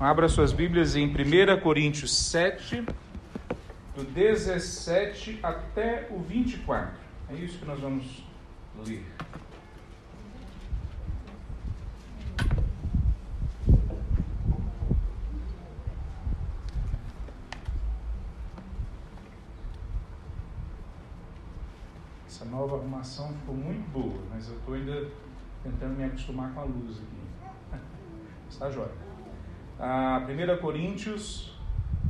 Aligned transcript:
Abra 0.00 0.30
suas 0.30 0.50
Bíblias 0.50 0.96
em 0.96 1.08
1 1.08 1.60
Coríntios 1.60 2.16
7, 2.16 2.86
do 3.94 4.02
17 4.02 5.40
até 5.42 6.08
o 6.10 6.18
24. 6.20 6.98
É 7.28 7.34
isso 7.34 7.58
que 7.58 7.66
nós 7.66 7.78
vamos 7.78 8.24
ler. 8.86 9.04
Essa 22.26 22.46
nova 22.46 22.76
arrumação 22.76 23.34
ficou 23.34 23.54
muito 23.54 23.86
boa, 23.90 24.22
mas 24.30 24.48
eu 24.48 24.56
estou 24.56 24.72
ainda 24.72 25.10
tentando 25.62 25.94
me 25.94 26.04
acostumar 26.04 26.54
com 26.54 26.60
a 26.60 26.64
luz 26.64 26.96
aqui. 26.96 27.78
Está 28.48 28.70
jóia 28.70 29.09
a 29.80 30.20
1 30.28 30.58
Coríntios, 30.58 31.58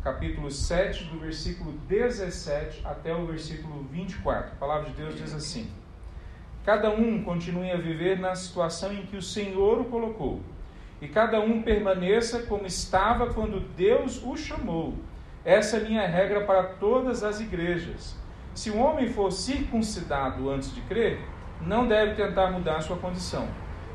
capítulo 0.03 0.51
7, 0.51 1.05
do 1.05 1.21
versículo 1.21 1.71
17 1.87 2.85
até 2.85 3.15
o 3.15 3.27
versículo 3.27 3.85
24. 3.85 4.53
A 4.53 4.57
palavra 4.57 4.91
de 4.91 4.97
Deus 4.97 5.15
diz 5.15 5.33
assim: 5.33 5.71
Cada 6.65 6.91
um 6.91 7.23
continue 7.23 7.71
a 7.71 7.77
viver 7.77 8.19
na 8.19 8.35
situação 8.35 8.93
em 8.93 9.07
que 9.07 9.17
o 9.17 9.23
Senhor 9.23 9.81
o 9.81 9.85
colocou, 9.85 10.41
e 11.01 11.07
cada 11.07 11.39
um 11.41 11.63
permaneça 11.63 12.43
como 12.43 12.67
estava 12.67 13.33
quando 13.33 13.61
Deus 13.77 14.21
o 14.25 14.37
chamou. 14.37 14.97
Essa 15.45 15.77
é 15.77 15.81
a 15.81 15.85
minha 15.85 16.07
regra 16.09 16.45
para 16.45 16.65
todas 16.65 17.23
as 17.23 17.41
igrejas. 17.41 18.17
Se 18.53 18.73
um 18.73 18.83
homem 18.83 19.09
for 19.09 19.31
circuncidado 19.31 20.51
antes 20.51 20.75
de 20.75 20.81
crer, 20.83 21.21
não 21.65 21.87
deve 21.87 22.17
tentar 22.17 22.51
mudar 22.51 22.81
sua 22.81 22.97
condição. 22.97 23.49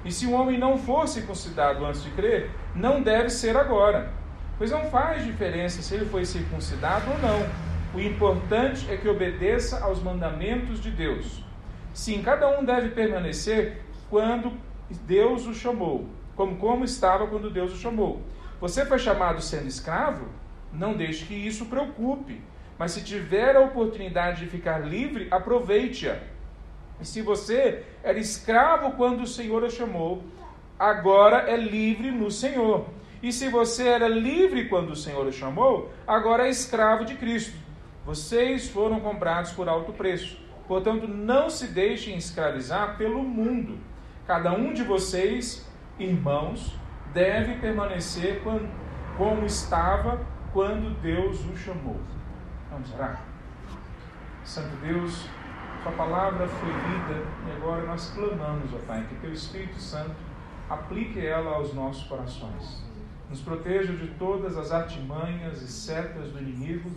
E 0.05 0.12
se 0.12 0.27
um 0.27 0.36
homem 0.36 0.58
não 0.58 0.77
for 0.77 1.08
circuncidado 1.08 1.84
antes 1.84 2.04
de 2.04 2.12
crer, 2.12 2.52
não 2.76 3.02
deve 3.02 3.30
ser 3.30 3.58
agora. 3.58 4.13
Pois 4.55 4.70
não 4.70 4.86
faz 4.86 5.26
diferença 5.26 5.82
se 5.82 5.96
ele 5.96 6.05
foi 6.05 6.24
circuncidado 6.24 7.10
ou 7.10 7.18
não. 7.18 7.46
O 7.93 7.99
importante 7.99 8.90
é 8.91 8.98
que 8.98 9.10
obedeça 9.10 9.84
aos 9.84 10.02
mandamentos 10.04 10.80
de 10.80 10.91
Deus. 10.91 11.43
Sim, 11.91 12.21
cada 12.21 12.48
um 12.60 12.63
deve 12.63 12.90
permanecer 12.90 13.82
quando 14.10 14.54
Deus 15.07 15.48
o 15.48 15.54
chamou, 15.54 16.08
como, 16.35 16.58
como 16.58 16.85
estava 16.85 17.26
quando 17.26 17.49
Deus 17.49 17.74
o 17.74 17.77
chamou. 17.77 18.21
Você 18.62 18.85
foi 18.85 18.99
chamado 18.99 19.41
sendo 19.41 19.68
escravo? 19.68 20.27
Não 20.71 20.93
deixe 20.93 21.26
que 21.26 21.34
isso 21.34 21.65
preocupe. 21.65 22.41
Mas 22.77 22.91
se 22.91 23.02
tiver 23.02 23.55
a 23.55 23.62
oportunidade 23.62 24.41
de 24.41 24.52
ficar 24.52 24.80
livre, 24.80 25.27
aproveite-a. 25.32 26.20
E 26.99 27.05
se 27.05 27.21
você 27.21 27.84
era 28.04 28.18
escravo 28.20 28.91
quando 28.93 29.21
o 29.21 29.27
Senhor 29.27 29.63
o 29.63 29.70
chamou, 29.70 30.24
agora 30.79 31.49
é 31.49 31.57
livre 31.57 32.12
no 32.12 32.32
Senhor. 32.32 32.85
E 33.21 33.32
se 33.32 33.49
você 33.49 33.87
era 33.87 34.07
livre 34.07 34.70
quando 34.70 34.91
o 34.91 34.96
Senhor 34.96 35.26
o 35.26 35.32
chamou, 35.32 35.91
agora 36.05 36.48
é 36.48 36.49
escravo 36.49 37.05
de 37.05 37.15
Cristo. 37.15 37.57
Vocês 38.05 38.70
foram 38.70 38.99
comprados 38.99 39.52
por 39.52 39.68
alto 39.68 39.91
preço. 39.91 40.37
Portanto, 40.68 41.07
não 41.07 41.49
se 41.49 41.68
deixem 41.68 42.18
escravizar 42.18 42.98
pelo 42.98 43.24
mundo. 43.24 43.77
Cada 44.27 44.52
um 44.54 44.74
de 44.74 44.84
vocês, 44.84 45.68
irmãos, 45.99 46.76
deve 47.13 47.55
permanecer 47.55 48.41
como 49.18 49.46
estava 49.46 50.26
quando 50.54 50.99
Deus 51.02 51.40
o 51.46 51.57
chamou. 51.57 51.99
Vamos 52.71 52.93
orar? 52.93 53.21
Santo 54.43 54.76
Deus, 54.77 55.26
Sua 55.86 55.94
palavra 55.94 56.48
foi 56.48 56.70
lida 56.70 57.24
e 57.48 57.52
agora 57.58 57.86
nós 57.86 58.10
clamamos, 58.10 58.74
ó 58.74 58.78
Pai, 58.88 59.05
que 59.08 59.14
Teu 59.18 59.32
Espírito 59.32 59.80
Santo 59.80 60.16
aplique 60.68 61.24
ela 61.24 61.52
aos 61.52 61.76
nossos 61.76 62.08
corações. 62.08 62.84
Nos 63.30 63.40
proteja 63.42 63.94
de 63.94 64.08
todas 64.16 64.58
as 64.58 64.72
artimanhas 64.72 65.62
e 65.62 65.68
setas 65.68 66.31
do 66.31 66.40
inimigo. 66.40 66.90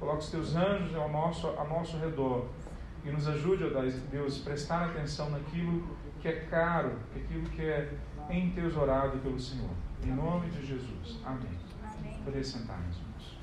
Coloque 0.00 0.24
os 0.24 0.30
teus 0.32 0.56
anjos 0.56 0.92
ao 0.96 1.08
nosso, 1.08 1.46
ao 1.46 1.68
nosso 1.68 1.96
redor 1.98 2.48
e 3.04 3.12
nos 3.12 3.28
ajude, 3.28 3.62
ó 3.62 3.68
Deus, 4.10 4.40
a 4.40 4.44
prestar 4.44 4.86
atenção 4.86 5.30
naquilo 5.30 5.96
que 6.20 6.26
é 6.26 6.40
caro, 6.50 6.96
aquilo 7.14 7.48
que 7.50 7.62
é 7.62 7.92
entesouado 8.28 9.18
pelo 9.18 9.38
Senhor. 9.38 9.70
Em 10.04 10.10
nome 10.10 10.50
de 10.50 10.66
Jesus. 10.66 11.20
Amém. 11.24 11.60
Poder 12.24 12.42
sentar, 12.42 12.80
meus 12.80 12.96
irmãos. 12.96 13.38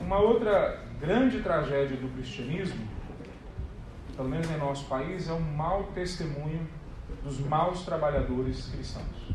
Uma 0.00 0.18
outra 0.18 0.84
grande 1.00 1.40
tragédia 1.40 1.96
do 1.96 2.08
cristianismo 2.14 2.96
pelo 4.16 4.28
menos 4.28 4.50
em 4.50 4.56
nosso 4.56 4.86
país, 4.86 5.28
é 5.28 5.32
um 5.32 5.40
mau 5.40 5.84
testemunho 5.94 6.66
dos 7.22 7.38
maus 7.40 7.84
trabalhadores 7.84 8.66
cristãos. 8.68 9.34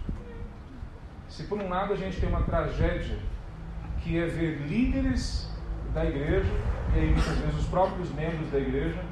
Se 1.29 1.43
por 1.43 1.59
um 1.59 1.69
lado 1.69 1.93
a 1.93 1.95
gente 1.95 2.19
tem 2.19 2.27
uma 2.27 2.41
tragédia 2.41 3.17
que 3.99 4.17
é 4.17 4.25
ver 4.25 4.67
líderes 4.67 5.47
da 5.93 6.03
igreja, 6.03 6.51
e 6.95 6.99
aí 6.99 7.11
muitas 7.11 7.37
vezes 7.37 7.59
os 7.59 7.67
próprios 7.67 8.11
membros 8.11 8.49
da 8.49 8.57
igreja, 8.57 9.03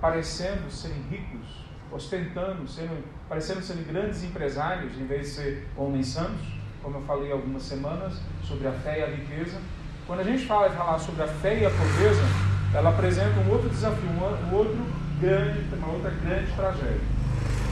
parecendo 0.00 0.70
serem 0.70 1.02
ricos, 1.10 1.66
ostentando, 1.90 2.66
sendo, 2.68 3.04
parecendo 3.28 3.62
serem 3.62 3.82
grandes 3.82 4.22
empresários, 4.22 4.96
em 4.96 5.06
vez 5.06 5.22
de 5.22 5.32
ser 5.32 5.68
homens 5.76 6.06
santos, 6.06 6.46
como 6.82 6.98
eu 6.98 7.02
falei 7.02 7.32
algumas 7.32 7.64
semanas, 7.64 8.20
sobre 8.44 8.68
a 8.68 8.72
fé 8.72 9.00
e 9.00 9.02
a 9.02 9.06
riqueza. 9.08 9.60
Quando 10.06 10.20
a 10.20 10.22
gente 10.22 10.46
fala 10.46 10.70
falar 10.70 11.00
sobre 11.00 11.24
a 11.24 11.26
fé 11.26 11.58
e 11.58 11.66
a 11.66 11.70
pobreza, 11.70 12.22
ela 12.72 12.90
apresenta 12.90 13.40
um 13.40 13.50
outro 13.50 13.68
desafio, 13.68 14.08
um 14.08 14.54
outro 14.54 14.78
grande, 15.20 15.64
uma 15.74 15.88
outra 15.88 16.10
grande 16.10 16.52
tragédia, 16.52 17.00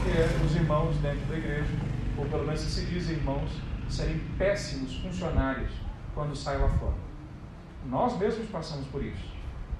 que 0.03 0.09
é 0.09 0.45
os 0.45 0.53
irmãos 0.53 0.97
dentro 0.97 1.25
da 1.27 1.37
igreja, 1.37 1.71
ou 2.17 2.25
pelo 2.25 2.43
menos 2.43 2.59
se 2.59 2.85
diz 2.87 3.09
irmãos, 3.09 3.49
serem 3.87 4.19
péssimos 4.37 4.97
funcionários 4.97 5.71
quando 6.13 6.35
saem 6.35 6.59
lá 6.59 6.67
fora. 6.67 6.95
Nós 7.85 8.19
mesmos 8.19 8.49
passamos 8.49 8.85
por 8.87 9.01
isso. 9.01 9.33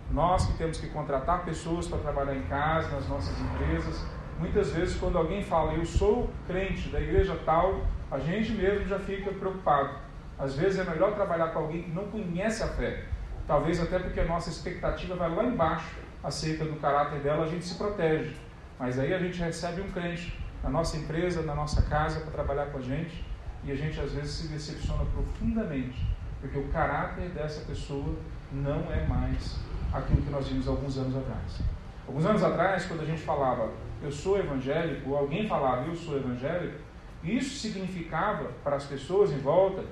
Nós 0.09 0.45
que 0.45 0.53
temos 0.57 0.77
que 0.77 0.87
contratar 0.87 1.43
pessoas 1.43 1.89
para 1.89 1.97
trabalhar 1.97 2.35
em 2.35 2.43
casa, 2.43 2.89
nas 2.91 3.09
nossas 3.09 3.37
empresas, 3.37 4.01
muitas 4.39 4.72
vezes 4.72 4.95
quando 4.95 5.17
alguém 5.17 5.43
fala, 5.43 5.73
eu 5.73 5.85
sou 5.85 6.29
crente 6.47 6.87
da 6.87 7.01
igreja 7.01 7.37
tal, 7.43 7.81
a 8.09 8.17
gente 8.19 8.53
mesmo 8.53 8.87
já 8.87 8.99
fica 8.99 9.29
preocupado. 9.33 10.04
Às 10.38 10.56
vezes 10.56 10.79
é 10.79 10.84
melhor 10.84 11.13
trabalhar 11.13 11.50
com 11.50 11.59
alguém 11.59 11.84
que 11.84 11.91
não 11.91 12.06
conhece 12.07 12.62
a 12.63 12.68
fé. 12.68 13.06
Talvez 13.47 13.81
até 13.81 14.00
porque 14.00 14.19
a 14.19 14.25
nossa 14.25 14.50
expectativa 14.50 15.16
vai 15.16 15.34
lá 15.34 15.44
embaixo 15.44 15.96
acerca 16.23 16.66
do 16.66 16.75
caráter 16.79 17.19
dela, 17.19 17.46
a 17.46 17.47
gente 17.47 17.63
se 17.63 17.75
protege. 17.75 18.35
Mas 18.79 19.00
aí 19.00 19.13
a 19.13 19.19
gente 19.19 19.40
recebe 19.40 19.81
um 19.81 19.91
crente 19.91 20.38
na 20.63 20.69
nossa 20.69 20.97
empresa, 20.97 21.44
na 21.44 21.56
nossa 21.56 21.84
casa, 21.84 22.19
para 22.22 22.31
trabalhar 22.31 22.66
com 22.68 22.79
a 22.79 22.81
gente, 22.81 23.23
e 23.63 23.72
a 23.72 23.75
gente 23.75 24.00
às 24.00 24.12
vezes 24.12 24.31
se 24.31 24.47
decepciona 24.47 25.06
profundamente, 25.06 26.06
porque 26.41 26.57
o 26.57 26.67
caráter 26.69 27.29
dessa 27.29 27.62
pessoa 27.66 28.16
não 28.52 28.91
é 28.91 29.06
mais 29.07 29.59
aquilo 29.94 30.22
que 30.22 30.29
nós 30.29 30.47
vimos 30.47 30.67
alguns 30.67 30.97
anos 30.97 31.16
atrás. 31.16 31.62
Alguns 32.07 32.25
anos 32.25 32.44
atrás, 32.44 32.85
quando 32.85 33.02
a 33.02 33.06
gente 33.06 33.22
falava 33.22 33.69
eu 34.02 34.12
sou 34.12 34.38
evangélico, 34.38 35.12
ou 35.12 35.17
alguém 35.17 35.47
falava 35.47 35.88
eu 35.88 35.96
sou 35.96 36.17
evangélico, 36.17 36.78
isso 37.23 37.57
significava 37.59 38.52
para 38.63 38.75
as 38.75 38.85
pessoas 38.85 39.31
em 39.31 39.40
volta 39.40 39.84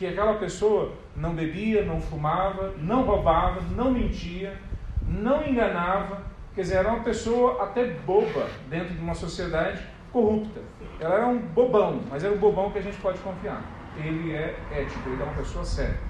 que 0.00 0.06
aquela 0.06 0.36
pessoa 0.36 0.94
não 1.14 1.34
bebia, 1.34 1.84
não 1.84 2.00
fumava, 2.00 2.72
não 2.78 3.02
roubava, 3.02 3.60
não 3.76 3.92
mentia, 3.92 4.56
não 5.06 5.46
enganava, 5.46 6.22
quer 6.54 6.62
dizer, 6.62 6.76
era 6.76 6.88
uma 6.88 7.04
pessoa 7.04 7.62
até 7.62 7.84
boba 8.06 8.48
dentro 8.70 8.94
de 8.94 9.00
uma 9.02 9.14
sociedade 9.14 9.86
corrupta. 10.10 10.58
Ela 10.98 11.16
era 11.16 11.26
um 11.26 11.38
bobão, 11.38 12.00
mas 12.08 12.24
era 12.24 12.32
um 12.32 12.38
bobão 12.38 12.70
que 12.70 12.78
a 12.78 12.82
gente 12.82 12.96
pode 12.96 13.18
confiar. 13.18 13.62
Ele 13.94 14.32
é 14.32 14.58
ético, 14.72 15.06
ele 15.10 15.20
é 15.20 15.24
uma 15.26 15.34
pessoa 15.34 15.66
séria. 15.66 16.00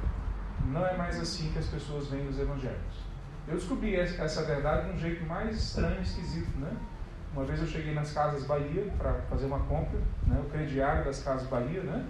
Não 0.66 0.86
é 0.86 0.96
mais 0.96 1.18
assim 1.18 1.50
que 1.50 1.58
as 1.58 1.66
pessoas 1.66 2.06
veem 2.06 2.28
os 2.28 2.38
evangelhos. 2.38 3.10
Eu 3.48 3.56
descobri 3.56 3.96
essa 3.96 4.44
verdade 4.44 4.86
de 4.86 4.92
um 4.94 4.98
jeito 5.00 5.26
mais 5.26 5.56
estranho 5.56 5.98
e 5.98 6.02
esquisito, 6.02 6.56
né? 6.60 6.70
Uma 7.34 7.44
vez 7.44 7.58
eu 7.58 7.66
cheguei 7.66 7.92
nas 7.92 8.12
Casas 8.12 8.44
Bahia 8.44 8.86
para 8.96 9.14
fazer 9.28 9.46
uma 9.46 9.58
compra, 9.60 9.98
né? 10.28 10.40
o 10.44 10.48
crediário 10.48 11.04
das 11.04 11.24
Casas 11.24 11.48
Bahia, 11.48 11.82
né? 11.82 12.06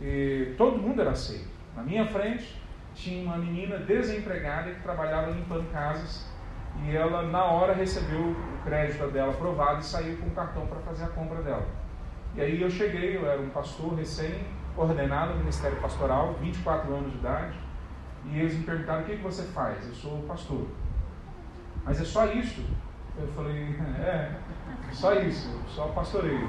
E 0.00 0.54
todo 0.56 0.78
mundo 0.78 1.00
era 1.00 1.10
aceito. 1.10 1.48
Na 1.76 1.82
minha 1.82 2.06
frente, 2.06 2.60
tinha 2.94 3.24
uma 3.24 3.36
menina 3.36 3.78
desempregada 3.78 4.70
que 4.70 4.80
trabalhava 4.82 5.30
limpando 5.30 5.70
casas 5.72 6.26
e 6.80 6.96
ela 6.96 7.22
na 7.22 7.44
hora 7.44 7.74
recebeu 7.74 8.30
o 8.30 8.64
crédito 8.64 9.06
dela 9.08 9.32
aprovado 9.32 9.80
e 9.80 9.84
saiu 9.84 10.16
com 10.18 10.26
o 10.26 10.30
cartão 10.30 10.66
para 10.66 10.80
fazer 10.80 11.04
a 11.04 11.08
compra 11.08 11.42
dela. 11.42 11.66
E 12.34 12.40
aí 12.40 12.60
eu 12.60 12.70
cheguei, 12.70 13.16
eu 13.16 13.26
era 13.26 13.40
um 13.40 13.50
pastor 13.50 13.94
recém-ordenado 13.94 15.34
no 15.34 15.40
Ministério 15.40 15.78
Pastoral, 15.80 16.34
24 16.40 16.94
anos 16.94 17.12
de 17.12 17.18
idade, 17.18 17.58
e 18.24 18.38
eles 18.38 18.56
me 18.56 18.64
perguntaram 18.64 19.02
o 19.02 19.04
que, 19.04 19.16
que 19.16 19.22
você 19.22 19.42
faz? 19.42 19.86
Eu 19.86 19.94
sou 19.94 20.22
pastor. 20.22 20.66
Mas 21.84 22.00
é 22.00 22.04
só 22.04 22.26
isso? 22.26 22.64
Eu 23.18 23.28
falei, 23.28 23.76
é, 24.00 24.32
só 24.92 25.14
isso, 25.14 25.60
só 25.68 25.88
pastoreio. 25.88 26.48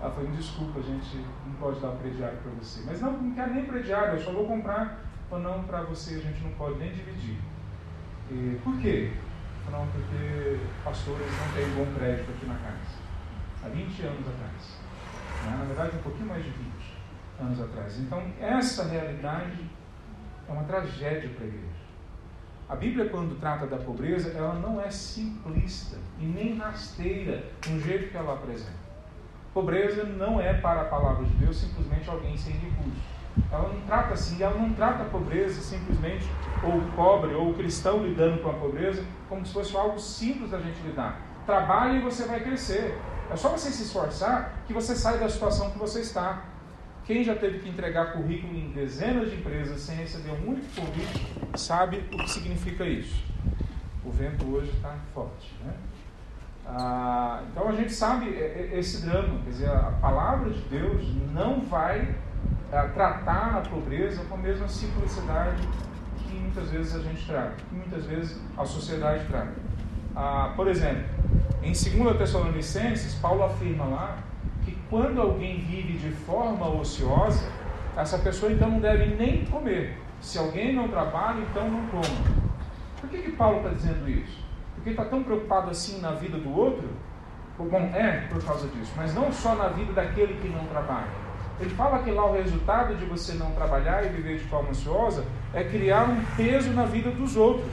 Ela 0.00 0.10
falou, 0.10 0.30
desculpa, 0.30 0.80
gente 0.80 1.24
pode 1.58 1.80
dar 1.80 1.90
prediário 1.92 2.38
para 2.38 2.52
você. 2.52 2.82
Mas 2.86 3.00
não, 3.00 3.12
não 3.12 3.34
quero 3.34 3.54
nem 3.54 3.64
prediário, 3.64 4.14
eu 4.14 4.24
só 4.24 4.32
vou 4.32 4.46
comprar 4.46 5.08
ou 5.30 5.38
não, 5.38 5.62
para 5.64 5.82
você 5.82 6.14
a 6.14 6.20
gente 6.20 6.42
não 6.42 6.50
pode 6.52 6.78
nem 6.78 6.90
dividir. 6.90 7.38
E, 8.30 8.58
por 8.62 8.78
quê? 8.78 9.12
Não, 9.70 9.86
porque 9.88 10.58
pastores 10.82 11.26
não 11.26 11.54
têm 11.54 11.68
bom 11.74 11.98
crédito 11.98 12.30
aqui 12.30 12.46
na 12.46 12.54
casa. 12.54 12.98
Há 13.62 13.68
20 13.68 14.02
anos 14.02 14.28
atrás. 14.28 14.78
Né? 15.44 15.56
Na 15.58 15.64
verdade, 15.64 15.96
um 15.96 16.02
pouquinho 16.02 16.26
mais 16.26 16.42
de 16.42 16.50
20 16.50 16.68
anos 17.40 17.60
atrás. 17.60 17.98
Então, 17.98 18.22
essa 18.40 18.84
realidade 18.84 19.58
é 20.48 20.52
uma 20.52 20.64
tragédia 20.64 21.28
para 21.30 21.44
a 21.44 21.48
igreja. 21.48 21.78
A 22.68 22.76
Bíblia, 22.76 23.08
quando 23.08 23.38
trata 23.38 23.66
da 23.66 23.78
pobreza, 23.78 24.30
ela 24.30 24.54
não 24.54 24.80
é 24.80 24.90
simplista 24.90 25.96
e 26.18 26.24
nem 26.24 26.56
rasteira 26.56 27.44
no 27.66 27.80
jeito 27.80 28.10
que 28.10 28.16
ela 28.16 28.34
apresenta. 28.34 28.87
Pobreza 29.58 30.04
não 30.04 30.40
é, 30.40 30.54
para 30.54 30.82
a 30.82 30.84
palavra 30.84 31.24
de 31.24 31.32
Deus, 31.32 31.56
simplesmente 31.56 32.08
alguém 32.08 32.36
sem 32.36 32.52
recursos. 32.52 33.02
Ela 33.50 33.68
não 33.68 33.80
trata 33.80 34.14
assim, 34.14 34.40
ela 34.40 34.56
não 34.56 34.72
trata 34.72 35.02
a 35.02 35.06
pobreza 35.06 35.60
simplesmente, 35.60 36.24
ou 36.62 36.76
o 36.76 36.92
pobre, 36.92 37.34
ou 37.34 37.50
o 37.50 37.54
cristão 37.54 38.06
lidando 38.06 38.40
com 38.40 38.50
a 38.50 38.52
pobreza, 38.52 39.04
como 39.28 39.44
se 39.44 39.52
fosse 39.52 39.76
algo 39.76 39.98
simples 39.98 40.52
da 40.52 40.60
gente 40.60 40.80
lidar. 40.82 41.20
Trabalhe 41.44 41.98
e 41.98 42.00
você 42.00 42.24
vai 42.24 42.38
crescer. 42.38 42.96
É 43.32 43.34
só 43.34 43.48
você 43.48 43.70
se 43.70 43.82
esforçar 43.82 44.62
que 44.64 44.72
você 44.72 44.94
sai 44.94 45.18
da 45.18 45.28
situação 45.28 45.72
que 45.72 45.78
você 45.78 46.02
está. 46.02 46.44
Quem 47.04 47.24
já 47.24 47.34
teve 47.34 47.58
que 47.58 47.68
entregar 47.68 48.12
currículo 48.12 48.54
em 48.54 48.70
dezenas 48.70 49.28
de 49.28 49.38
empresas 49.38 49.80
sem 49.80 49.96
receber 49.96 50.30
um 50.30 50.50
único 50.50 50.68
convite, 50.76 51.26
sabe 51.56 51.96
o 52.12 52.16
que 52.16 52.30
significa 52.30 52.84
isso. 52.84 53.24
O 54.04 54.10
vento 54.12 54.46
hoje 54.54 54.70
está 54.70 54.94
forte. 55.12 55.52
Né? 55.64 55.72
Ah, 56.68 57.42
então 57.50 57.68
a 57.68 57.72
gente 57.72 57.92
sabe 57.92 58.28
esse 58.72 59.06
drama, 59.06 59.40
quer 59.44 59.50
dizer, 59.50 59.70
a 59.70 59.92
palavra 60.00 60.50
de 60.50 60.60
Deus 60.68 61.06
não 61.32 61.62
vai 61.62 62.14
ah, 62.72 62.88
tratar 62.94 63.56
a 63.58 63.68
pobreza 63.68 64.22
com 64.24 64.34
a 64.34 64.38
mesma 64.38 64.68
simplicidade 64.68 65.66
que 66.18 66.34
muitas 66.34 66.70
vezes 66.70 66.94
a 66.94 67.00
gente 67.00 67.26
trata, 67.26 67.54
que 67.68 67.74
muitas 67.74 68.04
vezes 68.04 68.40
a 68.56 68.64
sociedade 68.64 69.24
trata. 69.26 69.54
Ah, 70.14 70.52
por 70.54 70.68
exemplo, 70.68 71.04
em 71.62 71.72
2 71.72 72.18
Tessalonicenses, 72.18 73.14
Paulo 73.14 73.44
afirma 73.44 73.84
lá 73.84 74.18
quando 74.90 75.20
alguém 75.20 75.58
vive 75.60 75.98
de 75.98 76.10
forma 76.10 76.66
ociosa, 76.68 77.50
essa 77.96 78.18
pessoa 78.18 78.50
então 78.50 78.70
não 78.70 78.80
deve 78.80 79.14
nem 79.16 79.44
comer. 79.44 79.98
Se 80.20 80.38
alguém 80.38 80.74
não 80.74 80.88
trabalha, 80.88 81.40
então 81.40 81.70
não 81.70 81.86
coma. 81.88 82.02
Por 83.00 83.10
que, 83.10 83.18
que 83.18 83.32
Paulo 83.32 83.58
está 83.58 83.70
dizendo 83.70 84.08
isso? 84.08 84.47
Porque 84.78 84.90
está 84.90 85.04
tão 85.04 85.22
preocupado 85.22 85.70
assim 85.70 86.00
na 86.00 86.12
vida 86.12 86.38
do 86.38 86.56
outro? 86.56 86.88
Bom, 87.58 87.90
é 87.94 88.28
por 88.30 88.42
causa 88.44 88.68
disso, 88.68 88.92
mas 88.96 89.12
não 89.14 89.32
só 89.32 89.54
na 89.54 89.68
vida 89.68 89.92
daquele 89.92 90.34
que 90.40 90.48
não 90.48 90.64
trabalha. 90.66 91.08
Ele 91.60 91.70
fala 91.70 92.02
que 92.04 92.10
lá 92.10 92.24
o 92.24 92.32
resultado 92.32 92.94
de 92.94 93.04
você 93.04 93.34
não 93.34 93.50
trabalhar 93.50 94.04
e 94.04 94.08
viver 94.10 94.38
de 94.38 94.44
forma 94.44 94.70
ociosa 94.70 95.24
é 95.52 95.64
criar 95.64 96.04
um 96.04 96.24
peso 96.36 96.70
na 96.70 96.84
vida 96.84 97.10
dos 97.10 97.36
outros. 97.36 97.66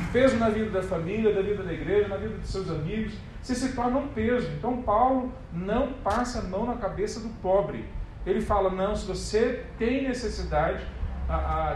Um 0.00 0.06
peso 0.12 0.36
na 0.36 0.48
vida 0.48 0.70
da 0.70 0.82
família, 0.82 1.34
da 1.34 1.42
vida 1.42 1.62
da 1.62 1.72
igreja, 1.72 2.08
na 2.08 2.16
vida 2.16 2.36
dos 2.36 2.48
seus 2.48 2.70
amigos 2.70 3.14
você 3.46 3.54
se 3.54 3.76
torna 3.76 3.98
um 3.98 4.08
peso. 4.08 4.50
Então 4.58 4.82
Paulo 4.82 5.32
não 5.52 5.92
passa 6.02 6.40
a 6.40 6.42
mão 6.42 6.66
na 6.66 6.74
cabeça 6.74 7.20
do 7.20 7.28
pobre. 7.40 7.84
Ele 8.26 8.40
fala, 8.40 8.70
não, 8.70 8.96
se 8.96 9.06
você 9.06 9.64
tem 9.78 10.02
necessidade 10.02 10.84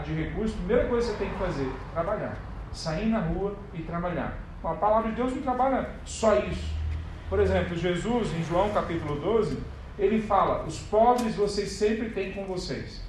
de 0.03 0.13
recursos, 0.13 0.53
a 0.53 0.57
primeira 0.57 0.89
coisa 0.89 1.11
que 1.11 1.17
você 1.17 1.23
tem 1.23 1.33
que 1.33 1.39
fazer, 1.39 1.71
trabalhar. 1.93 2.37
Sair 2.73 3.05
na 3.05 3.19
rua 3.19 3.55
e 3.73 3.83
trabalhar. 3.83 4.37
A 4.63 4.73
palavra 4.73 5.09
de 5.09 5.15
Deus 5.15 5.33
não 5.33 5.41
trabalha 5.41 5.89
só 6.05 6.37
isso. 6.39 6.73
Por 7.29 7.39
exemplo, 7.39 7.75
Jesus, 7.75 8.31
em 8.33 8.43
João 8.43 8.69
capítulo 8.71 9.19
12, 9.19 9.57
ele 9.97 10.21
fala, 10.21 10.63
os 10.63 10.79
pobres 10.79 11.35
vocês 11.35 11.71
sempre 11.71 12.09
têm 12.09 12.31
com 12.33 12.45
vocês. 12.45 13.01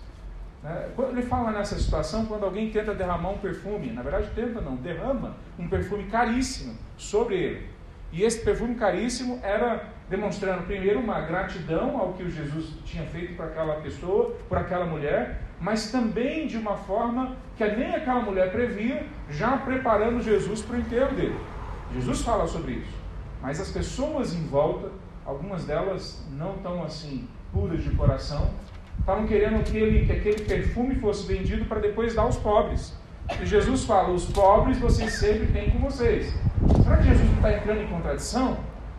Né? 0.63 0.89
Ele 1.11 1.23
fala 1.23 1.51
nessa 1.51 1.79
situação 1.79 2.27
quando 2.27 2.45
alguém 2.45 2.71
tenta 2.71 2.95
derramar 2.95 3.31
um 3.31 3.39
perfume, 3.39 3.91
na 3.91 4.03
verdade 4.03 4.31
tenta 4.35 4.61
não, 4.61 4.77
derrama 4.77 5.37
um 5.59 5.69
perfume 5.69 6.05
caríssimo 6.05 6.75
sobre 6.97 7.37
ele. 7.37 7.67
E 8.13 8.23
esse 8.23 8.45
perfume 8.45 8.75
caríssimo 8.75 9.41
era 9.43 9.89
demonstrando, 10.09 10.65
primeiro, 10.65 11.01
uma 11.01 11.23
gratidão 11.23 11.99
ao 11.99 12.13
que 12.13 12.23
o 12.23 12.31
Jesus 12.31 12.75
tinha 12.85 13.05
feito 13.07 13.35
para 13.35 13.47
aquela 13.47 13.77
pessoa, 13.77 14.37
por 14.47 14.59
aquela 14.59 14.85
mulher, 14.85 15.41
mas 15.59 15.91
também 15.91 16.47
de 16.47 16.59
uma 16.59 16.77
forma 16.77 17.35
que 17.71 17.77
nem 17.77 17.95
aquela 17.95 18.21
mulher 18.21 18.51
previa, 18.51 19.07
já 19.31 19.57
preparando 19.57 20.23
Jesus 20.23 20.63
para 20.63 20.77
o 20.77 20.81
enterro 20.81 21.15
dele. 21.15 21.39
Jesus 21.95 22.23
fala 22.23 22.47
sobre 22.47 22.73
isso. 22.73 23.03
Mas 23.41 23.61
as 23.61 23.71
pessoas 23.71 24.35
em 24.35 24.47
volta, 24.47 24.91
algumas 25.25 25.65
delas 25.65 26.25
não 26.33 26.59
tão 26.59 26.83
assim 26.83 27.29
puras 27.53 27.83
de 27.83 27.91
coração, 27.91 28.51
estavam 28.99 29.27
querendo 29.27 29.63
que, 29.65 29.77
ele, 29.77 30.07
que 30.07 30.13
aquele 30.13 30.45
perfume 30.45 30.95
fosse 30.97 31.27
vendido 31.27 31.65
para 31.67 31.81
depois 31.81 32.15
dar 32.15 32.23
aos 32.23 32.37
pobres. 32.37 32.97
E 33.41 33.47
Jesus 33.47 33.85
fala: 33.85 34.11
os 34.11 34.27
pobres 34.27 34.79
vocês 34.79 35.13
sempre 35.15 35.47
têm 35.47 35.71
com 35.71 35.79
vocês. 35.79 36.33
Será 36.83 36.97
que 36.97 37.05
Jesus 37.05 37.27
não 37.29 37.37
está 37.37 37.53
entrando 37.53 37.83
em 37.83 37.87
contradição? 37.89 38.59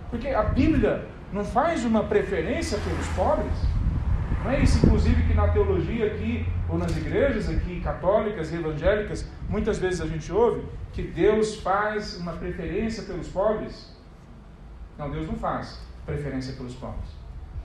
Porque 0.09 0.27
a 0.27 0.43
Bíblia 0.43 1.05
não 1.31 1.43
faz 1.43 1.83
uma 1.83 2.03
preferência 2.03 2.77
pelos 2.77 3.07
pobres? 3.09 3.53
Não 4.43 4.51
é 4.51 4.59
isso, 4.59 4.85
inclusive, 4.85 5.23
que 5.23 5.33
na 5.33 5.47
teologia 5.47 6.07
aqui, 6.07 6.45
ou 6.67 6.77
nas 6.77 6.95
igrejas 6.97 7.49
aqui, 7.49 7.79
católicas 7.79 8.51
e 8.51 8.55
evangélicas, 8.55 9.25
muitas 9.47 9.79
vezes 9.79 10.01
a 10.01 10.05
gente 10.05 10.31
ouve 10.33 10.65
que 10.91 11.01
Deus 11.01 11.61
faz 11.61 12.17
uma 12.17 12.33
preferência 12.33 13.03
pelos 13.03 13.29
pobres? 13.29 13.97
Não, 14.97 15.09
Deus 15.09 15.27
não 15.27 15.35
faz 15.35 15.81
preferência 16.05 16.53
pelos 16.55 16.75
pobres. 16.75 17.09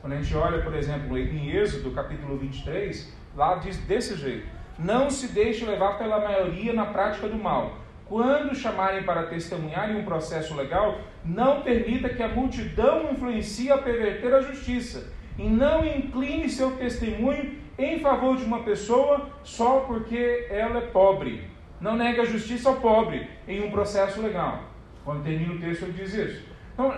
Quando 0.01 0.13
a 0.13 0.23
gente 0.23 0.35
olha, 0.37 0.63
por 0.63 0.73
exemplo, 0.73 1.19
em 1.19 1.51
Êxodo, 1.51 1.91
capítulo 1.91 2.39
23, 2.39 3.13
lá 3.35 3.57
diz 3.57 3.77
desse 3.79 4.17
jeito: 4.17 4.47
Não 4.79 5.11
se 5.11 5.27
deixe 5.29 5.65
levar 5.65 5.99
pela 5.99 6.21
maioria 6.21 6.73
na 6.73 6.87
prática 6.87 7.29
do 7.29 7.37
mal 7.37 7.77
quando 8.09 8.55
chamarem 8.55 9.03
para 9.03 9.25
testemunhar 9.25 9.91
em 9.91 9.97
um 9.97 10.05
processo 10.05 10.55
legal, 10.55 10.99
não 11.23 11.61
permita 11.61 12.09
que 12.09 12.23
a 12.23 12.29
multidão 12.29 13.13
influencie 13.13 13.71
a 13.71 13.77
perverter 13.77 14.35
a 14.35 14.41
justiça. 14.41 15.13
E 15.39 15.49
não 15.49 15.87
incline 15.87 16.49
seu 16.49 16.73
testemunho 16.73 17.57
em 17.79 18.01
favor 18.01 18.37
de 18.37 18.45
uma 18.45 18.65
pessoa 18.65 19.31
só 19.45 19.81
porque 19.81 20.47
ela 20.51 20.79
é 20.79 20.87
pobre. 20.87 21.49
Não 21.81 21.97
negue 21.97 22.21
a 22.21 22.25
justiça 22.25 22.69
ao 22.69 22.77
pobre 22.77 23.29
em 23.47 23.63
um 23.63 23.71
processo 23.71 24.21
legal. 24.21 24.65
Quando 25.05 25.23
termina 25.23 25.55
o 25.55 25.61
texto, 25.61 25.85
ele 25.85 25.93
diz 25.93 26.13
isso. 26.13 26.45
Então, 26.75 26.93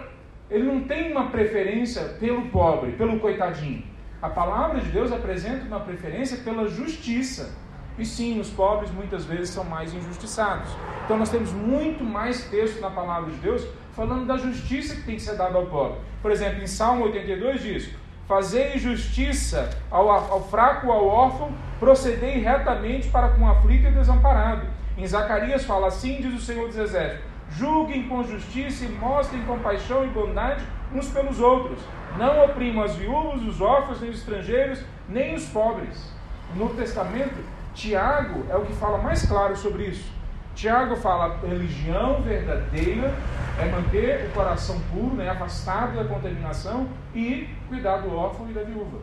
ele 0.50 0.64
não 0.64 0.80
tem 0.84 1.12
uma 1.12 1.28
preferência 1.28 2.02
pelo 2.18 2.48
pobre, 2.48 2.92
pelo 2.92 3.20
coitadinho. 3.20 3.84
A 4.22 4.28
palavra 4.28 4.80
de 4.80 4.90
Deus 4.90 5.12
apresenta 5.12 5.64
uma 5.66 5.80
preferência 5.80 6.38
pela 6.38 6.66
justiça. 6.66 7.54
E 7.98 8.04
sim, 8.04 8.40
os 8.40 8.48
pobres 8.50 8.90
muitas 8.90 9.26
vezes 9.26 9.50
são 9.50 9.64
mais 9.64 9.92
injustiçados. 9.92 10.70
Então 11.04 11.18
nós 11.18 11.30
temos 11.30 11.52
muito 11.52 12.02
mais 12.02 12.44
texto 12.44 12.80
na 12.80 12.90
palavra 12.90 13.30
de 13.30 13.36
Deus 13.38 13.66
falando 13.92 14.26
da 14.26 14.36
justiça 14.36 14.96
que 14.96 15.02
tem 15.02 15.16
que 15.16 15.22
ser 15.22 15.36
dada 15.36 15.58
ao 15.58 15.66
pobre. 15.66 15.98
Por 16.22 16.30
exemplo, 16.30 16.62
em 16.62 16.66
Salmo 16.66 17.04
82 17.04 17.62
diz: 17.62 17.90
Fazei 18.30 18.78
justiça 18.78 19.68
ao, 19.90 20.08
ao 20.08 20.40
fraco, 20.48 20.92
ao 20.92 21.04
órfão, 21.04 21.50
procedei 21.80 22.38
retamente 22.38 23.08
para 23.08 23.30
com 23.30 23.42
o 23.42 23.50
aflito 23.50 23.88
e 23.88 23.90
desamparado. 23.90 24.68
Em 24.96 25.04
Zacarias 25.04 25.64
fala 25.64 25.88
assim: 25.88 26.20
diz 26.20 26.34
o 26.34 26.40
Senhor 26.40 26.68
dos 26.68 26.76
Exércitos: 26.76 27.24
Julguem 27.50 28.08
com 28.08 28.22
justiça 28.22 28.84
e 28.84 28.88
mostrem 28.88 29.42
compaixão 29.42 30.04
e 30.04 30.10
bondade 30.10 30.64
uns 30.94 31.08
pelos 31.08 31.40
outros. 31.40 31.80
Não 32.16 32.44
oprimam 32.44 32.84
as 32.84 32.94
viúvas, 32.94 33.42
os 33.42 33.60
órfãos, 33.60 34.00
nem 34.00 34.10
os 34.10 34.18
estrangeiros, 34.18 34.80
nem 35.08 35.34
os 35.34 35.46
pobres. 35.46 36.14
No 36.54 36.68
Testamento, 36.68 37.44
Tiago 37.74 38.46
é 38.48 38.54
o 38.54 38.64
que 38.64 38.74
fala 38.74 38.98
mais 38.98 39.26
claro 39.26 39.56
sobre 39.56 39.86
isso. 39.86 40.08
Tiago 40.54 40.96
fala 40.96 41.38
religião 41.42 42.22
verdadeira 42.22 43.14
é 43.58 43.64
manter 43.70 44.26
o 44.26 44.30
coração 44.32 44.80
puro, 44.92 45.14
né, 45.14 45.28
afastado 45.28 45.96
da 45.96 46.04
contaminação 46.04 46.88
e 47.14 47.48
cuidar 47.68 47.98
do 47.98 48.14
órfão 48.14 48.50
e 48.50 48.52
da 48.52 48.62
viúva. 48.62 48.98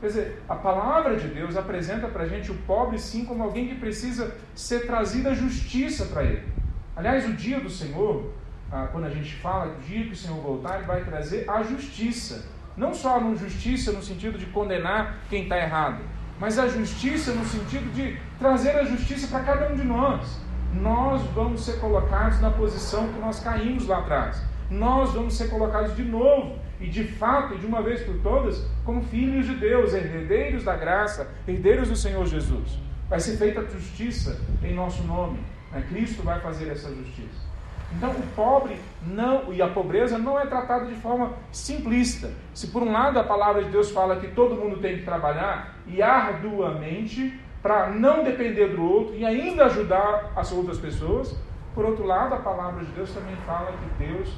Quer 0.00 0.06
dizer, 0.06 0.42
a 0.48 0.54
palavra 0.54 1.16
de 1.16 1.26
Deus 1.28 1.56
apresenta 1.56 2.06
para 2.06 2.22
a 2.22 2.28
gente 2.28 2.52
o 2.52 2.54
pobre 2.54 2.98
sim 2.98 3.24
como 3.24 3.42
alguém 3.42 3.68
que 3.68 3.74
precisa 3.74 4.36
ser 4.54 4.86
trazida 4.86 5.34
justiça 5.34 6.06
para 6.06 6.22
ele. 6.22 6.46
Aliás, 6.94 7.28
o 7.28 7.32
dia 7.32 7.58
do 7.58 7.70
Senhor, 7.70 8.32
ah, 8.70 8.88
quando 8.92 9.06
a 9.06 9.10
gente 9.10 9.34
fala 9.36 9.72
do 9.72 9.80
dia 9.82 10.04
que 10.04 10.12
o 10.12 10.16
Senhor 10.16 10.40
voltar, 10.40 10.76
ele 10.76 10.86
vai 10.86 11.02
trazer 11.02 11.48
a 11.50 11.62
justiça. 11.62 12.44
Não 12.76 12.94
só 12.94 13.18
a 13.18 13.34
justiça 13.34 13.90
no 13.90 14.02
sentido 14.02 14.38
de 14.38 14.46
condenar 14.46 15.18
quem 15.28 15.44
está 15.44 15.58
errado, 15.58 16.00
mas 16.38 16.58
a 16.60 16.68
justiça 16.68 17.32
no 17.32 17.44
sentido 17.44 17.92
de 17.92 18.16
trazer 18.38 18.78
a 18.78 18.84
justiça 18.84 19.26
para 19.26 19.42
cada 19.42 19.72
um 19.72 19.74
de 19.74 19.82
nós. 19.82 20.40
Nós 20.74 21.22
vamos 21.34 21.64
ser 21.64 21.80
colocados 21.80 22.40
na 22.40 22.50
posição 22.50 23.08
que 23.08 23.18
nós 23.18 23.40
caímos 23.40 23.86
lá 23.86 23.98
atrás. 23.98 24.42
Nós 24.70 25.12
vamos 25.14 25.34
ser 25.34 25.48
colocados 25.48 25.96
de 25.96 26.02
novo 26.02 26.56
e 26.80 26.86
de 26.86 27.04
fato, 27.04 27.56
de 27.56 27.66
uma 27.66 27.82
vez 27.82 28.02
por 28.02 28.16
todas, 28.18 28.64
como 28.84 29.02
filhos 29.02 29.46
de 29.46 29.54
Deus, 29.54 29.94
herdeiros 29.94 30.62
da 30.62 30.76
graça, 30.76 31.28
herdeiros 31.46 31.88
do 31.88 31.96
Senhor 31.96 32.24
Jesus. 32.26 32.78
Vai 33.08 33.18
ser 33.18 33.36
feita 33.36 33.66
justiça 33.68 34.38
em 34.62 34.74
nosso 34.74 35.02
nome. 35.04 35.38
Né? 35.72 35.82
Cristo 35.88 36.22
vai 36.22 36.40
fazer 36.40 36.68
essa 36.70 36.94
justiça. 36.94 37.48
Então, 37.96 38.10
o 38.10 38.22
pobre 38.36 38.78
não 39.02 39.50
e 39.52 39.62
a 39.62 39.68
pobreza 39.68 40.18
não 40.18 40.38
é 40.38 40.44
tratada 40.44 40.86
de 40.86 40.94
forma 40.96 41.32
simplista. 41.50 42.30
Se 42.52 42.66
por 42.66 42.82
um 42.82 42.92
lado 42.92 43.18
a 43.18 43.24
palavra 43.24 43.64
de 43.64 43.70
Deus 43.70 43.90
fala 43.90 44.20
que 44.20 44.28
todo 44.28 44.56
mundo 44.56 44.76
tem 44.76 44.98
que 44.98 45.04
trabalhar 45.04 45.74
e 45.86 46.02
arduamente 46.02 47.40
para 47.62 47.90
não 47.90 48.22
depender 48.22 48.68
do 48.68 48.82
outro 48.82 49.14
e 49.14 49.24
ainda 49.24 49.66
ajudar 49.66 50.32
as 50.36 50.52
outras 50.52 50.78
pessoas, 50.78 51.36
por 51.74 51.84
outro 51.84 52.04
lado 52.04 52.34
a 52.34 52.38
palavra 52.38 52.84
de 52.84 52.90
Deus 52.92 53.12
também 53.12 53.36
fala 53.46 53.72
que 53.72 54.04
Deus 54.04 54.32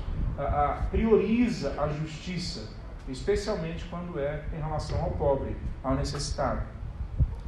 prioriza 0.90 1.74
a 1.80 1.88
justiça 1.88 2.80
especialmente 3.10 3.84
quando 3.86 4.18
é 4.18 4.42
em 4.56 4.60
relação 4.60 5.00
ao 5.02 5.10
pobre, 5.10 5.56
ao 5.82 5.94
necessitado. 5.94 6.62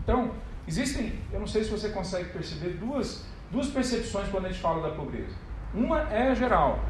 Então, 0.02 0.32
existem, 0.66 1.12
eu 1.32 1.40
não 1.40 1.46
sei 1.46 1.64
se 1.64 1.70
você 1.70 1.90
consegue 1.90 2.30
perceber, 2.30 2.70
duas, 2.74 3.24
duas 3.50 3.68
percepções 3.68 4.28
quando 4.28 4.46
a 4.46 4.48
gente 4.48 4.60
fala 4.60 4.88
da 4.88 4.94
pobreza. 4.94 5.34
Uma 5.74 6.12
é 6.12 6.34
geral, 6.34 6.80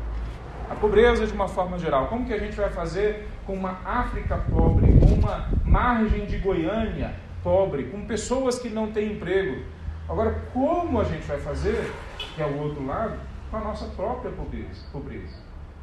a 0.70 0.74
pobreza 0.74 1.26
de 1.26 1.32
uma 1.32 1.48
forma 1.48 1.78
geral. 1.78 2.08
Como 2.08 2.26
que 2.26 2.32
a 2.32 2.38
gente 2.38 2.56
vai 2.56 2.70
fazer 2.70 3.28
com 3.46 3.54
uma 3.54 3.78
África 3.84 4.38
pobre, 4.50 4.98
com 4.98 5.14
uma 5.14 5.48
margem 5.64 6.24
de 6.26 6.38
Goiânia 6.38 7.14
pobre, 7.42 7.84
com 7.84 8.06
pessoas 8.06 8.58
que 8.58 8.68
não 8.68 8.92
têm 8.92 9.12
emprego? 9.12 9.64
Agora, 10.08 10.32
como 10.52 11.00
a 11.00 11.04
gente 11.04 11.26
vai 11.26 11.38
fazer, 11.38 11.92
que 12.18 12.42
é 12.42 12.46
o 12.46 12.58
outro 12.58 12.84
lado, 12.86 13.18
com 13.50 13.56
a 13.56 13.60
nossa 13.60 13.86
própria 13.86 14.30
pobreza? 14.32 14.82
pobreza? 14.90 15.36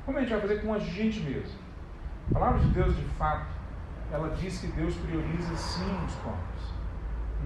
Como 0.06 0.18
a 0.18 0.22
gente 0.22 0.32
vai 0.32 0.42
fazer 0.42 0.62
com 0.62 0.74
a 0.74 0.80
gente 0.80 1.20
mesmo? 1.22 1.60
A 2.30 2.34
palavra 2.34 2.60
de 2.60 2.68
Deus, 2.68 2.96
de 2.96 3.04
fato, 3.18 3.48
ela 4.12 4.30
diz 4.30 4.60
que 4.60 4.68
Deus 4.68 4.96
prioriza 4.96 5.56
sim 5.56 6.06
os 6.06 6.16
pobres. 6.16 6.74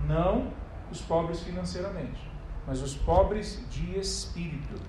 Não 0.07 0.51
os 0.91 1.01
pobres 1.01 1.41
financeiramente, 1.41 2.29
mas 2.65 2.81
os 2.81 2.95
pobres 2.95 3.65
de 3.69 3.97
espírito. 3.99 4.81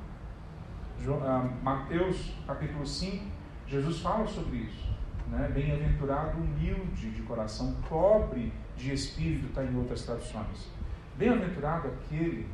Ah, 1.23 1.49
Mateus 1.63 2.33
capítulo 2.47 2.87
5, 2.87 3.25
Jesus 3.67 4.01
fala 4.01 4.27
sobre 4.27 4.59
isso. 4.59 4.95
Né? 5.29 5.51
Bem-aventurado 5.53 6.39
humilde 6.39 7.11
de 7.11 7.23
coração, 7.23 7.77
pobre 7.89 8.53
de 8.77 8.93
espírito, 8.93 9.47
está 9.47 9.65
em 9.65 9.77
outras 9.77 10.03
traduções. 10.03 10.69
Bem-aventurado 11.17 11.89
aquele 11.89 12.47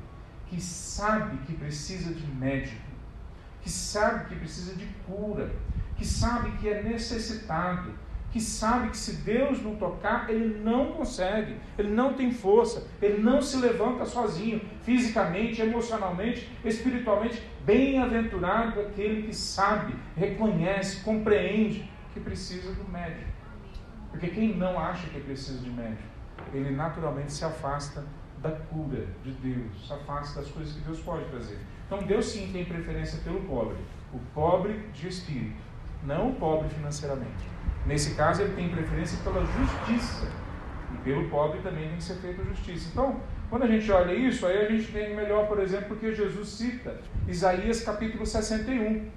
que 0.47 0.61
sabe 0.61 1.39
que 1.47 1.55
precisa 1.55 2.13
de 2.13 2.27
médico, 2.27 2.83
que 3.63 3.71
sabe 3.71 4.29
que 4.29 4.37
precisa 4.37 4.75
de 4.75 4.87
cura, 5.07 5.51
que 5.97 6.07
sabe 6.07 6.51
que 6.59 6.69
é 6.69 6.83
necessitado, 6.83 7.93
que 8.31 8.41
sabe 8.41 8.91
que 8.91 8.97
se 8.97 9.17
Deus 9.17 9.63
não 9.63 9.75
tocar, 9.77 10.31
ele 10.31 10.61
não 10.63 10.93
consegue, 10.93 11.57
ele 11.77 11.91
não 11.91 12.15
tem 12.15 12.33
força, 12.33 12.87
ele 13.03 13.21
não 13.21 13.43
se 13.43 13.57
levanta 13.57 14.05
sozinho, 14.05 14.61
fisicamente, 14.83 15.61
emocionalmente, 15.61 16.49
espiritualmente. 16.65 17.43
Bem-aventurado 17.65 18.81
aquele 18.81 19.23
que 19.25 19.35
sabe, 19.35 19.95
reconhece, 20.17 21.01
compreende 21.01 21.91
que 22.15 22.21
precisa 22.21 22.73
do 22.73 22.89
médico. 22.89 23.31
Porque 24.11 24.29
quem 24.29 24.57
não 24.57 24.79
acha 24.79 25.09
que 25.09 25.21
precisa 25.21 25.59
de 25.59 25.71
médico, 25.71 26.10
ele 26.53 26.71
naturalmente 26.71 27.33
se 27.33 27.45
afasta 27.45 28.05
da 28.39 28.51
cura 28.51 29.07
de 29.23 29.33
Deus, 29.33 29.87
se 29.87 29.93
afasta 29.93 30.41
das 30.41 30.51
coisas 30.51 30.75
que 30.75 30.81
Deus 30.81 31.01
pode 31.01 31.25
trazer. 31.27 31.59
Então 31.87 32.03
Deus 32.03 32.27
sim 32.27 32.51
tem 32.53 32.65
preferência 32.65 33.21
pelo 33.23 33.41
pobre, 33.41 33.77
o 34.13 34.19
pobre 34.35 34.89
de 34.93 35.09
espírito, 35.09 35.61
não 36.05 36.31
o 36.31 36.35
pobre 36.35 36.69
financeiramente. 36.69 37.51
Nesse 37.87 38.15
caso, 38.15 38.43
ele 38.43 38.55
tem 38.55 38.69
preferência 38.69 39.19
pela 39.23 39.45
justiça. 39.45 40.27
E 40.93 40.99
pelo 40.99 41.29
pobre 41.29 41.61
também 41.61 41.89
tem 41.89 41.97
que 41.97 42.03
ser 42.03 42.17
feita 42.17 42.45
justiça. 42.45 42.91
Então, 42.93 43.21
quando 43.49 43.63
a 43.63 43.67
gente 43.67 43.91
olha 43.91 44.13
isso, 44.13 44.47
aí 44.47 44.67
a 44.67 44.71
gente 44.71 44.93
tem 44.93 45.15
melhor, 45.15 45.47
por 45.47 45.61
exemplo, 45.61 45.89
porque 45.89 46.13
Jesus 46.13 46.49
cita 46.49 47.01
Isaías 47.27 47.83
capítulo 47.83 48.27
61. 48.27 49.11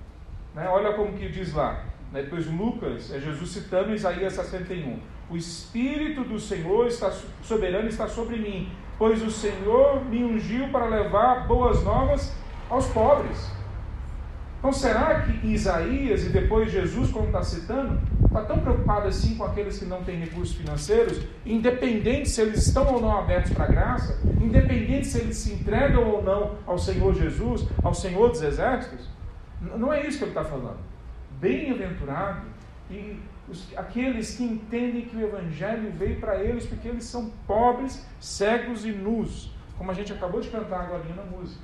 Né? 0.56 0.68
Olha 0.68 0.94
como 0.94 1.13
que 1.13 1.30
diz 1.30 1.53
lá. 1.53 1.84
Né? 2.13 2.22
Depois 2.22 2.46
Lucas, 2.46 3.12
é 3.12 3.20
Jesus 3.20 3.50
citando 3.50 3.93
Isaías 3.93 4.34
61. 4.34 5.00
O 5.29 5.36
Espírito 5.36 6.24
do 6.24 6.39
Senhor 6.39 6.88
está 6.88 7.12
soberano 7.41 7.89
está 7.89 8.08
sobre 8.08 8.38
mim, 8.38 8.72
pois 9.00 9.24
o 9.24 9.32
Senhor 9.32 10.05
me 10.05 10.24
ungiu 10.24 10.70
para 10.70 10.86
levar 10.86 11.48
boas 11.48 11.84
novas 11.84 12.32
aos 12.70 12.86
pobres. 12.88 13.51
Então, 14.60 14.72
será 14.72 15.22
que 15.22 15.46
Isaías 15.48 16.24
e 16.24 16.29
depois 16.29 16.72
Jesus, 16.72 17.12
como 17.12 17.25
está 17.25 17.43
citando, 17.43 18.00
está 18.24 18.43
tão 18.43 18.60
preocupado 18.60 19.08
assim 19.10 19.36
com 19.36 19.43
aqueles 19.43 19.77
que 19.77 19.84
não 19.84 20.05
têm 20.05 20.20
recursos 20.20 20.55
financeiros, 20.55 21.20
independente 21.46 22.29
se 22.29 22.39
eles 22.39 22.65
estão 22.65 22.93
ou 22.93 23.01
não 23.01 23.17
abertos 23.17 23.51
para 23.51 23.65
a 23.65 23.67
graça, 23.67 24.22
independente 24.41 25.08
se 25.08 25.20
eles 25.20 25.36
se 25.36 25.51
entregam 25.51 26.10
ou 26.10 26.24
não 26.24 26.55
ao 26.65 26.77
Senhor 26.77 27.13
Jesus, 27.13 27.67
ao 27.84 27.93
Senhor 27.93 28.29
dos 28.29 28.41
Exércitos? 28.41 29.10
Não 29.60 29.91
é 29.91 30.08
isso 30.08 30.17
que 30.17 30.24
ele 30.24 30.32
está 30.32 30.46
falando. 30.46 30.92
Bem-aventurado 31.43 32.47
e 32.89 33.19
os, 33.50 33.77
aqueles 33.77 34.38
que 34.38 34.43
entendem 34.43 35.01
que 35.01 35.17
o 35.17 35.21
Evangelho 35.21 35.91
veio 35.91 36.17
para 36.21 36.41
eles 36.41 36.65
porque 36.65 36.88
eles 36.88 37.03
são 37.03 37.31
pobres, 37.45 38.07
cegos 38.17 38.85
e 38.85 38.93
nus, 38.93 39.53
como 39.77 39.91
a 39.91 39.93
gente 39.93 40.13
acabou 40.13 40.39
de 40.39 40.47
cantar 40.47 40.85
agora 40.85 41.03
na 41.13 41.23
música. 41.23 41.62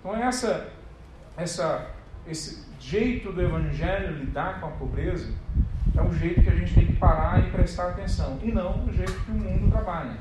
Então, 0.00 0.16
essa, 0.16 0.72
essa 1.36 1.88
esse 2.26 2.66
jeito 2.80 3.32
do 3.32 3.40
Evangelho 3.40 4.16
lidar 4.16 4.60
com 4.60 4.66
a 4.66 4.70
pobreza 4.70 5.32
é 5.96 6.02
um 6.02 6.12
jeito 6.12 6.42
que 6.42 6.48
a 6.48 6.54
gente 6.54 6.74
tem 6.74 6.86
que 6.86 6.96
parar 6.96 7.46
e 7.46 7.50
prestar 7.52 7.90
atenção, 7.90 8.40
e 8.42 8.50
não 8.50 8.84
o 8.84 8.92
jeito 8.92 9.12
que 9.12 9.30
o 9.30 9.34
mundo 9.34 9.70
trabalha. 9.70 10.16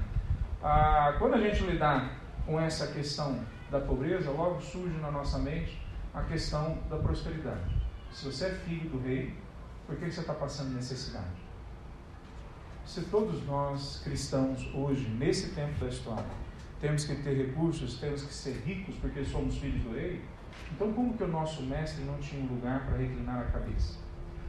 Ah, 0.63 1.15
quando 1.17 1.35
a 1.35 1.39
gente 1.39 1.63
lidar 1.63 2.11
com 2.45 2.59
essa 2.59 2.87
questão 2.87 3.39
da 3.71 3.79
pobreza, 3.79 4.29
logo 4.29 4.61
surge 4.61 4.95
na 4.99 5.09
nossa 5.09 5.39
mente 5.39 5.81
a 6.13 6.21
questão 6.21 6.77
da 6.87 6.97
prosperidade. 6.97 7.80
Se 8.13 8.25
você 8.25 8.45
é 8.45 8.49
filho 8.51 8.89
do 8.89 8.99
rei, 8.99 9.33
por 9.87 9.95
que 9.95 10.11
você 10.11 10.21
está 10.21 10.33
passando 10.33 10.73
necessidade? 10.73 11.25
Se 12.85 13.01
todos 13.03 13.45
nós 13.45 14.01
cristãos 14.03 14.69
hoje, 14.73 15.07
nesse 15.09 15.51
tempo 15.51 15.79
da 15.79 15.87
história, 15.87 16.25
temos 16.79 17.05
que 17.05 17.15
ter 17.15 17.35
recursos, 17.35 17.99
temos 17.99 18.23
que 18.23 18.33
ser 18.33 18.61
ricos 18.65 18.95
porque 18.95 19.23
somos 19.23 19.57
filhos 19.57 19.83
do 19.83 19.93
rei, 19.93 20.21
então, 20.73 20.91
como 20.93 21.13
que 21.13 21.23
o 21.23 21.27
nosso 21.27 21.63
mestre 21.63 22.03
não 22.05 22.17
tinha 22.17 22.41
um 22.43 22.47
lugar 22.47 22.85
para 22.85 22.97
reclinar 22.97 23.41
a 23.41 23.43
cabeça? 23.45 23.97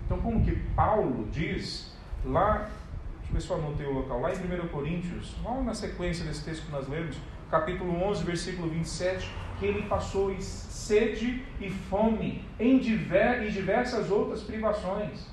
Então, 0.04 0.20
como 0.20 0.44
que 0.44 0.56
Paulo 0.74 1.28
diz 1.30 1.92
lá, 2.24 2.70
deixa 3.18 3.30
eu 3.30 3.32
ver 3.32 3.40
se 3.40 3.50
eu 3.50 3.56
anotei 3.56 3.86
o 3.86 3.92
local, 3.92 4.20
lá 4.20 4.32
em 4.32 4.36
1 4.36 4.68
Coríntios, 4.68 5.34
logo 5.42 5.62
na 5.62 5.74
sequência 5.74 6.24
desse 6.24 6.44
texto 6.44 6.66
que 6.66 6.72
nós 6.72 6.88
lemos, 6.88 7.16
capítulo 7.50 7.92
11, 8.04 8.24
versículo 8.24 8.68
27, 8.68 9.30
que 9.62 9.66
ele 9.68 9.82
passou 9.82 10.34
sede 10.40 11.44
e 11.60 11.70
fome 11.70 12.44
em 12.58 12.78
diver, 12.78 13.44
e 13.44 13.50
diversas 13.52 14.10
outras 14.10 14.42
privações. 14.42 15.30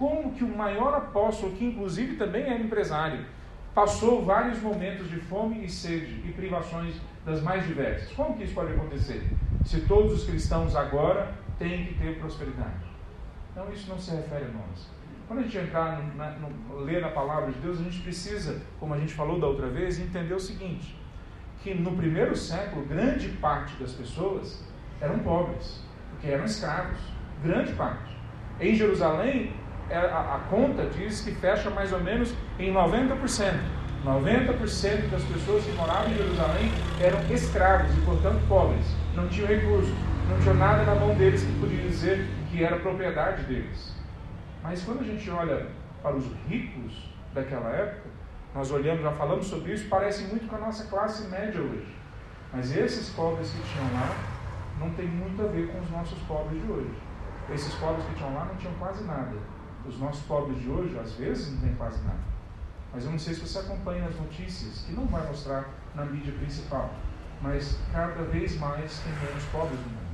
Como 0.00 0.32
que 0.32 0.42
o 0.42 0.56
maior 0.56 0.92
apóstolo, 0.94 1.52
que 1.52 1.64
inclusive 1.64 2.16
também 2.16 2.42
é 2.42 2.58
empresário, 2.58 3.24
passou 3.72 4.24
vários 4.24 4.60
momentos 4.60 5.08
de 5.08 5.20
fome 5.20 5.64
e 5.64 5.70
sede 5.70 6.28
e 6.28 6.32
privações 6.32 6.96
das 7.24 7.40
mais 7.40 7.64
diversas? 7.64 8.10
Como 8.12 8.36
que 8.36 8.42
isso 8.42 8.54
pode 8.54 8.72
acontecer? 8.72 9.22
se 9.64 9.82
todos 9.82 10.12
os 10.12 10.24
cristãos 10.24 10.74
agora 10.74 11.32
têm 11.56 11.86
que 11.86 11.94
ter 11.94 12.18
prosperidade. 12.18 12.84
Então 13.52 13.72
isso 13.72 13.88
não 13.88 13.96
se 13.96 14.10
refere 14.10 14.46
a 14.46 14.48
nós. 14.48 14.90
Quando 15.28 15.38
a 15.38 15.42
gente 15.42 15.56
entrar 15.56 16.02
no, 16.02 16.16
na, 16.16 16.30
no, 16.32 16.80
ler 16.80 17.00
na 17.00 17.10
palavra 17.10 17.52
de 17.52 17.60
Deus, 17.60 17.80
a 17.80 17.84
gente 17.84 18.00
precisa, 18.00 18.60
como 18.80 18.92
a 18.92 18.98
gente 18.98 19.14
falou 19.14 19.38
da 19.38 19.46
outra 19.46 19.68
vez, 19.68 20.00
entender 20.00 20.34
o 20.34 20.40
seguinte: 20.40 20.96
que 21.62 21.74
no 21.74 21.92
primeiro 21.92 22.36
século, 22.36 22.84
grande 22.86 23.28
parte 23.28 23.74
das 23.76 23.92
pessoas 23.92 24.62
eram 25.00 25.18
pobres, 25.20 25.80
porque 26.10 26.26
eram 26.28 26.44
escravos. 26.44 26.98
Grande 27.42 27.72
parte. 27.72 28.16
Em 28.60 28.74
Jerusalém, 28.74 29.52
é, 29.88 29.96
a, 29.96 30.36
a 30.36 30.40
conta 30.48 30.86
diz 30.86 31.20
que 31.20 31.32
fecha 31.32 31.70
mais 31.70 31.92
ou 31.92 32.00
menos 32.00 32.32
em 32.58 32.72
90%. 32.72 33.82
90% 34.04 35.10
das 35.10 35.22
pessoas 35.24 35.64
que 35.64 35.72
moravam 35.72 36.10
em 36.10 36.16
Jerusalém 36.16 36.72
eram 37.00 37.20
escravos 37.32 37.96
e, 37.96 38.00
portanto, 38.00 38.40
pobres. 38.48 38.84
Não 39.14 39.28
tinham 39.28 39.46
recursos, 39.46 39.94
não 40.28 40.38
tinham 40.40 40.54
nada 40.54 40.84
na 40.84 40.94
mão 40.96 41.14
deles 41.14 41.42
que 41.42 41.52
podia 41.60 41.82
dizer 41.82 42.26
que 42.50 42.64
era 42.64 42.76
propriedade 42.78 43.44
deles. 43.44 43.94
Mas 44.62 44.82
quando 44.82 45.00
a 45.00 45.04
gente 45.04 45.30
olha 45.30 45.66
para 46.02 46.16
os 46.16 46.24
ricos 46.48 47.10
daquela 47.32 47.70
época, 47.70 48.10
nós 48.54 48.70
olhamos, 48.70 49.02
já 49.02 49.12
falamos 49.12 49.46
sobre 49.46 49.72
isso, 49.72 49.88
parece 49.88 50.24
muito 50.24 50.46
com 50.46 50.56
a 50.56 50.60
nossa 50.60 50.84
classe 50.84 51.26
média 51.28 51.60
hoje. 51.60 51.94
Mas 52.52 52.76
esses 52.76 53.08
pobres 53.10 53.50
que 53.50 53.62
tinham 53.72 53.92
lá 53.94 54.14
não 54.78 54.90
tem 54.90 55.06
muito 55.06 55.40
a 55.42 55.46
ver 55.46 55.68
com 55.72 55.80
os 55.80 55.90
nossos 55.90 56.18
pobres 56.20 56.62
de 56.62 56.70
hoje. 56.70 56.94
Esses 57.50 57.74
pobres 57.74 58.04
que 58.06 58.14
tinham 58.14 58.34
lá 58.34 58.44
não 58.44 58.56
tinham 58.56 58.74
quase 58.74 59.04
nada. 59.04 59.36
Os 59.86 59.98
nossos 59.98 60.22
pobres 60.26 60.60
de 60.60 60.68
hoje, 60.68 60.98
às 60.98 61.14
vezes, 61.14 61.52
não 61.52 61.60
têm 61.60 61.74
quase 61.74 62.02
nada. 62.04 62.20
Mas 62.92 63.04
eu 63.04 63.10
não 63.10 63.18
sei 63.18 63.34
se 63.34 63.40
você 63.40 63.58
acompanha 63.58 64.06
as 64.06 64.14
notícias, 64.16 64.84
que 64.86 64.92
não 64.92 65.06
vai 65.06 65.26
mostrar 65.26 65.70
na 65.94 66.04
mídia 66.04 66.32
principal, 66.34 66.90
mas 67.40 67.78
cada 67.90 68.22
vez 68.24 68.58
mais 68.58 68.98
tem 69.00 69.12
menos 69.14 69.44
pobres 69.44 69.78
no 69.80 69.86
mundo. 69.86 70.12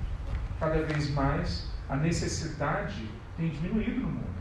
Cada 0.60 0.82
vez 0.82 1.10
mais 1.10 1.68
a 1.88 1.96
necessidade 1.96 3.10
tem 3.36 3.48
diminuído 3.48 4.00
no 4.00 4.08
mundo. 4.08 4.38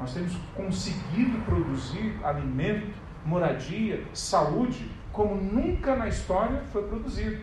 Nós 0.00 0.14
temos 0.14 0.34
conseguido 0.54 1.38
produzir 1.44 2.18
alimento, 2.24 2.97
moradia, 3.24 4.02
saúde, 4.12 4.90
como 5.12 5.34
nunca 5.34 5.96
na 5.96 6.08
história 6.08 6.62
foi 6.72 6.86
produzido. 6.86 7.42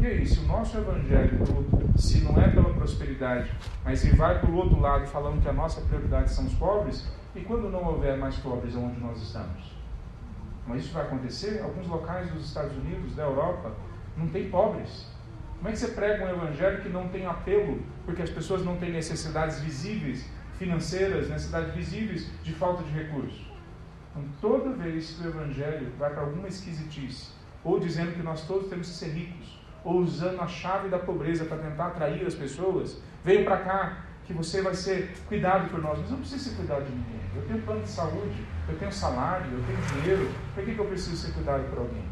E 0.00 0.06
aí, 0.06 0.26
se 0.26 0.40
o 0.40 0.42
nosso 0.42 0.76
evangelho, 0.76 1.38
se 1.96 2.20
não 2.20 2.40
é 2.40 2.48
pela 2.48 2.72
prosperidade, 2.74 3.52
mas 3.84 4.00
se 4.00 4.14
vai 4.14 4.38
para 4.40 4.50
o 4.50 4.54
outro 4.54 4.78
lado 4.80 5.06
falando 5.06 5.42
que 5.42 5.48
a 5.48 5.52
nossa 5.52 5.80
prioridade 5.82 6.30
são 6.30 6.46
os 6.46 6.54
pobres, 6.54 7.08
e 7.34 7.40
quando 7.40 7.70
não 7.70 7.84
houver 7.84 8.16
mais 8.16 8.36
pobres 8.36 8.74
onde 8.76 9.00
nós 9.00 9.20
estamos? 9.22 9.76
Mas 10.66 10.84
isso 10.84 10.92
vai 10.92 11.04
acontecer? 11.04 11.62
Alguns 11.62 11.86
locais 11.86 12.30
dos 12.30 12.46
Estados 12.46 12.76
Unidos, 12.76 13.14
da 13.14 13.22
Europa, 13.22 13.72
não 14.16 14.28
tem 14.28 14.50
pobres. 14.50 15.06
Como 15.56 15.68
é 15.68 15.72
que 15.72 15.78
você 15.78 15.88
prega 15.88 16.24
um 16.24 16.30
evangelho 16.30 16.82
que 16.82 16.88
não 16.88 17.08
tem 17.08 17.26
apelo, 17.26 17.82
porque 18.04 18.22
as 18.22 18.30
pessoas 18.30 18.64
não 18.64 18.76
têm 18.76 18.92
necessidades 18.92 19.60
visíveis, 19.60 20.28
financeiras, 20.58 21.28
necessidades 21.28 21.74
visíveis 21.74 22.30
de 22.42 22.52
falta 22.52 22.82
de 22.82 22.92
recursos. 22.92 23.47
Então, 24.10 24.24
toda 24.40 24.70
vez 24.70 25.12
que 25.12 25.26
o 25.26 25.28
Evangelho 25.28 25.92
vai 25.98 26.10
para 26.10 26.22
alguma 26.22 26.48
esquisitice, 26.48 27.32
ou 27.64 27.78
dizendo 27.78 28.12
que 28.12 28.22
nós 28.22 28.46
todos 28.46 28.68
temos 28.68 28.88
que 28.88 28.94
ser 28.94 29.10
ricos, 29.10 29.58
ou 29.84 29.98
usando 30.00 30.40
a 30.40 30.46
chave 30.46 30.88
da 30.88 30.98
pobreza 30.98 31.44
para 31.44 31.58
tentar 31.58 31.88
atrair 31.88 32.26
as 32.26 32.34
pessoas, 32.34 33.00
veio 33.24 33.44
para 33.44 33.58
cá 33.58 34.04
que 34.26 34.32
você 34.32 34.60
vai 34.60 34.74
ser 34.74 35.16
cuidado 35.26 35.70
por 35.70 35.80
nós. 35.80 35.98
Mas 35.98 36.06
eu 36.06 36.12
não 36.12 36.20
preciso 36.20 36.50
ser 36.50 36.56
cuidado 36.56 36.84
de 36.84 36.90
ninguém. 36.90 37.20
Eu 37.34 37.46
tenho 37.46 37.62
plano 37.62 37.82
de 37.82 37.88
saúde, 37.88 38.46
eu 38.68 38.78
tenho 38.78 38.92
salário, 38.92 39.46
eu 39.52 39.64
tenho 39.64 40.02
dinheiro. 40.02 40.30
Por 40.54 40.64
que, 40.64 40.74
que 40.74 40.78
eu 40.78 40.84
preciso 40.84 41.16
ser 41.16 41.32
cuidado 41.32 41.68
por 41.70 41.78
alguém? 41.78 42.04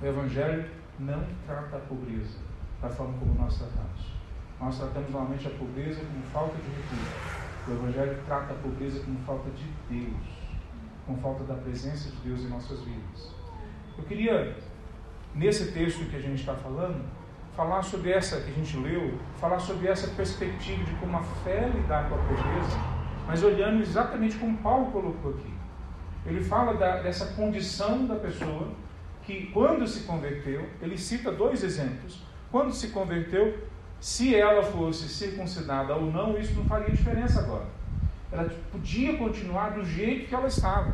O 0.00 0.06
Evangelho 0.06 0.70
não 0.98 1.24
trata 1.46 1.76
a 1.76 1.80
pobreza 1.80 2.38
da 2.80 2.88
forma 2.88 3.18
como 3.18 3.34
nós 3.34 3.58
tratamos. 3.58 4.18
Nós 4.60 4.78
tratamos 4.78 5.10
normalmente 5.10 5.46
a 5.46 5.50
pobreza 5.50 6.00
como 6.00 6.22
falta 6.32 6.56
de 6.56 6.68
recursos. 6.68 7.48
O 7.68 7.72
Evangelho 7.72 8.18
trata 8.24 8.54
a 8.54 8.56
pobreza 8.56 9.00
como 9.00 9.18
falta 9.20 9.50
de 9.50 9.64
Deus, 9.90 10.37
com 11.08 11.16
falta 11.16 11.42
da 11.42 11.54
presença 11.54 12.10
de 12.10 12.16
Deus 12.18 12.42
em 12.42 12.48
nossas 12.48 12.80
vidas. 12.80 13.30
Eu 13.96 14.04
queria, 14.04 14.54
nesse 15.34 15.72
texto 15.72 16.04
que 16.10 16.14
a 16.14 16.20
gente 16.20 16.40
está 16.40 16.54
falando, 16.54 17.02
falar 17.56 17.82
sobre 17.82 18.12
essa 18.12 18.42
que 18.42 18.50
a 18.50 18.54
gente 18.54 18.76
leu, 18.76 19.14
falar 19.40 19.58
sobre 19.58 19.88
essa 19.88 20.08
perspectiva 20.08 20.84
de 20.84 20.92
como 20.96 21.16
a 21.16 21.22
fé 21.22 21.68
lidar 21.74 22.08
com 22.08 22.14
a 22.14 22.18
pobreza, 22.18 22.78
mas 23.26 23.42
olhando 23.42 23.80
exatamente 23.80 24.36
como 24.36 24.58
Paulo 24.58 24.92
colocou 24.92 25.32
aqui. 25.32 25.52
Ele 26.26 26.44
fala 26.44 26.74
da, 26.74 27.00
dessa 27.00 27.32
condição 27.32 28.06
da 28.06 28.16
pessoa 28.16 28.68
que, 29.22 29.46
quando 29.46 29.86
se 29.86 30.04
converteu, 30.04 30.68
ele 30.82 30.98
cita 30.98 31.32
dois 31.32 31.64
exemplos. 31.64 32.22
Quando 32.52 32.72
se 32.72 32.88
converteu, 32.88 33.58
se 33.98 34.34
ela 34.34 34.62
fosse 34.62 35.08
circuncidada 35.08 35.94
ou 35.94 36.12
não, 36.12 36.38
isso 36.38 36.54
não 36.54 36.66
faria 36.66 36.94
diferença 36.94 37.40
agora. 37.40 37.77
Ela 38.30 38.48
podia 38.70 39.16
continuar 39.16 39.70
do 39.70 39.84
jeito 39.84 40.28
que 40.28 40.34
ela 40.34 40.48
estava. 40.48 40.92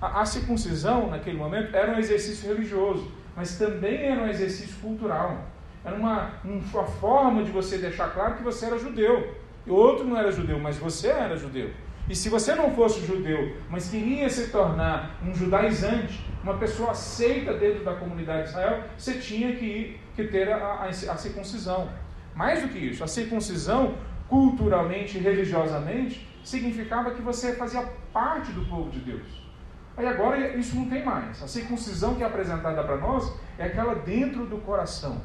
A, 0.00 0.20
a 0.20 0.24
circuncisão, 0.24 1.10
naquele 1.10 1.36
momento, 1.36 1.74
era 1.74 1.92
um 1.92 1.98
exercício 1.98 2.48
religioso, 2.48 3.10
mas 3.36 3.56
também 3.56 4.02
era 4.06 4.22
um 4.22 4.28
exercício 4.28 4.76
cultural. 4.80 5.46
Era 5.84 5.96
uma, 5.96 6.32
uma 6.44 6.84
forma 6.84 7.42
de 7.42 7.50
você 7.50 7.78
deixar 7.78 8.12
claro 8.12 8.36
que 8.36 8.42
você 8.42 8.66
era 8.66 8.78
judeu. 8.78 9.34
E 9.66 9.70
outro 9.70 10.04
não 10.04 10.16
era 10.16 10.30
judeu, 10.30 10.58
mas 10.58 10.76
você 10.76 11.08
era 11.08 11.36
judeu. 11.36 11.70
E 12.08 12.14
se 12.14 12.28
você 12.28 12.54
não 12.54 12.72
fosse 12.72 13.06
judeu, 13.06 13.56
mas 13.68 13.88
queria 13.88 14.28
se 14.28 14.50
tornar 14.50 15.16
um 15.24 15.32
judaizante, 15.32 16.24
uma 16.42 16.54
pessoa 16.54 16.90
aceita 16.90 17.54
dentro 17.54 17.84
da 17.84 17.94
comunidade 17.94 18.44
de 18.44 18.48
Israel, 18.48 18.84
você 18.98 19.14
tinha 19.14 19.54
que, 19.54 19.98
que 20.16 20.24
ter 20.24 20.50
a, 20.50 20.56
a, 20.56 20.88
a 20.88 21.16
circuncisão. 21.16 21.88
Mais 22.34 22.62
do 22.62 22.68
que 22.68 22.78
isso, 22.78 23.04
a 23.04 23.06
circuncisão, 23.06 23.94
culturalmente 24.28 25.18
e 25.18 25.20
religiosamente, 25.20 26.26
significava 26.44 27.12
que 27.12 27.22
você 27.22 27.54
fazia 27.54 27.82
parte 28.12 28.52
do 28.52 28.64
povo 28.66 28.90
de 28.90 29.00
Deus. 29.00 29.50
Aí 29.96 30.06
agora 30.06 30.56
isso 30.56 30.76
não 30.76 30.88
tem 30.88 31.04
mais. 31.04 31.42
A 31.42 31.48
circuncisão 31.48 32.14
que 32.14 32.22
é 32.22 32.26
apresentada 32.26 32.82
para 32.82 32.96
nós 32.96 33.32
é 33.58 33.64
aquela 33.64 33.94
dentro 33.94 34.46
do 34.46 34.58
coração. 34.58 35.20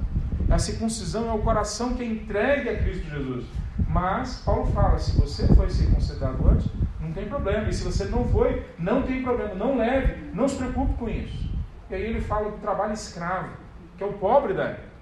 A 0.49 0.59
circuncisão 0.59 1.29
é 1.29 1.33
o 1.33 1.39
coração 1.39 1.93
que 1.93 2.03
é 2.03 2.05
entregue 2.05 2.69
a 2.69 2.77
Cristo 2.77 3.09
Jesus. 3.09 3.45
Mas 3.87 4.41
Paulo 4.45 4.65
fala: 4.71 4.97
se 4.99 5.19
você 5.19 5.47
foi 5.55 5.69
circuncidado 5.69 6.47
antes, 6.49 6.67
não 6.99 7.11
tem 7.13 7.27
problema. 7.27 7.69
E 7.69 7.73
se 7.73 7.83
você 7.83 8.05
não 8.05 8.27
foi, 8.27 8.65
não 8.77 9.03
tem 9.03 9.23
problema. 9.23 9.55
Não 9.55 9.77
leve, 9.77 10.31
não 10.33 10.47
se 10.47 10.57
preocupe 10.57 10.93
com 10.95 11.09
isso. 11.09 11.49
E 11.89 11.95
aí 11.95 12.03
ele 12.03 12.21
fala 12.21 12.51
do 12.51 12.57
trabalho 12.57 12.93
escravo, 12.93 13.49
que 13.97 14.03
é 14.03 14.07
o 14.07 14.13
pobre 14.13 14.53
da 14.53 14.63
época 14.65 14.95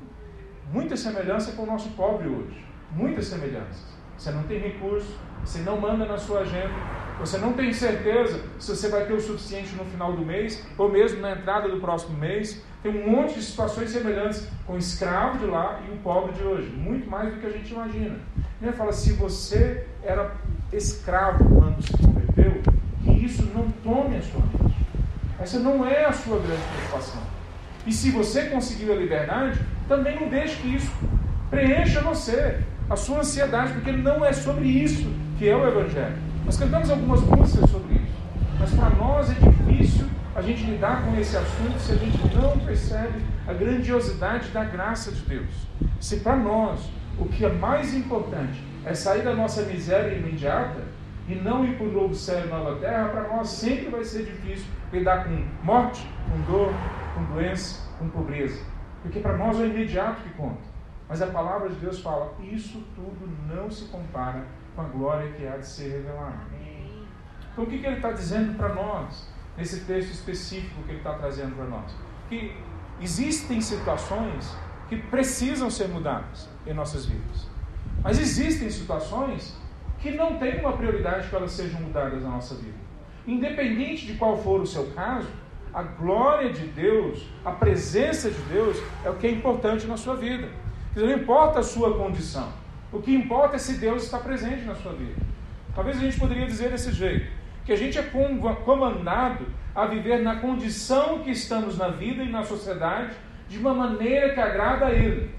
muita 0.74 0.98
semelhança 0.98 1.52
com 1.52 1.64
o 1.64 1.66
nosso 1.68 1.90
pobre 1.92 2.28
hoje. 2.28 2.66
Muitas 2.92 3.28
semelhanças. 3.28 3.94
Você 4.18 4.32
não 4.32 4.44
tem 4.44 4.60
recurso, 4.60 5.20
você 5.44 5.60
não 5.60 5.80
manda 5.80 6.06
na 6.06 6.18
sua 6.18 6.42
agenda, 6.42 6.74
você 7.20 7.38
não 7.38 7.54
tem 7.54 7.72
certeza 7.72 8.42
se 8.60 8.76
você 8.76 8.90
vai 8.90 9.06
ter 9.06 9.14
o 9.14 9.22
suficiente 9.22 9.76
no 9.76 9.86
final 9.86 10.14
do 10.14 10.26
mês 10.26 10.66
ou 10.78 10.90
mesmo 10.90 11.22
na 11.22 11.32
entrada 11.32 11.70
do 11.70 11.80
próximo 11.80 12.18
mês. 12.18 12.62
Tem 12.82 12.92
um 12.92 13.10
monte 13.10 13.36
de 13.36 13.44
situações 13.44 13.92
semelhantes 13.92 14.46
com 14.66 14.74
o 14.74 14.78
escravo 14.78 15.38
de 15.38 15.46
lá 15.46 15.80
e 15.88 15.94
o 15.94 15.98
pobre 15.98 16.34
de 16.34 16.44
hoje, 16.44 16.70
muito 16.70 17.10
mais 17.10 17.34
do 17.34 17.40
que 17.40 17.46
a 17.46 17.50
gente 17.50 17.72
imagina. 17.72 18.18
Ele 18.62 18.72
fala: 18.74 18.92
se 18.92 19.14
você 19.14 19.88
era 20.04 20.36
escravo 20.72 21.46
quando 21.46 21.82
se 21.82 21.94
converteu, 21.94 22.62
que 23.04 23.12
isso 23.12 23.50
não 23.54 23.70
tome 23.84 24.18
a 24.18 24.22
sua 24.22 24.42
mente. 24.42 24.76
Essa 25.40 25.60
não 25.60 25.86
é 25.86 26.06
a 26.06 26.12
sua 26.12 26.40
grande 26.40 26.62
preocupação. 26.76 27.22
E 27.86 27.92
se 27.92 28.12
você 28.12 28.46
conseguiu 28.46 28.94
a 28.94 28.96
liberdade, 28.96 29.60
também 29.88 30.20
não 30.20 30.30
deixe 30.30 30.62
que 30.62 30.76
isso 30.76 30.92
preencha 31.50 32.02
você, 32.02 32.60
a 32.94 32.96
sua 32.96 33.20
ansiedade, 33.20 33.74
porque 33.74 33.92
não 33.92 34.24
é 34.24 34.32
sobre 34.32 34.68
isso 34.68 35.12
que 35.40 35.50
é 35.50 35.56
o 35.56 35.68
Evangelho. 35.68 36.16
Nós 36.46 36.58
cantamos 36.58 36.90
algumas 36.92 37.22
músicas 37.22 37.70
sobre 37.72 37.96
isso, 37.96 38.22
mas 38.60 38.72
para 38.72 38.90
nós 38.92 39.32
é 39.32 39.34
difícil 39.34 40.06
a 40.36 40.42
gente 40.42 40.64
lidar 40.64 41.04
com 41.04 41.20
esse 41.20 41.36
assunto 41.36 41.80
se 41.80 41.92
a 41.92 41.96
gente 41.96 42.18
não 42.36 42.60
percebe 42.60 43.20
a 43.48 43.54
grandiosidade 43.54 44.50
da 44.50 44.64
graça 44.64 45.12
de 45.12 45.22
Deus. 45.22 45.68
Se 46.00 46.18
para 46.18 46.36
nós 46.36 46.88
o 47.18 47.26
que 47.26 47.44
é 47.44 47.52
mais 47.52 47.96
importante 47.96 48.64
é 48.86 48.94
sair 48.94 49.24
da 49.24 49.34
nossa 49.34 49.64
miséria 49.64 50.16
imediata 50.16 50.82
e 51.28 51.34
não 51.34 51.66
ir 51.66 51.78
para 51.78 51.88
o 51.88 51.92
novo 51.92 52.14
céu 52.14 52.46
e 52.46 52.48
nova 52.48 52.76
terra, 52.76 53.10
para 53.10 53.28
nós 53.28 53.50
sempre 53.50 53.90
vai 53.90 54.04
ser 54.04 54.26
difícil 54.26 54.66
lidar 54.92 55.24
com 55.24 55.44
morte, 55.64 56.08
com 56.30 56.52
dor, 56.52 56.72
com 57.16 57.24
doença, 57.34 57.90
com 57.98 58.08
pobreza. 58.10 58.62
Porque 59.02 59.20
para 59.20 59.36
nós 59.36 59.60
é 59.60 59.64
o 59.64 59.66
imediato 59.66 60.22
que 60.22 60.30
conta. 60.36 60.73
Mas 61.08 61.22
a 61.22 61.28
palavra 61.28 61.70
de 61.70 61.76
Deus 61.76 62.00
fala: 62.00 62.34
isso 62.42 62.84
tudo 62.96 63.30
não 63.48 63.70
se 63.70 63.86
compara 63.86 64.46
com 64.76 64.82
a 64.82 64.86
glória 64.86 65.32
que 65.34 65.46
há 65.48 65.58
de 65.58 65.68
ser 65.68 65.90
revelada. 65.90 66.54
Então 67.52 67.66
o 67.66 67.68
que, 67.68 67.78
que 67.78 67.86
ele 67.86 67.98
está 67.98 68.12
dizendo 68.12 68.58
para 68.58 68.74
nós, 68.74 69.28
nesse 69.56 69.82
texto 69.82 70.12
específico 70.12 70.82
que 70.84 70.90
ele 70.90 70.98
está 70.98 71.14
trazendo 71.14 71.56
para 71.56 71.66
nós? 71.66 71.96
Que 72.28 72.56
existem 73.00 73.62
situações 73.62 74.56
que 74.90 74.98
precisam 74.98 75.70
ser 75.70 75.88
mudadas 75.88 76.50
em 76.66 76.74
nossas 76.74 77.06
vidas. 77.06 77.48
Mas 78.04 78.20
existem 78.20 78.70
situações 78.70 79.56
que 80.00 80.12
não 80.12 80.38
têm 80.38 80.60
uma 80.60 80.74
prioridade 80.74 81.30
que 81.30 81.36
elas 81.36 81.52
sejam 81.52 81.80
mudadas 81.80 82.22
na 82.24 82.30
nossa 82.30 82.56
vida. 82.56 82.78
Independente 83.26 84.06
de 84.06 84.16
qual 84.16 84.38
for 84.38 84.60
o 84.62 84.68
seu 84.68 84.92
caso, 84.92 85.30
a 85.74 85.82
glória 85.82 86.52
de 86.52 86.68
Deus, 86.68 87.28
a 87.46 87.52
presença 87.52 88.30
de 88.30 88.42
Deus 88.44 88.78
é 89.06 89.10
o 89.10 89.16
que 89.16 89.28
é 89.28 89.32
importante 89.32 89.88
na 89.88 89.96
sua 89.96 90.16
vida. 90.16 90.50
Não 90.96 91.12
importa 91.12 91.60
a 91.60 91.64
sua 91.64 91.98
condição. 91.98 92.52
O 92.92 93.02
que 93.02 93.14
importa 93.14 93.56
é 93.56 93.60
se 93.60 93.74
Deus 93.80 94.04
está 94.04 94.20
presente 94.20 94.64
na 94.64 94.76
sua 94.76 94.94
vida. 94.94 95.16
Talvez 95.74 95.98
a 95.98 96.02
gente 96.02 96.20
poderia 96.20 96.46
dizer 96.46 96.70
desse 96.70 96.92
jeito: 96.92 97.32
que 97.66 97.72
a 97.72 97.76
gente 97.76 97.98
é 97.98 98.04
comandado 98.66 99.48
a 99.74 99.86
viver 99.88 100.22
na 100.22 100.36
condição 100.36 101.20
que 101.20 101.32
estamos 101.32 101.78
na 101.78 101.88
vida 101.88 102.24
e 102.24 102.30
na 102.30 102.44
sociedade 102.44 103.16
de 103.50 103.58
uma 103.58 103.74
maneira 103.74 104.34
que 104.34 104.40
agrada 104.40 104.88
a 104.88 104.92
Ele. 104.92 105.32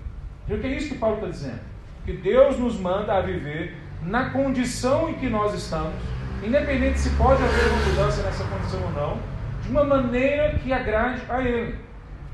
E 0.49 0.55
o 0.55 0.59
que 0.59 0.67
é 0.67 0.77
isso 0.77 0.89
que 0.89 0.99
Paulo 0.99 1.17
está 1.17 1.29
dizendo? 1.29 1.61
Que 2.05 2.13
Deus 2.13 2.59
nos 2.59 2.79
manda 2.79 3.15
a 3.15 3.21
viver 3.21 3.77
na 4.03 4.31
condição 4.31 5.09
em 5.09 5.15
que 5.15 5.29
nós 5.29 5.55
estamos, 5.55 5.95
independente 6.43 6.99
se 6.99 7.11
pode 7.11 7.43
haver 7.43 7.69
uma 7.71 7.87
mudança 7.87 8.23
nessa 8.23 8.45
condição 8.45 8.83
ou 8.83 8.91
não, 8.93 9.19
de 9.63 9.71
uma 9.71 9.85
maneira 9.85 10.59
que 10.59 10.73
agrade 10.73 11.23
a 11.29 11.41
Ele. 11.41 11.84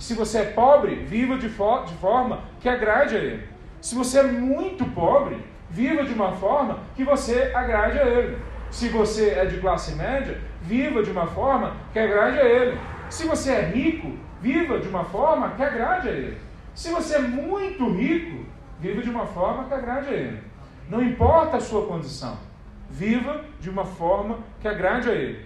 Se 0.01 0.15
você 0.15 0.39
é 0.39 0.45
pobre, 0.45 0.95
viva 0.95 1.37
de, 1.37 1.51
fo 1.51 1.85
de 1.85 1.93
forma 1.97 2.41
que 2.59 2.71
agrade 2.71 3.15
a 3.15 3.19
Ele. 3.19 3.47
Se 3.83 3.95
você 3.95 4.21
é 4.21 4.23
muito 4.23 4.83
pobre, 4.87 5.37
viva 5.69 6.05
de 6.05 6.15
uma 6.15 6.33
forma 6.33 6.79
que 6.97 7.05
você 7.05 7.53
agrade 7.55 7.99
a 7.99 8.07
Ele. 8.07 8.39
Se 8.71 8.89
você 8.89 9.29
é 9.33 9.45
de 9.45 9.61
classe 9.61 9.95
média, 9.95 10.41
viva 10.63 11.03
de 11.03 11.11
uma 11.11 11.27
forma 11.27 11.77
que 11.93 11.99
agrade 11.99 12.39
a 12.39 12.45
Ele. 12.45 12.79
Se 13.11 13.27
você 13.27 13.53
é 13.53 13.61
rico, 13.61 14.17
viva 14.41 14.79
de 14.79 14.89
uma 14.89 15.05
forma 15.05 15.51
que 15.51 15.63
agrade 15.63 16.09
a 16.09 16.13
Ele. 16.13 16.39
Se 16.75 16.91
você 16.91 17.17
é 17.17 17.21
muito 17.21 17.91
rico, 17.93 18.47
viva 18.81 19.03
de 19.03 19.11
uma 19.11 19.27
forma 19.27 19.65
que 19.65 19.75
agrade 19.75 20.09
a 20.09 20.13
Ele. 20.13 20.39
Não 20.89 21.03
importa 21.03 21.59
a 21.59 21.61
sua 21.61 21.87
condição, 21.87 22.39
viva 22.89 23.45
de 23.61 23.69
uma 23.69 23.85
forma 23.85 24.39
que 24.63 24.67
agrade 24.67 25.11
a 25.11 25.13
Ele. 25.13 25.45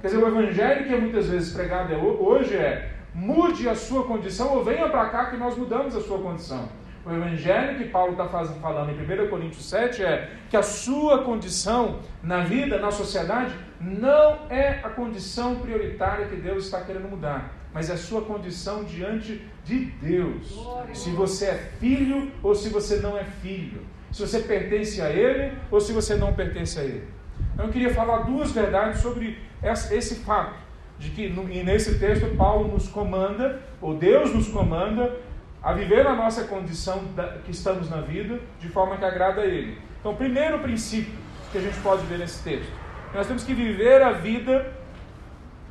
Quer 0.00 0.06
dizer, 0.08 0.18
o 0.18 0.28
evangelho 0.28 0.86
que 0.86 0.94
é 0.94 0.98
muitas 0.98 1.28
vezes 1.28 1.52
pregado 1.52 1.92
é 1.92 1.96
hoje 1.96 2.56
é 2.56 2.91
mude 3.14 3.68
a 3.68 3.74
sua 3.74 4.04
condição 4.04 4.54
ou 4.54 4.64
venha 4.64 4.88
para 4.88 5.08
cá 5.10 5.26
que 5.26 5.36
nós 5.36 5.56
mudamos 5.56 5.94
a 5.94 6.00
sua 6.00 6.18
condição. 6.18 6.68
O 7.04 7.12
evangelho 7.12 7.78
que 7.78 7.86
Paulo 7.86 8.12
está 8.12 8.28
falando 8.28 8.90
em 8.90 9.24
1 9.24 9.28
Coríntios 9.28 9.68
7 9.68 10.04
é 10.04 10.30
que 10.48 10.56
a 10.56 10.62
sua 10.62 11.24
condição 11.24 11.98
na 12.22 12.42
vida, 12.42 12.78
na 12.78 12.92
sociedade, 12.92 13.52
não 13.80 14.38
é 14.48 14.80
a 14.84 14.88
condição 14.88 15.56
prioritária 15.56 16.26
que 16.26 16.36
Deus 16.36 16.66
está 16.66 16.80
querendo 16.80 17.08
mudar, 17.08 17.52
mas 17.74 17.90
é 17.90 17.94
a 17.94 17.96
sua 17.96 18.22
condição 18.22 18.84
diante 18.84 19.44
de 19.64 19.86
Deus. 20.00 20.56
Se 20.94 21.10
você 21.10 21.46
é 21.46 21.54
filho 21.80 22.30
ou 22.40 22.54
se 22.54 22.68
você 22.68 22.96
não 22.98 23.18
é 23.18 23.24
filho. 23.24 23.84
Se 24.12 24.20
você 24.24 24.40
pertence 24.40 25.00
a 25.00 25.10
Ele 25.10 25.56
ou 25.72 25.80
se 25.80 25.92
você 25.92 26.14
não 26.14 26.32
pertence 26.34 26.78
a 26.78 26.84
Ele. 26.84 27.08
Então, 27.54 27.66
eu 27.66 27.72
queria 27.72 27.92
falar 27.92 28.18
duas 28.18 28.52
verdades 28.52 29.00
sobre 29.00 29.38
esse 29.62 30.16
fato, 30.16 30.54
de 30.98 31.10
que 31.10 31.28
nesse 31.64 31.98
texto 31.98 32.36
Paulo 32.36 32.68
nos 32.68 32.88
comanda, 32.88 33.60
ou 33.80 33.94
Deus 33.94 34.32
nos 34.32 34.48
comanda, 34.48 35.16
a 35.62 35.72
viver 35.72 36.04
na 36.04 36.14
nossa 36.14 36.44
condição 36.44 37.02
que 37.44 37.50
estamos 37.50 37.88
na 37.88 38.00
vida, 38.00 38.40
de 38.58 38.68
forma 38.68 38.96
que 38.96 39.04
agrada 39.04 39.42
a 39.42 39.46
Ele. 39.46 39.78
Então, 40.00 40.14
primeiro 40.14 40.58
princípio 40.58 41.12
que 41.50 41.58
a 41.58 41.60
gente 41.60 41.78
pode 41.80 42.04
ver 42.06 42.18
nesse 42.18 42.42
texto. 42.42 42.72
Nós 43.14 43.26
temos 43.26 43.44
que 43.44 43.52
viver 43.52 44.02
a 44.02 44.12
vida, 44.12 44.72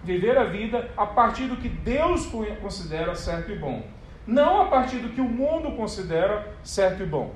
viver 0.04 0.38
a 0.38 0.44
vida 0.44 0.90
a 0.96 1.06
partir 1.06 1.48
do 1.48 1.58
que 1.58 1.68
Deus 1.68 2.26
considera 2.62 3.16
certo 3.16 3.52
e 3.52 3.56
bom, 3.58 3.84
não 4.26 4.62
a 4.62 4.66
partir 4.66 4.98
do 4.98 5.10
que 5.10 5.20
o 5.20 5.26
mundo 5.26 5.76
considera 5.76 6.54
certo 6.64 7.04
e 7.04 7.06
bom. 7.06 7.34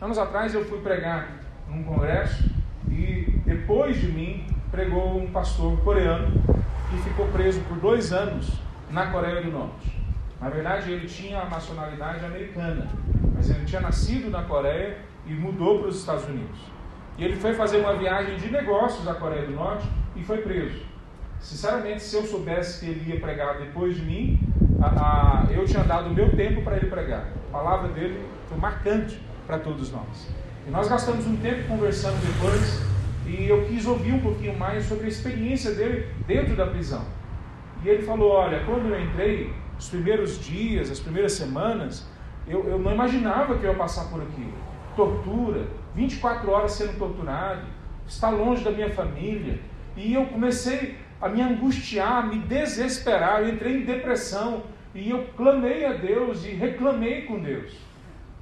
Anos 0.00 0.18
atrás 0.18 0.54
eu 0.54 0.64
fui 0.64 0.80
pregar 0.80 1.28
num 1.68 1.82
congresso 1.82 2.50
e 2.88 3.40
depois 3.44 4.00
de 4.00 4.06
mim 4.06 4.46
pregou 4.72 5.18
um 5.18 5.30
pastor 5.30 5.78
coreano 5.80 6.32
que 6.90 6.96
ficou 7.02 7.28
preso 7.28 7.60
por 7.68 7.76
dois 7.76 8.10
anos 8.10 8.50
na 8.90 9.08
Coreia 9.08 9.42
do 9.42 9.50
Norte. 9.50 10.00
Na 10.40 10.48
verdade, 10.48 10.90
ele 10.90 11.06
tinha 11.06 11.42
a 11.42 11.44
nacionalidade 11.44 12.24
americana, 12.24 12.88
mas 13.34 13.50
ele 13.50 13.66
tinha 13.66 13.82
nascido 13.82 14.30
na 14.30 14.42
Coreia 14.42 14.96
e 15.26 15.34
mudou 15.34 15.80
para 15.80 15.88
os 15.88 15.98
Estados 15.98 16.24
Unidos. 16.24 16.58
E 17.18 17.24
ele 17.24 17.36
foi 17.36 17.52
fazer 17.52 17.76
uma 17.76 17.94
viagem 17.96 18.36
de 18.38 18.50
negócios 18.50 19.06
à 19.06 19.14
Coreia 19.14 19.46
do 19.46 19.52
Norte 19.52 19.86
e 20.16 20.24
foi 20.24 20.38
preso. 20.38 20.80
Sinceramente, 21.38 22.02
se 22.02 22.16
eu 22.16 22.24
soubesse 22.24 22.80
que 22.80 22.90
ele 22.90 23.12
ia 23.12 23.20
pregar 23.20 23.58
depois 23.58 23.96
de 23.96 24.02
mim, 24.02 24.40
a, 24.80 25.42
a, 25.48 25.52
eu 25.52 25.66
tinha 25.66 25.84
dado 25.84 26.08
o 26.08 26.14
meu 26.14 26.34
tempo 26.34 26.62
para 26.62 26.76
ele 26.76 26.86
pregar. 26.86 27.26
A 27.50 27.52
palavra 27.52 27.88
dele 27.88 28.26
foi 28.48 28.56
marcante 28.56 29.20
para 29.46 29.58
todos 29.58 29.92
nós. 29.92 30.30
E 30.66 30.70
nós 30.70 30.88
gastamos 30.88 31.26
um 31.26 31.36
tempo 31.36 31.68
conversando 31.68 32.16
depois 32.24 32.91
e 33.26 33.48
eu 33.48 33.66
quis 33.66 33.86
ouvir 33.86 34.12
um 34.12 34.20
pouquinho 34.20 34.58
mais 34.58 34.84
sobre 34.86 35.06
a 35.06 35.08
experiência 35.08 35.72
dele 35.72 36.08
dentro 36.26 36.56
da 36.56 36.66
prisão. 36.66 37.04
E 37.84 37.88
ele 37.88 38.02
falou: 38.02 38.32
Olha, 38.32 38.64
quando 38.64 38.86
eu 38.86 39.00
entrei, 39.00 39.52
os 39.78 39.88
primeiros 39.88 40.40
dias, 40.44 40.90
as 40.90 41.00
primeiras 41.00 41.32
semanas, 41.32 42.06
eu, 42.46 42.68
eu 42.68 42.78
não 42.78 42.92
imaginava 42.92 43.56
que 43.58 43.64
eu 43.64 43.72
ia 43.72 43.76
passar 43.76 44.04
por 44.10 44.22
aquilo. 44.22 44.54
Tortura, 44.96 45.66
24 45.94 46.50
horas 46.50 46.72
sendo 46.72 46.98
torturado, 46.98 47.62
estar 48.06 48.30
longe 48.30 48.62
da 48.62 48.70
minha 48.70 48.90
família. 48.90 49.58
E 49.96 50.14
eu 50.14 50.26
comecei 50.26 50.96
a 51.20 51.28
me 51.28 51.40
angustiar, 51.40 52.24
a 52.24 52.26
me 52.26 52.38
desesperar. 52.38 53.42
Eu 53.42 53.50
entrei 53.54 53.78
em 53.78 53.84
depressão 53.84 54.62
e 54.94 55.10
eu 55.10 55.26
clamei 55.36 55.84
a 55.84 55.92
Deus 55.92 56.44
e 56.44 56.50
reclamei 56.50 57.22
com 57.22 57.40
Deus. 57.40 57.76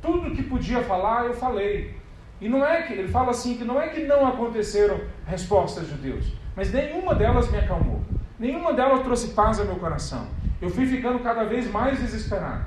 Tudo 0.00 0.34
que 0.34 0.42
podia 0.42 0.82
falar, 0.82 1.26
eu 1.26 1.34
falei. 1.34 1.94
E 2.40 2.48
não 2.48 2.64
é 2.64 2.82
que, 2.82 2.94
ele 2.94 3.08
fala 3.08 3.30
assim, 3.30 3.56
que 3.56 3.64
não 3.64 3.80
é 3.80 3.88
que 3.88 4.04
não 4.04 4.26
aconteceram 4.26 5.00
respostas 5.26 5.86
de 5.88 5.94
Deus, 5.94 6.32
mas 6.56 6.72
nenhuma 6.72 7.14
delas 7.14 7.50
me 7.50 7.58
acalmou. 7.58 8.00
Nenhuma 8.38 8.72
delas 8.72 9.02
trouxe 9.02 9.34
paz 9.34 9.60
ao 9.60 9.66
meu 9.66 9.76
coração. 9.76 10.26
Eu 10.60 10.70
fui 10.70 10.86
ficando 10.86 11.18
cada 11.20 11.44
vez 11.44 11.70
mais 11.70 11.98
desesperado. 11.98 12.64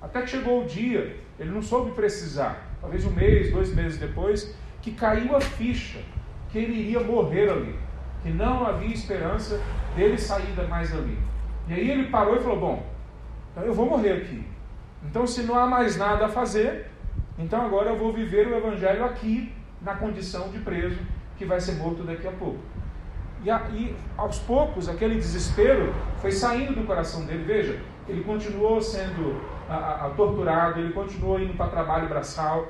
Até 0.00 0.22
que 0.22 0.30
chegou 0.30 0.62
o 0.62 0.66
dia, 0.66 1.16
ele 1.38 1.50
não 1.50 1.60
soube 1.60 1.90
precisar, 1.90 2.68
talvez 2.80 3.04
um 3.04 3.10
mês, 3.10 3.50
dois 3.50 3.74
meses 3.74 3.98
depois, 3.98 4.54
que 4.80 4.92
caiu 4.92 5.36
a 5.36 5.40
ficha 5.40 5.98
que 6.50 6.58
ele 6.58 6.72
iria 6.72 7.00
morrer 7.00 7.50
ali, 7.50 7.78
que 8.22 8.30
não 8.30 8.66
havia 8.66 8.94
esperança 8.94 9.60
dele 9.96 10.16
sair 10.16 10.54
mais 10.68 10.94
ali. 10.94 11.18
E 11.68 11.74
aí 11.74 11.90
ele 11.90 12.08
parou 12.08 12.36
e 12.36 12.40
falou: 12.40 12.58
Bom, 12.58 12.86
então 13.50 13.64
eu 13.64 13.74
vou 13.74 13.86
morrer 13.86 14.12
aqui. 14.12 14.44
Então, 15.04 15.26
se 15.26 15.42
não 15.42 15.56
há 15.56 15.66
mais 15.66 15.96
nada 15.96 16.26
a 16.26 16.28
fazer, 16.28 16.90
então 17.38 17.64
agora 17.64 17.90
eu 17.90 17.96
vou 17.96 18.12
viver 18.12 18.48
o 18.48 18.56
Evangelho 18.56 19.04
aqui, 19.04 19.52
na 19.80 19.94
condição 19.94 20.48
de 20.48 20.58
preso, 20.58 20.98
que 21.36 21.44
vai 21.44 21.60
ser 21.60 21.76
morto 21.76 22.02
daqui 22.02 22.26
a 22.26 22.32
pouco. 22.32 22.58
E, 23.44 23.50
a, 23.50 23.68
e, 23.70 23.94
aos 24.16 24.40
poucos 24.40 24.88
aquele 24.88 25.14
desespero 25.14 25.94
foi 26.20 26.32
saindo 26.32 26.74
do 26.74 26.84
coração 26.84 27.24
dele. 27.24 27.44
Veja, 27.44 27.80
ele 28.08 28.24
continuou 28.24 28.80
sendo 28.82 29.40
a, 29.68 30.06
a, 30.06 30.10
torturado, 30.10 30.80
ele 30.80 30.92
continuou 30.92 31.40
indo 31.40 31.54
para 31.56 31.68
trabalho 31.68 32.08
braçal. 32.08 32.66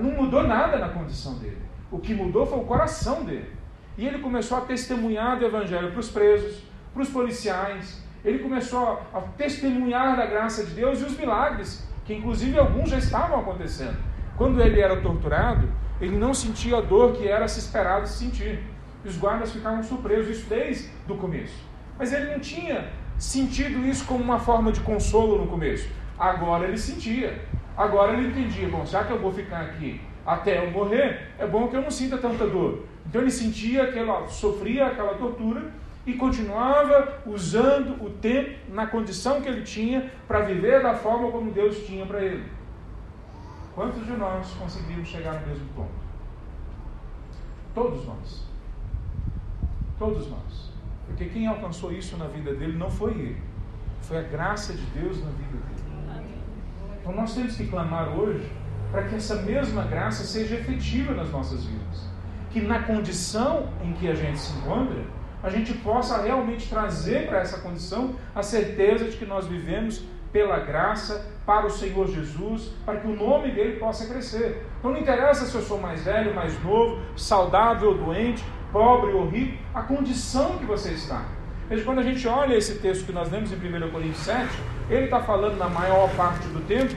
não 0.00 0.12
mudou 0.12 0.42
nada 0.42 0.78
na 0.78 0.88
condição 0.88 1.34
dele. 1.38 1.58
O 1.90 1.98
que 1.98 2.14
mudou 2.14 2.46
foi 2.46 2.58
o 2.58 2.64
coração 2.64 3.24
dele. 3.24 3.52
E 3.98 4.06
ele 4.06 4.18
começou 4.18 4.58
a 4.58 4.62
testemunhar 4.62 5.38
do 5.38 5.44
evangelho 5.44 5.90
para 5.90 6.00
os 6.00 6.10
presos, 6.10 6.62
para 6.92 7.02
os 7.02 7.10
policiais. 7.10 8.02
Ele 8.24 8.38
começou 8.38 9.00
a 9.12 9.20
testemunhar 9.36 10.16
da 10.16 10.26
graça 10.26 10.64
de 10.64 10.72
Deus 10.72 11.00
e 11.00 11.04
os 11.04 11.16
milagres, 11.16 11.85
que 12.06 12.14
inclusive 12.14 12.58
alguns 12.58 12.90
já 12.90 12.98
estavam 12.98 13.40
acontecendo. 13.40 13.96
Quando 14.36 14.60
ele 14.60 14.80
era 14.80 15.00
torturado, 15.00 15.68
ele 16.00 16.16
não 16.16 16.32
sentia 16.32 16.78
a 16.78 16.80
dor 16.80 17.14
que 17.14 17.26
era 17.26 17.48
se 17.48 17.58
esperado 17.58 18.06
sentir 18.06 18.60
os 19.06 19.16
guardas 19.16 19.52
ficavam 19.52 19.82
surpresos, 19.82 20.38
isso 20.38 20.48
desde 20.48 20.90
o 21.08 21.16
começo. 21.16 21.54
Mas 21.98 22.12
ele 22.12 22.32
não 22.32 22.40
tinha 22.40 22.88
sentido 23.16 23.86
isso 23.86 24.04
como 24.04 24.22
uma 24.22 24.38
forma 24.38 24.72
de 24.72 24.80
consolo 24.80 25.38
no 25.38 25.46
começo. 25.46 25.88
Agora 26.18 26.66
ele 26.66 26.76
sentia. 26.76 27.40
Agora 27.76 28.14
ele 28.14 28.28
entendia, 28.28 28.68
bom, 28.68 28.84
já 28.84 29.04
que 29.04 29.12
eu 29.12 29.20
vou 29.20 29.32
ficar 29.32 29.60
aqui 29.60 30.00
até 30.26 30.64
eu 30.64 30.70
morrer, 30.70 31.28
é 31.38 31.46
bom 31.46 31.68
que 31.68 31.76
eu 31.76 31.82
não 31.82 31.90
sinta 31.90 32.18
tanta 32.18 32.46
dor. 32.46 32.84
Então 33.06 33.20
ele 33.20 33.30
sentia 33.30 33.84
aquela, 33.84 34.26
sofria 34.26 34.86
aquela 34.86 35.14
tortura 35.14 35.70
e 36.06 36.14
continuava 36.14 37.20
usando 37.26 38.02
o 38.02 38.10
tempo 38.10 38.56
na 38.72 38.86
condição 38.86 39.42
que 39.42 39.48
ele 39.48 39.62
tinha 39.62 40.10
para 40.28 40.40
viver 40.40 40.80
da 40.80 40.94
forma 40.94 41.32
como 41.32 41.50
Deus 41.50 41.84
tinha 41.84 42.06
para 42.06 42.22
ele. 42.22 42.44
Quantos 43.74 44.06
de 44.06 44.12
nós 44.12 44.48
conseguimos 44.54 45.08
chegar 45.08 45.40
no 45.40 45.46
mesmo 45.48 45.66
ponto? 45.74 45.90
Todos 47.74 48.06
nós. 48.06 48.46
Todos 49.98 50.30
nós. 50.30 50.72
Porque 51.06 51.26
quem 51.26 51.46
alcançou 51.46 51.92
isso 51.92 52.16
na 52.16 52.26
vida 52.26 52.54
dele 52.54 52.78
não 52.78 52.90
foi 52.90 53.10
ele. 53.10 53.42
Foi 54.00 54.18
a 54.18 54.22
graça 54.22 54.72
de 54.72 54.86
Deus 54.86 55.22
na 55.22 55.30
vida 55.30 55.58
dele. 55.58 55.76
Então 57.00 57.12
nós 57.14 57.34
temos 57.34 57.56
que 57.56 57.66
clamar 57.66 58.08
hoje 58.16 58.50
para 58.90 59.04
que 59.04 59.16
essa 59.16 59.42
mesma 59.42 59.82
graça 59.82 60.24
seja 60.24 60.54
efetiva 60.54 61.12
nas 61.14 61.30
nossas 61.30 61.64
vidas. 61.64 62.08
Que 62.50 62.60
na 62.60 62.82
condição 62.84 63.68
em 63.82 63.92
que 63.92 64.08
a 64.08 64.14
gente 64.14 64.38
se 64.38 64.56
encontra, 64.58 65.04
a 65.46 65.50
gente 65.50 65.72
possa 65.74 66.20
realmente 66.20 66.68
trazer 66.68 67.28
para 67.28 67.38
essa 67.38 67.58
condição 67.58 68.16
a 68.34 68.42
certeza 68.42 69.04
de 69.04 69.16
que 69.16 69.24
nós 69.24 69.46
vivemos 69.46 70.02
pela 70.32 70.58
graça 70.58 71.24
para 71.46 71.66
o 71.66 71.70
Senhor 71.70 72.08
Jesus, 72.08 72.72
para 72.84 72.98
que 72.98 73.06
o 73.06 73.14
nome 73.14 73.52
dele 73.52 73.78
possa 73.78 74.08
crescer. 74.08 74.66
Então 74.80 74.90
não 74.90 74.98
interessa 74.98 75.46
se 75.46 75.54
eu 75.54 75.62
sou 75.62 75.78
mais 75.78 76.02
velho, 76.04 76.34
mais 76.34 76.60
novo, 76.64 77.00
saudável 77.14 77.90
ou 77.90 77.96
doente, 77.96 78.44
pobre 78.72 79.12
ou 79.12 79.28
rico, 79.28 79.56
a 79.72 79.82
condição 79.82 80.58
que 80.58 80.64
você 80.64 80.90
está. 80.90 81.22
Veja, 81.68 81.84
quando 81.84 82.00
a 82.00 82.02
gente 82.02 82.26
olha 82.26 82.56
esse 82.56 82.80
texto 82.80 83.06
que 83.06 83.12
nós 83.12 83.30
lemos 83.30 83.52
em 83.52 83.54
1 83.54 83.90
Coríntios 83.92 84.24
7, 84.24 84.48
ele 84.90 85.04
está 85.04 85.20
falando 85.20 85.56
na 85.56 85.68
maior 85.68 86.10
parte 86.16 86.48
do 86.48 86.60
tempo 86.62 86.96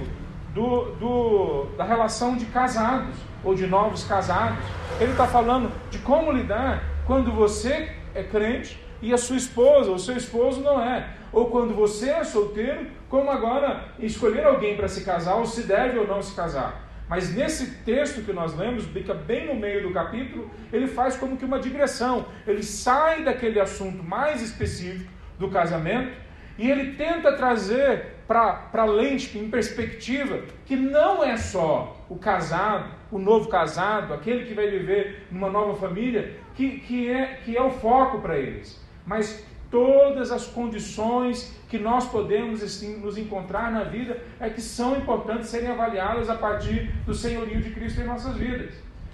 do, 0.56 0.96
do, 0.96 1.66
da 1.78 1.84
relação 1.84 2.36
de 2.36 2.46
casados 2.46 3.16
ou 3.44 3.54
de 3.54 3.68
novos 3.68 4.06
casados. 4.06 4.58
Ele 5.00 5.12
está 5.12 5.28
falando 5.28 5.72
de 5.92 6.00
como 6.00 6.32
lidar 6.32 6.84
quando 7.06 7.32
você 7.32 7.99
é 8.13 8.24
crente 8.24 8.80
e 9.02 9.13
a 9.13 9.17
sua 9.17 9.38
esposa 9.38 9.89
ou 9.89 10.00
seu 10.00 10.17
esposo 10.17 10.62
não 10.62 10.82
é. 10.82 11.08
Ou 11.32 11.48
quando 11.48 11.74
você 11.74 12.10
é 12.10 12.24
solteiro, 12.24 12.88
como 13.08 13.30
agora 13.30 13.93
escolher 14.00 14.45
alguém 14.45 14.76
para 14.76 14.88
se 14.88 15.04
casar 15.04 15.36
ou 15.36 15.45
se 15.45 15.63
deve 15.63 15.98
ou 15.98 16.08
não 16.08 16.22
se 16.22 16.36
casar. 16.36 16.89
Mas 17.08 17.34
nesse 17.34 17.84
texto 17.84 18.24
que 18.24 18.32
nós 18.32 18.56
lemos, 18.56 18.86
fica 18.86 19.15
bem 19.15 19.48
no 19.48 19.56
meio 19.56 19.82
do 19.82 19.91
capítulo, 19.91 20.50
ele 20.72 20.88
faz 20.88 21.17
como 21.17 21.38
que 21.38 21.45
uma 21.45 21.60
digressão. 21.60 22.28
Ele 22.45 22.62
sai 22.62 23.24
daquele 23.24 23.60
assunto 23.60 24.04
mais 24.04 24.43
específico 24.43 25.12
do 25.39 25.50
casamento 25.50 26.12
e 26.58 26.69
ele 26.69 26.95
tenta 26.95 27.36
trazer 27.36 28.19
para 28.28 28.69
a 28.74 28.86
lente, 28.86 29.39
em 29.39 29.50
perspectiva, 29.50 30.41
que 30.65 30.76
não 30.76 31.24
é 31.24 31.36
só 31.36 32.06
o 32.08 32.15
casado, 32.15 32.91
o 33.12 33.17
novo 33.17 33.50
casado, 33.50 34.13
aquele 34.13 34.45
que 34.45 34.54
vai 34.54 34.69
viver 34.69 35.26
numa 35.32 35.50
nova 35.50 35.76
família, 35.76 36.38
que, 36.60 36.80
que, 36.82 37.10
é, 37.10 37.39
que 37.45 37.56
é 37.56 37.63
o 37.63 37.72
foco 37.72 38.19
para 38.19 38.38
eles. 38.38 38.78
Mas 39.06 39.45
todas 39.72 40.30
as 40.30 40.45
condições 40.45 41.56
que 41.69 41.78
nós 41.78 42.06
podemos 42.06 42.62
assim, 42.62 42.98
nos 42.98 43.17
encontrar 43.17 43.72
na 43.72 43.86
vida 43.86 44.22
é 44.41 44.50
que 44.50 44.60
são 44.60 44.98
importantes 44.98 45.48
serem 45.48 45.69
avaliadas 45.69 46.30
a 46.30 46.36
partir 46.36 46.91
do 47.06 47.13
senhorio 47.13 47.62
de 47.62 47.69
Cristo 47.69 48.02
em 48.02 48.04
nossas 48.04 48.36
vidas. 48.36 48.74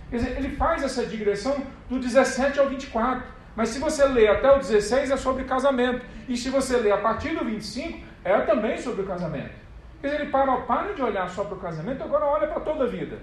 Quer 0.10 0.18
dizer, 0.18 0.38
ele 0.38 0.56
faz 0.56 0.82
essa 0.82 1.06
digressão 1.06 1.56
do 1.88 2.00
17 2.00 2.60
ao 2.60 2.68
24. 2.68 3.24
Mas 3.56 3.70
se 3.70 3.78
você 3.78 4.04
ler 4.06 4.30
até 4.30 4.52
o 4.52 4.58
16 4.58 5.12
é 5.12 5.18
sobre 5.18 5.44
casamento. 5.44 6.04
E 6.28 6.36
se 6.36 6.50
você 6.50 6.78
ler 6.78 6.94
a 6.94 6.98
partir 6.98 7.36
do 7.36 7.46
25, 7.46 8.00
é 8.24 8.40
também 8.40 8.76
sobre 8.80 9.04
o 9.04 9.06
casamento. 9.06 9.54
Quer 10.02 10.08
dizer, 10.08 10.22
ele 10.22 10.32
para, 10.32 10.58
para 10.62 10.94
de 10.94 11.02
olhar 11.04 11.30
só 11.30 11.44
para 11.44 11.58
o 11.58 11.60
casamento, 11.60 12.04
agora 12.04 12.26
olha 12.26 12.48
para 12.48 12.62
toda 12.62 12.86
a 12.86 12.88
vida. 12.88 13.20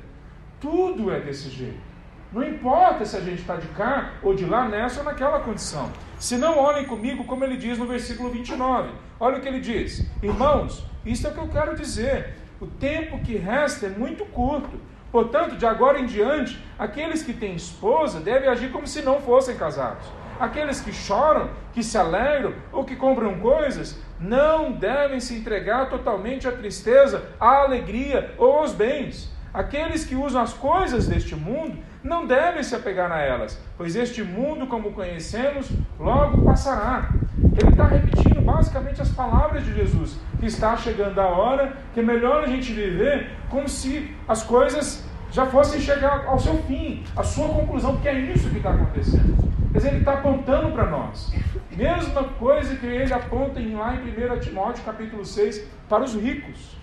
Tudo 0.60 1.10
é 1.10 1.18
desse 1.18 1.50
jeito. 1.50 1.91
Não 2.32 2.42
importa 2.42 3.04
se 3.04 3.14
a 3.14 3.20
gente 3.20 3.40
está 3.40 3.56
de 3.56 3.68
cá 3.68 4.12
ou 4.22 4.34
de 4.34 4.46
lá, 4.46 4.66
nessa 4.66 5.00
ou 5.00 5.04
naquela 5.04 5.40
condição. 5.40 5.92
Se 6.18 6.38
não, 6.38 6.58
olhem 6.58 6.86
comigo 6.86 7.24
como 7.24 7.44
ele 7.44 7.58
diz 7.58 7.76
no 7.76 7.86
versículo 7.86 8.30
29. 8.30 8.88
Olha 9.20 9.36
o 9.36 9.40
que 9.40 9.48
ele 9.48 9.60
diz: 9.60 10.10
Irmãos, 10.22 10.82
isso 11.04 11.26
é 11.26 11.30
o 11.30 11.34
que 11.34 11.40
eu 11.40 11.48
quero 11.48 11.76
dizer. 11.76 12.34
O 12.58 12.66
tempo 12.66 13.18
que 13.20 13.36
resta 13.36 13.86
é 13.86 13.90
muito 13.90 14.24
curto. 14.24 14.80
Portanto, 15.10 15.56
de 15.56 15.66
agora 15.66 16.00
em 16.00 16.06
diante, 16.06 16.58
aqueles 16.78 17.22
que 17.22 17.34
têm 17.34 17.54
esposa 17.54 18.18
devem 18.18 18.48
agir 18.48 18.72
como 18.72 18.86
se 18.86 19.02
não 19.02 19.20
fossem 19.20 19.54
casados. 19.56 20.06
Aqueles 20.40 20.80
que 20.80 20.90
choram, 20.90 21.50
que 21.74 21.82
se 21.82 21.98
alegram 21.98 22.54
ou 22.72 22.82
que 22.82 22.96
compram 22.96 23.38
coisas, 23.40 24.00
não 24.18 24.72
devem 24.72 25.20
se 25.20 25.34
entregar 25.34 25.90
totalmente 25.90 26.48
à 26.48 26.52
tristeza, 26.52 27.22
à 27.38 27.58
alegria 27.58 28.34
ou 28.38 28.52
aos 28.58 28.72
bens 28.72 29.30
Aqueles 29.52 30.04
que 30.06 30.14
usam 30.14 30.40
as 30.40 30.54
coisas 30.54 31.06
deste 31.06 31.36
mundo 31.36 31.76
não 32.02 32.26
devem 32.26 32.62
se 32.62 32.74
apegar 32.74 33.10
a 33.12 33.20
elas, 33.20 33.60
pois 33.76 33.94
este 33.94 34.22
mundo, 34.22 34.66
como 34.66 34.92
conhecemos, 34.92 35.70
logo 35.98 36.42
passará. 36.42 37.10
Ele 37.38 37.70
está 37.70 37.86
repetindo 37.86 38.40
basicamente 38.42 39.00
as 39.00 39.10
palavras 39.10 39.64
de 39.64 39.74
Jesus, 39.74 40.18
que 40.40 40.46
está 40.46 40.76
chegando 40.76 41.20
a 41.20 41.26
hora 41.26 41.76
que 41.94 42.00
é 42.00 42.02
melhor 42.02 42.42
a 42.42 42.46
gente 42.46 42.72
viver 42.72 43.30
como 43.48 43.68
se 43.68 44.14
as 44.26 44.42
coisas 44.42 45.04
já 45.30 45.46
fossem 45.46 45.80
chegar 45.80 46.26
ao 46.26 46.38
seu 46.38 46.56
fim, 46.64 47.04
à 47.16 47.22
sua 47.22 47.48
conclusão, 47.48 47.94
porque 47.94 48.08
é 48.08 48.18
isso 48.18 48.50
que 48.50 48.58
está 48.58 48.70
acontecendo. 48.70 49.50
Dizer, 49.72 49.88
ele 49.88 49.98
está 49.98 50.14
apontando 50.14 50.70
para 50.72 50.90
nós. 50.90 51.32
Mesma 51.74 52.24
coisa 52.24 52.76
que 52.76 52.84
ele 52.84 53.12
aponta 53.14 53.58
em, 53.58 53.74
lá 53.74 53.94
em 53.94 54.34
1 54.34 54.40
Timóteo 54.40 54.84
capítulo 54.84 55.24
6 55.24 55.66
para 55.88 56.04
os 56.04 56.14
ricos. 56.14 56.76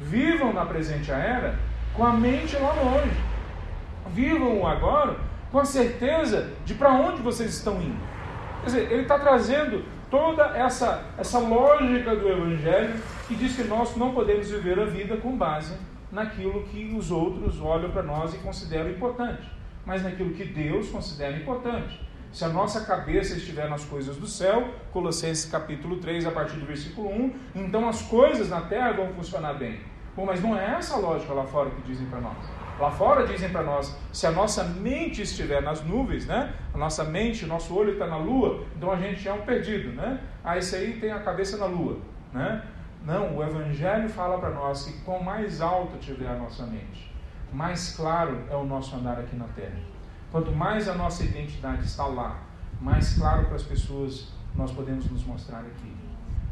Vivam 0.00 0.52
na 0.52 0.64
presente 0.64 1.10
era 1.10 1.56
com 1.92 2.06
a 2.06 2.12
mente 2.12 2.56
lá 2.56 2.72
longe. 2.72 3.10
Vivam 4.12 4.66
agora 4.66 5.16
com 5.50 5.58
a 5.58 5.64
certeza 5.64 6.52
de 6.64 6.74
para 6.74 6.92
onde 6.92 7.22
vocês 7.22 7.54
estão 7.54 7.80
indo. 7.80 7.98
Quer 8.60 8.66
dizer, 8.66 8.92
ele 8.92 9.02
está 9.02 9.18
trazendo 9.18 9.84
toda 10.10 10.44
essa, 10.56 11.04
essa 11.16 11.38
lógica 11.38 12.14
do 12.16 12.28
Evangelho 12.28 12.94
que 13.26 13.34
diz 13.34 13.54
que 13.54 13.64
nós 13.64 13.96
não 13.96 14.12
podemos 14.12 14.50
viver 14.50 14.78
a 14.78 14.84
vida 14.84 15.16
com 15.16 15.36
base 15.36 15.74
naquilo 16.10 16.64
que 16.64 16.92
os 16.94 17.10
outros 17.10 17.60
olham 17.60 17.90
para 17.90 18.02
nós 18.02 18.34
e 18.34 18.38
consideram 18.38 18.90
importante, 18.90 19.48
mas 19.86 20.02
naquilo 20.02 20.32
que 20.32 20.44
Deus 20.44 20.88
considera 20.88 21.36
importante. 21.36 22.00
Se 22.32 22.44
a 22.44 22.48
nossa 22.48 22.84
cabeça 22.84 23.36
estiver 23.36 23.68
nas 23.68 23.84
coisas 23.84 24.16
do 24.16 24.26
céu, 24.26 24.68
Colossenses 24.92 25.50
capítulo 25.50 25.96
3, 25.96 26.26
a 26.26 26.30
partir 26.30 26.56
do 26.56 26.66
versículo 26.66 27.08
1, 27.08 27.34
então 27.56 27.88
as 27.88 28.02
coisas 28.02 28.48
na 28.48 28.60
terra 28.62 28.92
vão 28.92 29.12
funcionar 29.14 29.54
bem. 29.54 29.80
Bom, 30.14 30.26
mas 30.26 30.40
não 30.40 30.56
é 30.56 30.76
essa 30.76 30.94
a 30.94 30.98
lógica 30.98 31.32
lá 31.32 31.44
fora 31.44 31.70
que 31.70 31.82
dizem 31.82 32.06
para 32.06 32.20
nós. 32.20 32.59
Lá 32.80 32.90
fora 32.90 33.26
dizem 33.26 33.50
para 33.50 33.62
nós, 33.62 33.94
se 34.10 34.26
a 34.26 34.30
nossa 34.30 34.64
mente 34.64 35.20
estiver 35.20 35.60
nas 35.60 35.84
nuvens, 35.84 36.26
né? 36.26 36.54
A 36.72 36.78
nossa 36.78 37.04
mente, 37.04 37.44
o 37.44 37.48
nosso 37.48 37.74
olho 37.74 37.92
está 37.92 38.06
na 38.06 38.16
lua, 38.16 38.64
então 38.74 38.90
a 38.90 38.96
gente 38.96 39.28
é 39.28 39.32
um 39.32 39.42
perdido, 39.42 39.92
né? 39.92 40.18
Ah, 40.42 40.56
esse 40.56 40.74
aí 40.74 40.98
tem 40.98 41.12
a 41.12 41.20
cabeça 41.20 41.58
na 41.58 41.66
lua, 41.66 41.98
né? 42.32 42.64
Não, 43.04 43.36
o 43.36 43.42
Evangelho 43.42 44.08
fala 44.08 44.38
para 44.38 44.48
nós 44.48 44.86
que 44.86 44.98
quanto 45.02 45.24
mais 45.24 45.60
alto 45.60 45.98
tiver 45.98 46.28
a 46.28 46.36
nossa 46.36 46.64
mente, 46.64 47.14
mais 47.52 47.94
claro 47.94 48.44
é 48.48 48.56
o 48.56 48.64
nosso 48.64 48.96
andar 48.96 49.18
aqui 49.18 49.36
na 49.36 49.48
Terra. 49.48 49.78
Quanto 50.32 50.50
mais 50.50 50.88
a 50.88 50.94
nossa 50.94 51.22
identidade 51.22 51.84
está 51.84 52.06
lá, 52.06 52.38
mais 52.80 53.18
claro 53.18 53.44
para 53.44 53.56
as 53.56 53.62
pessoas 53.62 54.32
nós 54.54 54.72
podemos 54.72 55.10
nos 55.10 55.24
mostrar 55.24 55.58
aqui. 55.58 55.94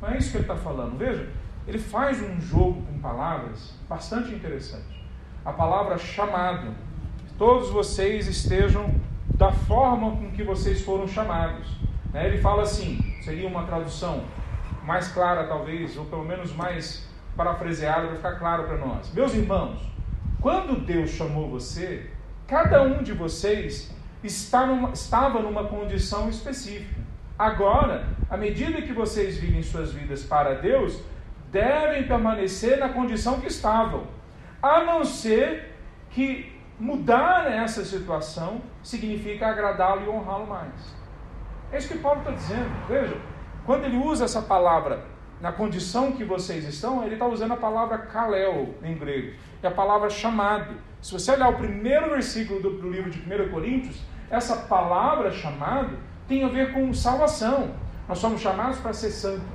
Não 0.03 0.11
é 0.11 0.19
isso 0.19 0.31
que 0.31 0.37
ele 0.37 0.45
está 0.45 0.57
falando. 0.57 0.99
Veja, 0.99 1.27
ele 1.67 1.79
faz 1.79 2.23
um 2.23 2.39
jogo 2.39 2.83
com 2.83 2.99
palavras 2.99 3.75
bastante 3.89 4.35
interessante. 4.35 4.98
A 5.49 5.53
palavra 5.55 5.97
chamado. 5.97 6.75
Todos 7.39 7.71
vocês 7.71 8.29
estejam 8.29 8.95
da 9.35 9.51
forma 9.51 10.11
com 10.11 10.31
que 10.31 10.43
vocês 10.43 10.83
foram 10.83 11.09
chamados. 11.09 11.67
Né? 12.13 12.27
Ele 12.27 12.37
fala 12.37 12.65
assim, 12.65 12.99
seria 13.23 13.49
uma 13.49 13.65
tradução 13.65 14.25
mais 14.85 15.09
clara 15.09 15.47
talvez, 15.47 15.97
ou 15.97 16.05
pelo 16.05 16.23
menos 16.23 16.55
mais 16.55 17.09
parafraseada 17.35 18.09
para 18.09 18.17
ficar 18.17 18.33
claro 18.33 18.65
para 18.65 18.77
nós. 18.77 19.11
Meus 19.15 19.33
irmãos, 19.33 19.81
quando 20.39 20.85
Deus 20.85 21.13
chamou 21.13 21.49
você, 21.49 22.11
cada 22.47 22.83
um 22.83 23.03
de 23.03 23.15
vocês 23.15 23.91
numa, 24.53 24.91
estava 24.91 25.41
numa 25.41 25.65
condição 25.65 26.29
específica. 26.29 27.01
Agora, 27.39 28.07
à 28.29 28.37
medida 28.37 28.83
que 28.83 28.93
vocês 28.93 29.39
vivem 29.39 29.63
suas 29.63 29.95
vidas 29.95 30.23
para 30.23 30.57
Deus, 30.57 31.01
devem 31.51 32.07
permanecer 32.07 32.79
na 32.79 32.91
condição 32.91 33.41
que 33.41 33.47
estavam, 33.47 34.18
a 34.63 34.83
não 34.85 35.05
ser 35.05 35.75
que 36.11 36.57
mudar 36.79 37.51
essa 37.51 37.85
situação 37.85 38.61
significa 38.83 39.49
agradá-lo 39.49 40.05
e 40.05 40.09
honrá-lo 40.09 40.47
mais. 40.47 40.97
É 41.73 41.79
isso 41.79 41.89
que 41.89 41.99
Paulo 41.99 42.21
está 42.21 42.31
dizendo. 42.33 42.71
Veja, 42.89 43.17
quando 43.67 43.85
ele 43.85 43.97
usa 43.97 44.25
essa 44.25 44.43
palavra 44.43 45.05
na 45.41 45.53
condição 45.53 46.13
que 46.13 46.25
vocês 46.25 46.65
estão, 46.65 47.05
ele 47.05 47.15
está 47.15 47.27
usando 47.27 47.53
a 47.53 47.57
palavra 47.57 47.99
kalel 47.99 48.75
em 48.83 48.97
grego, 48.97 49.37
é 49.63 49.69
a 49.69 49.71
palavra 49.71 50.11
chamado. 50.11 50.75
Se 51.01 51.13
você 51.13 51.33
olhar 51.33 51.51
o 51.51 51.57
primeiro 51.57 52.11
versículo 52.11 52.61
do, 52.61 52.71
do 52.79 52.91
livro 52.91 53.11
de 53.11 53.21
1 53.21 53.51
Coríntios, 53.51 54.03
essa 54.31 54.57
palavra 54.57 55.31
chamado 55.31 55.97
tem 56.27 56.45
a 56.45 56.49
ver 56.49 56.73
com 56.73 56.93
salvação. 56.93 57.75
Nós 58.09 58.19
somos 58.19 58.41
chamados 58.41 58.79
para 58.79 58.93
ser 58.93 59.11
santos 59.11 59.47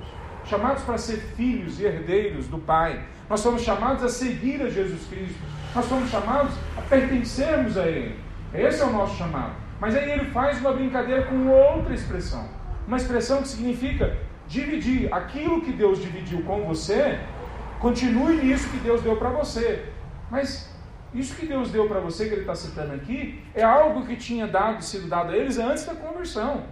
chamados 0.45 0.83
para 0.83 0.97
ser 0.97 1.17
filhos 1.35 1.79
e 1.79 1.85
herdeiros 1.85 2.47
do 2.47 2.57
Pai. 2.57 3.03
Nós 3.29 3.39
somos 3.39 3.61
chamados 3.61 4.03
a 4.03 4.09
seguir 4.09 4.61
a 4.61 4.69
Jesus 4.69 5.07
Cristo. 5.07 5.39
Nós 5.73 5.85
somos 5.85 6.09
chamados 6.09 6.53
a 6.77 6.81
pertencermos 6.81 7.77
a 7.77 7.87
Ele. 7.87 8.15
Esse 8.53 8.81
é 8.81 8.85
o 8.85 8.91
nosso 8.91 9.17
chamado. 9.17 9.53
Mas 9.79 9.95
aí 9.95 10.11
ele 10.11 10.25
faz 10.31 10.59
uma 10.59 10.71
brincadeira 10.71 11.23
com 11.23 11.47
outra 11.47 11.93
expressão. 11.93 12.47
Uma 12.87 12.97
expressão 12.97 13.41
que 13.41 13.47
significa 13.47 14.15
dividir. 14.47 15.13
Aquilo 15.13 15.61
que 15.61 15.71
Deus 15.71 15.99
dividiu 15.99 16.41
com 16.43 16.63
você, 16.63 17.19
continue 17.79 18.37
nisso 18.37 18.69
que 18.69 18.77
Deus 18.77 19.01
deu 19.01 19.15
para 19.15 19.29
você. 19.29 19.85
Mas 20.29 20.71
isso 21.13 21.35
que 21.35 21.45
Deus 21.45 21.69
deu 21.69 21.87
para 21.87 21.99
você, 21.99 22.27
que 22.27 22.33
ele 22.33 22.41
está 22.41 22.55
citando 22.55 22.93
aqui, 22.93 23.43
é 23.53 23.63
algo 23.63 24.05
que 24.05 24.15
tinha 24.15 24.47
dado, 24.47 24.83
sido 24.83 25.07
dado 25.07 25.31
a 25.31 25.37
eles 25.37 25.57
antes 25.57 25.85
da 25.85 25.95
conversão. 25.95 26.63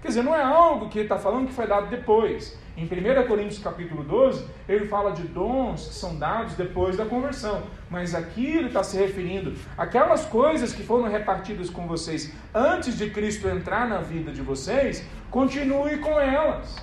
Quer 0.00 0.08
dizer, 0.08 0.22
não 0.22 0.34
é 0.34 0.42
algo 0.42 0.88
que 0.88 0.98
ele 0.98 1.06
está 1.06 1.18
falando 1.18 1.48
que 1.48 1.52
foi 1.52 1.66
dado 1.66 1.88
depois. 1.88 2.56
Em 2.76 2.84
1 2.84 3.26
Coríntios 3.26 3.58
capítulo 3.58 4.04
12, 4.04 4.46
ele 4.68 4.86
fala 4.86 5.12
de 5.12 5.22
dons 5.22 5.88
que 5.88 5.94
são 5.94 6.18
dados 6.18 6.52
depois 6.56 6.94
da 6.94 7.06
conversão. 7.06 7.62
Mas 7.88 8.14
aqui 8.14 8.44
ele 8.44 8.66
está 8.66 8.84
se 8.84 8.98
referindo 8.98 9.54
àquelas 9.78 10.26
coisas 10.26 10.74
que 10.74 10.82
foram 10.82 11.08
repartidas 11.08 11.70
com 11.70 11.86
vocês 11.86 12.34
antes 12.54 12.98
de 12.98 13.08
Cristo 13.08 13.48
entrar 13.48 13.88
na 13.88 14.00
vida 14.00 14.30
de 14.30 14.42
vocês, 14.42 15.02
continue 15.30 15.96
com 16.00 16.20
elas. 16.20 16.76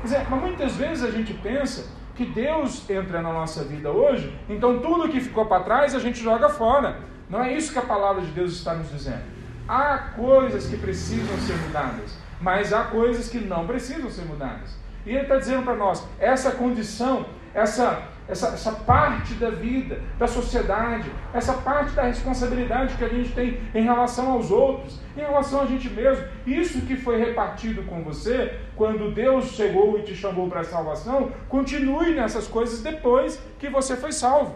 Quer 0.00 0.04
dizer, 0.04 0.26
mas 0.30 0.40
muitas 0.40 0.76
vezes 0.76 1.04
a 1.04 1.10
gente 1.10 1.34
pensa 1.34 1.86
que 2.16 2.24
Deus 2.24 2.88
entra 2.88 3.20
na 3.20 3.30
nossa 3.30 3.62
vida 3.64 3.90
hoje, 3.90 4.34
então 4.48 4.78
tudo 4.80 5.10
que 5.10 5.20
ficou 5.20 5.44
para 5.44 5.62
trás 5.62 5.94
a 5.94 5.98
gente 5.98 6.22
joga 6.22 6.48
fora. 6.48 7.00
Não 7.28 7.42
é 7.42 7.52
isso 7.52 7.70
que 7.70 7.78
a 7.78 7.82
palavra 7.82 8.22
de 8.22 8.30
Deus 8.30 8.54
está 8.54 8.72
nos 8.72 8.90
dizendo. 8.90 9.24
Há 9.68 9.98
coisas 10.16 10.66
que 10.66 10.78
precisam 10.78 11.36
ser 11.40 11.54
mudadas, 11.66 12.16
mas 12.40 12.72
há 12.72 12.84
coisas 12.84 13.28
que 13.28 13.38
não 13.38 13.66
precisam 13.66 14.08
ser 14.08 14.24
mudadas. 14.24 14.87
E 15.06 15.10
ele 15.10 15.22
está 15.22 15.36
dizendo 15.36 15.62
para 15.62 15.74
nós: 15.74 16.06
essa 16.18 16.50
condição, 16.52 17.26
essa, 17.54 18.02
essa, 18.28 18.48
essa 18.48 18.72
parte 18.72 19.34
da 19.34 19.50
vida, 19.50 20.00
da 20.18 20.26
sociedade, 20.26 21.10
essa 21.32 21.54
parte 21.54 21.92
da 21.92 22.02
responsabilidade 22.02 22.96
que 22.96 23.04
a 23.04 23.08
gente 23.08 23.32
tem 23.32 23.60
em 23.74 23.82
relação 23.82 24.32
aos 24.32 24.50
outros, 24.50 25.00
em 25.16 25.20
relação 25.20 25.62
a 25.62 25.66
gente 25.66 25.88
mesmo, 25.88 26.24
isso 26.46 26.82
que 26.82 26.96
foi 26.96 27.18
repartido 27.18 27.82
com 27.84 28.02
você, 28.02 28.58
quando 28.76 29.12
Deus 29.12 29.46
chegou 29.52 29.98
e 29.98 30.02
te 30.02 30.14
chamou 30.14 30.48
para 30.48 30.60
a 30.60 30.64
salvação, 30.64 31.32
continue 31.48 32.14
nessas 32.14 32.46
coisas 32.46 32.82
depois 32.82 33.40
que 33.58 33.68
você 33.68 33.96
foi 33.96 34.12
salvo. 34.12 34.54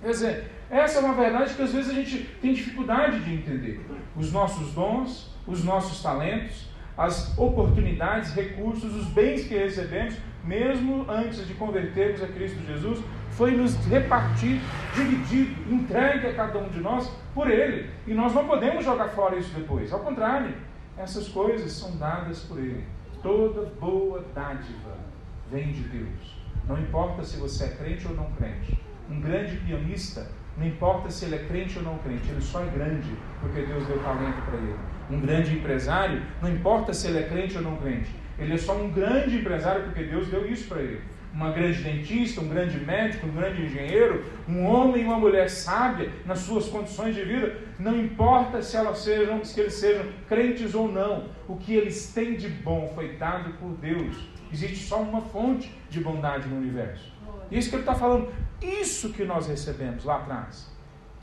Quer 0.00 0.10
dizer, 0.10 0.50
essa 0.70 0.98
é 0.98 1.02
uma 1.02 1.14
verdade 1.14 1.54
que 1.54 1.62
às 1.62 1.72
vezes 1.72 1.90
a 1.90 1.94
gente 1.94 2.18
tem 2.40 2.52
dificuldade 2.52 3.20
de 3.20 3.34
entender. 3.34 3.80
Os 4.16 4.32
nossos 4.32 4.72
dons, 4.72 5.34
os 5.46 5.64
nossos 5.64 6.02
talentos, 6.02 6.67
as 6.98 7.38
oportunidades, 7.38 8.34
recursos, 8.34 8.92
os 8.92 9.06
bens 9.06 9.44
que 9.46 9.56
recebemos, 9.56 10.16
mesmo 10.42 11.06
antes 11.08 11.46
de 11.46 11.54
convertermos 11.54 12.20
a 12.24 12.26
Cristo 12.26 12.60
Jesus, 12.66 12.98
foi 13.30 13.52
nos 13.52 13.76
repartido, 13.86 14.60
dividido, 14.96 15.72
entregue 15.72 16.26
a 16.26 16.34
cada 16.34 16.58
um 16.58 16.68
de 16.68 16.80
nós 16.80 17.08
por 17.32 17.48
Ele. 17.48 17.88
E 18.04 18.12
nós 18.12 18.34
não 18.34 18.48
podemos 18.48 18.84
jogar 18.84 19.10
fora 19.10 19.36
isso 19.36 19.54
depois. 19.54 19.92
Ao 19.92 20.00
contrário, 20.00 20.52
essas 20.96 21.28
coisas 21.28 21.70
são 21.70 21.96
dadas 21.98 22.40
por 22.40 22.58
Ele. 22.58 22.84
Toda 23.22 23.66
boa 23.80 24.24
dádiva 24.34 24.96
vem 25.52 25.70
de 25.70 25.82
Deus. 25.82 26.36
Não 26.66 26.80
importa 26.80 27.22
se 27.22 27.36
você 27.36 27.64
é 27.64 27.68
crente 27.68 28.08
ou 28.08 28.14
não 28.14 28.32
crente. 28.32 28.76
Um 29.08 29.20
grande 29.20 29.56
pianista, 29.58 30.28
não 30.58 30.66
importa 30.66 31.10
se 31.10 31.24
ele 31.24 31.36
é 31.36 31.44
crente 31.44 31.78
ou 31.78 31.84
não 31.84 31.98
crente, 31.98 32.28
ele 32.28 32.40
só 32.40 32.62
é 32.62 32.66
grande 32.66 33.10
porque 33.40 33.62
Deus 33.62 33.86
deu 33.86 33.98
talento 34.00 34.42
para 34.42 34.56
ele 34.56 34.76
um 35.10 35.20
grande 35.20 35.54
empresário, 35.54 36.22
não 36.42 36.50
importa 36.50 36.92
se 36.92 37.08
ele 37.08 37.18
é 37.18 37.22
crente 37.22 37.56
ou 37.56 37.62
não 37.62 37.76
crente, 37.76 38.10
ele 38.38 38.54
é 38.54 38.58
só 38.58 38.76
um 38.76 38.90
grande 38.90 39.36
empresário 39.36 39.84
porque 39.84 40.04
Deus 40.04 40.28
deu 40.28 40.48
isso 40.48 40.68
para 40.68 40.80
ele. 40.80 41.00
Uma 41.32 41.52
grande 41.52 41.82
dentista, 41.82 42.40
um 42.40 42.48
grande 42.48 42.78
médico, 42.80 43.26
um 43.26 43.32
grande 43.32 43.62
engenheiro, 43.62 44.24
um 44.48 44.64
homem 44.64 45.02
e 45.02 45.04
uma 45.04 45.18
mulher 45.18 45.48
sábia 45.48 46.10
nas 46.24 46.40
suas 46.40 46.68
condições 46.68 47.14
de 47.14 47.22
vida, 47.22 47.56
não 47.78 47.96
importa 47.96 48.62
se 48.62 48.76
elas 48.76 48.98
sejam, 48.98 49.44
se 49.44 49.60
eles 49.60 49.74
sejam 49.74 50.06
crentes 50.26 50.74
ou 50.74 50.90
não, 50.90 51.26
o 51.46 51.56
que 51.56 51.74
eles 51.74 52.12
têm 52.12 52.34
de 52.34 52.48
bom 52.48 52.90
foi 52.94 53.16
dado 53.16 53.50
por 53.54 53.70
Deus. 53.76 54.28
Existe 54.52 54.84
só 54.84 55.02
uma 55.02 55.20
fonte 55.20 55.72
de 55.90 56.00
bondade 56.00 56.48
no 56.48 56.56
universo. 56.56 57.12
Isso 57.50 57.68
que 57.68 57.76
ele 57.76 57.82
está 57.82 57.94
falando, 57.94 58.32
isso 58.62 59.12
que 59.12 59.24
nós 59.24 59.46
recebemos 59.46 60.04
lá 60.04 60.16
atrás, 60.16 60.68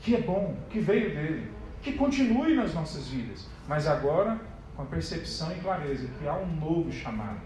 que 0.00 0.14
é 0.14 0.20
bom, 0.20 0.56
que 0.70 0.80
veio 0.80 1.14
dele, 1.14 1.50
que 1.82 1.92
continue 1.92 2.54
nas 2.54 2.74
nossas 2.74 3.08
vidas 3.08 3.46
mas 3.68 3.86
agora 3.86 4.38
com 4.74 4.82
a 4.82 4.86
percepção 4.86 5.52
e 5.52 5.60
clareza 5.60 6.06
que 6.18 6.28
há 6.28 6.34
um 6.34 6.46
novo 6.46 6.92
chamado. 6.92 7.40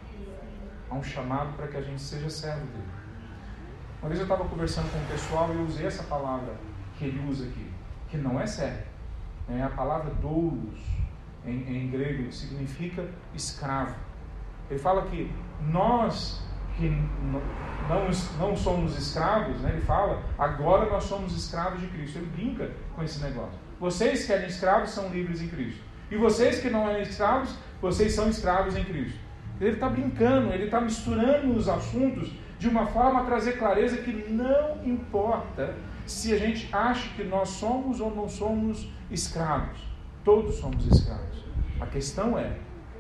Há 0.91 0.95
um 0.95 1.03
chamado 1.03 1.57
para 1.57 1.69
que 1.69 1.77
a 1.77 1.83
gente 1.83 2.03
seja 2.03 2.29
servo 2.29 2.67
dele. 2.67 2.89
Uma 4.03 4.09
vez 4.09 4.19
eu 4.19 4.25
estava 4.25 4.49
conversando 4.49 4.91
com 4.93 4.99
o 4.99 5.07
pessoal 5.07 5.53
e 5.53 5.57
eu 5.57 5.65
usei 5.65 5.87
essa 5.87 6.03
palavra 6.03 6.55
que 6.99 7.05
ele 7.05 7.29
usa 7.29 7.47
aqui, 7.47 7.71
que 8.09 8.17
não 8.17 8.41
é 8.41 8.47
servo. 8.47 8.83
É 9.49 9.63
a 9.63 9.71
palavra 9.71 10.13
doulos, 10.15 10.81
em, 11.45 11.85
em 11.85 11.91
grego, 11.91 12.31
significa 12.33 13.09
escravo. 13.35 13.95
Ele 14.69 14.79
fala 14.79 15.03
que 15.07 15.31
nós 15.63 16.43
que 16.81 16.89
não, 17.89 18.09
não 18.39 18.57
somos 18.57 18.99
escravos, 18.99 19.61
né? 19.61 19.71
ele 19.75 19.83
fala, 19.83 20.23
agora 20.39 20.89
nós 20.89 21.05
somos 21.05 21.37
escravos 21.37 21.81
de 21.81 21.87
Cristo. 21.89 22.19
Ele 22.19 22.31
brinca 22.35 22.71
com 22.97 23.03
esse 23.03 23.23
negócio. 23.23 23.59
Vocês 23.79 24.25
que 24.25 24.33
eram 24.33 24.47
escravos 24.47 24.91
são 24.91 25.11
livres 25.11 25.43
em 25.43 25.49
Cristo. 25.49 25.83
E 26.11 26.17
vocês 26.17 26.61
que 26.61 26.71
não 26.71 26.89
eram 26.89 27.03
escravos, 27.03 27.55
vocês 27.81 28.13
são 28.15 28.29
escravos 28.29 28.77
em 28.77 28.85
Cristo. 28.85 29.19
Ele 29.61 29.75
está 29.75 29.89
brincando, 29.89 30.53
ele 30.53 30.65
está 30.65 30.81
misturando 30.81 31.53
os 31.53 31.69
assuntos 31.69 32.33
de 32.59 32.69
uma 32.69 32.87
forma 32.87 33.21
a 33.21 33.25
trazer 33.25 33.59
clareza 33.59 33.99
que 33.99 34.13
não 34.31 34.83
importa 34.85 35.75
se 36.07 36.33
a 36.33 36.39
gente 36.39 36.69
acha 36.75 37.09
que 37.15 37.25
nós 37.25 37.51
somos 37.51 38.01
ou 38.01 38.15
não 38.15 38.29
somos 38.29 38.89
escravos. 39.11 39.81
Todos 40.25 40.57
somos 40.57 40.87
escravos. 40.87 41.45
A 41.79 41.87
questão 41.87 42.39
é 42.39 42.57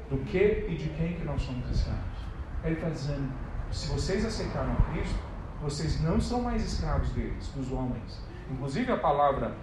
do 0.08 0.18
que 0.18 0.66
e 0.68 0.76
de 0.76 0.88
quem 0.90 1.14
que 1.14 1.24
nós 1.24 1.42
somos 1.42 1.68
escravos. 1.70 2.20
Ele 2.64 2.74
está 2.74 2.88
dizendo, 2.88 3.30
se 3.70 3.88
vocês 3.88 4.24
aceitaram 4.24 4.72
a 4.72 4.92
Cristo, 4.92 5.18
vocês 5.62 6.00
não 6.02 6.20
são 6.20 6.42
mais 6.42 6.64
escravos 6.64 7.11
deles, 7.11 7.48
dos 7.54 7.70
homens. 7.70 8.20
Inclusive 8.50 8.90
a 8.90 8.96
palavra 8.96 9.54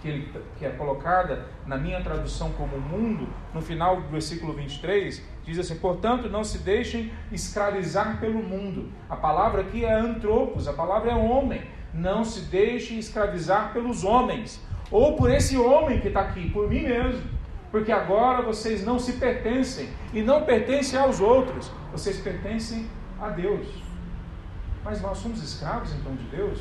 que, 0.00 0.08
ele, 0.08 0.32
que 0.58 0.66
é 0.66 0.70
colocada 0.70 1.46
na 1.66 1.76
minha 1.76 2.00
tradução 2.02 2.52
como 2.52 2.78
mundo, 2.78 3.26
no 3.52 3.62
final 3.62 4.02
do 4.02 4.08
versículo 4.08 4.52
23, 4.52 5.22
diz 5.44 5.58
assim: 5.58 5.76
Portanto, 5.76 6.28
não 6.28 6.44
se 6.44 6.58
deixem 6.58 7.10
escravizar 7.32 8.20
pelo 8.20 8.42
mundo. 8.42 8.92
A 9.08 9.16
palavra 9.16 9.62
aqui 9.62 9.84
é 9.84 9.94
antropos, 9.94 10.68
a 10.68 10.72
palavra 10.72 11.12
é 11.12 11.14
homem. 11.14 11.62
Não 11.92 12.24
se 12.24 12.42
deixem 12.42 12.98
escravizar 12.98 13.72
pelos 13.72 14.04
homens, 14.04 14.60
ou 14.90 15.16
por 15.16 15.30
esse 15.30 15.56
homem 15.56 16.00
que 16.00 16.08
está 16.08 16.20
aqui, 16.20 16.50
por 16.50 16.68
mim 16.68 16.82
mesmo. 16.82 17.22
Porque 17.70 17.90
agora 17.90 18.42
vocês 18.42 18.84
não 18.84 18.98
se 18.98 19.14
pertencem 19.14 19.88
e 20.12 20.22
não 20.22 20.44
pertencem 20.44 20.98
aos 20.98 21.18
outros, 21.20 21.72
vocês 21.90 22.20
pertencem 22.20 22.86
a 23.20 23.28
Deus. 23.30 23.82
Mas 24.84 25.00
nós 25.00 25.18
somos 25.18 25.42
escravos 25.42 25.92
então 25.94 26.14
de 26.14 26.24
Deus? 26.24 26.60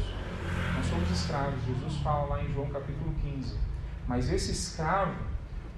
Nós 0.76 0.86
somos 0.86 1.10
escravos. 1.12 1.62
Jesus 1.66 1.98
fala 1.98 2.36
lá 2.36 2.44
em 2.44 2.54
João 2.54 2.68
capítulo 2.70 3.14
15. 3.22 3.58
Mas 4.08 4.32
esse 4.32 4.52
escravo, 4.52 5.16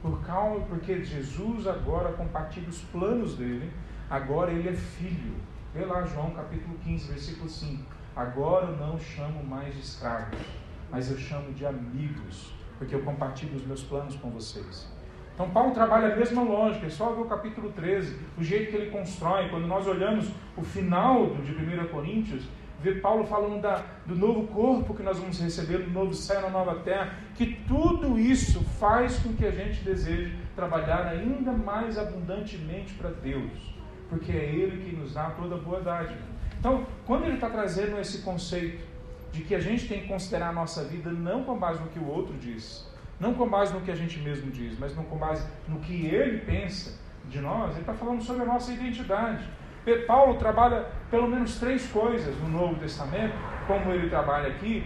por 0.02 0.22
causa, 0.22 0.64
porque 0.66 1.04
Jesus 1.04 1.68
agora 1.68 2.14
compartilha 2.14 2.70
os 2.70 2.82
planos 2.82 3.36
dele, 3.36 3.72
agora 4.10 4.52
ele 4.52 4.70
é 4.70 4.74
filho. 4.74 5.36
Vê 5.74 5.86
lá 5.86 6.06
João 6.06 6.32
capítulo 6.32 6.78
15, 6.84 7.08
versículo 7.08 7.50
5. 7.50 7.84
Agora 8.16 8.68
eu 8.68 8.78
não 8.78 9.00
chamo 9.00 9.44
mais 9.44 9.74
de 9.74 9.82
escravos, 9.82 10.40
mas 10.90 11.12
eu 11.12 11.18
chamo 11.18 11.52
de 11.54 11.66
amigos, 11.66 12.54
porque 12.78 12.96
eu 12.96 13.04
compartilho 13.04 13.56
os 13.56 13.66
meus 13.66 13.84
planos 13.84 14.16
com 14.16 14.30
vocês. 14.30 14.88
Então 15.36 15.50
Paulo 15.50 15.74
trabalha 15.74 16.14
a 16.14 16.16
mesma 16.16 16.42
lógica, 16.42 16.88
é 16.88 16.90
só 16.90 17.12
ver 17.12 17.22
o 17.22 17.26
capítulo 17.26 17.70
13, 17.74 18.18
o 18.38 18.44
jeito 18.44 18.72
que 18.72 18.78
ele 18.78 18.90
constrói. 18.90 19.50
Quando 19.50 19.68
nós 19.68 19.86
olhamos 19.86 20.30
o 20.56 20.64
final 20.64 21.28
de 21.36 21.52
1 21.52 21.88
Coríntios, 21.90 22.48
ver 22.82 23.02
Paulo 23.02 23.26
falando 23.26 23.62
da, 23.62 23.84
do 24.06 24.16
novo 24.16 24.48
corpo 24.48 24.94
que 24.94 25.04
nós 25.04 25.20
vamos 25.20 25.38
receber, 25.42 25.80
do 25.80 25.92
novo 25.92 26.14
céu 26.14 26.42
na 26.42 26.50
nova 26.50 26.76
terra, 26.76 27.16
que 27.36 27.48
tudo 27.68 28.18
isso 28.18 28.64
faz 28.80 29.20
com 29.20 29.34
que 29.34 29.46
a 29.46 29.52
gente 29.52 29.84
deseje 29.84 30.34
trabalhar 30.56 31.06
ainda 31.06 31.52
mais 31.52 31.98
abundantemente 31.98 32.94
para 32.94 33.10
Deus, 33.10 33.76
porque 34.10 34.32
é 34.32 34.46
Ele 34.46 34.86
que 34.86 34.96
nos 34.96 35.16
dá 35.16 35.32
toda 35.32 35.56
a 35.56 35.58
boa 35.58 35.82
dádiva. 35.82 36.22
Então, 36.58 36.86
quando 37.06 37.26
ele 37.26 37.36
está 37.36 37.50
trazendo 37.50 38.00
esse 38.00 38.22
conceito 38.22 38.84
de 39.34 39.44
que 39.44 39.54
a 39.54 39.60
gente 39.60 39.88
tem 39.88 40.02
que 40.02 40.08
considerar 40.08 40.50
a 40.50 40.54
nossa 40.54 40.84
vida 40.86 41.12
não 41.12 41.44
com 41.44 41.58
base 41.58 41.82
no 41.82 41.90
que 41.90 42.00
o 42.00 42.08
outro 42.08 42.34
diz, 42.38 42.88
não 43.20 43.34
com 43.34 43.48
base 43.48 43.74
no 43.74 43.82
que 43.82 43.92
a 43.92 43.96
gente 43.96 44.20
mesmo 44.20 44.52
diz, 44.52 44.78
mas 44.78 44.96
não 44.96 45.04
com 45.04 45.18
base 45.18 45.48
no 45.68 45.80
que 45.80 46.06
ele 46.06 46.40
pensa 46.40 47.00
de 47.30 47.40
nós, 47.40 47.72
ele 47.72 47.82
está 47.82 47.94
falando 47.94 48.22
sobre 48.22 48.44
a 48.44 48.46
nossa 48.46 48.72
identidade. 48.72 49.48
Paulo 50.08 50.36
trabalha 50.36 50.88
pelo 51.12 51.28
menos 51.28 51.60
três 51.60 51.88
coisas 51.88 52.36
no 52.40 52.48
Novo 52.50 52.76
Testamento, 52.76 53.36
como 53.68 53.92
ele 53.92 54.10
trabalha 54.10 54.48
aqui, 54.48 54.86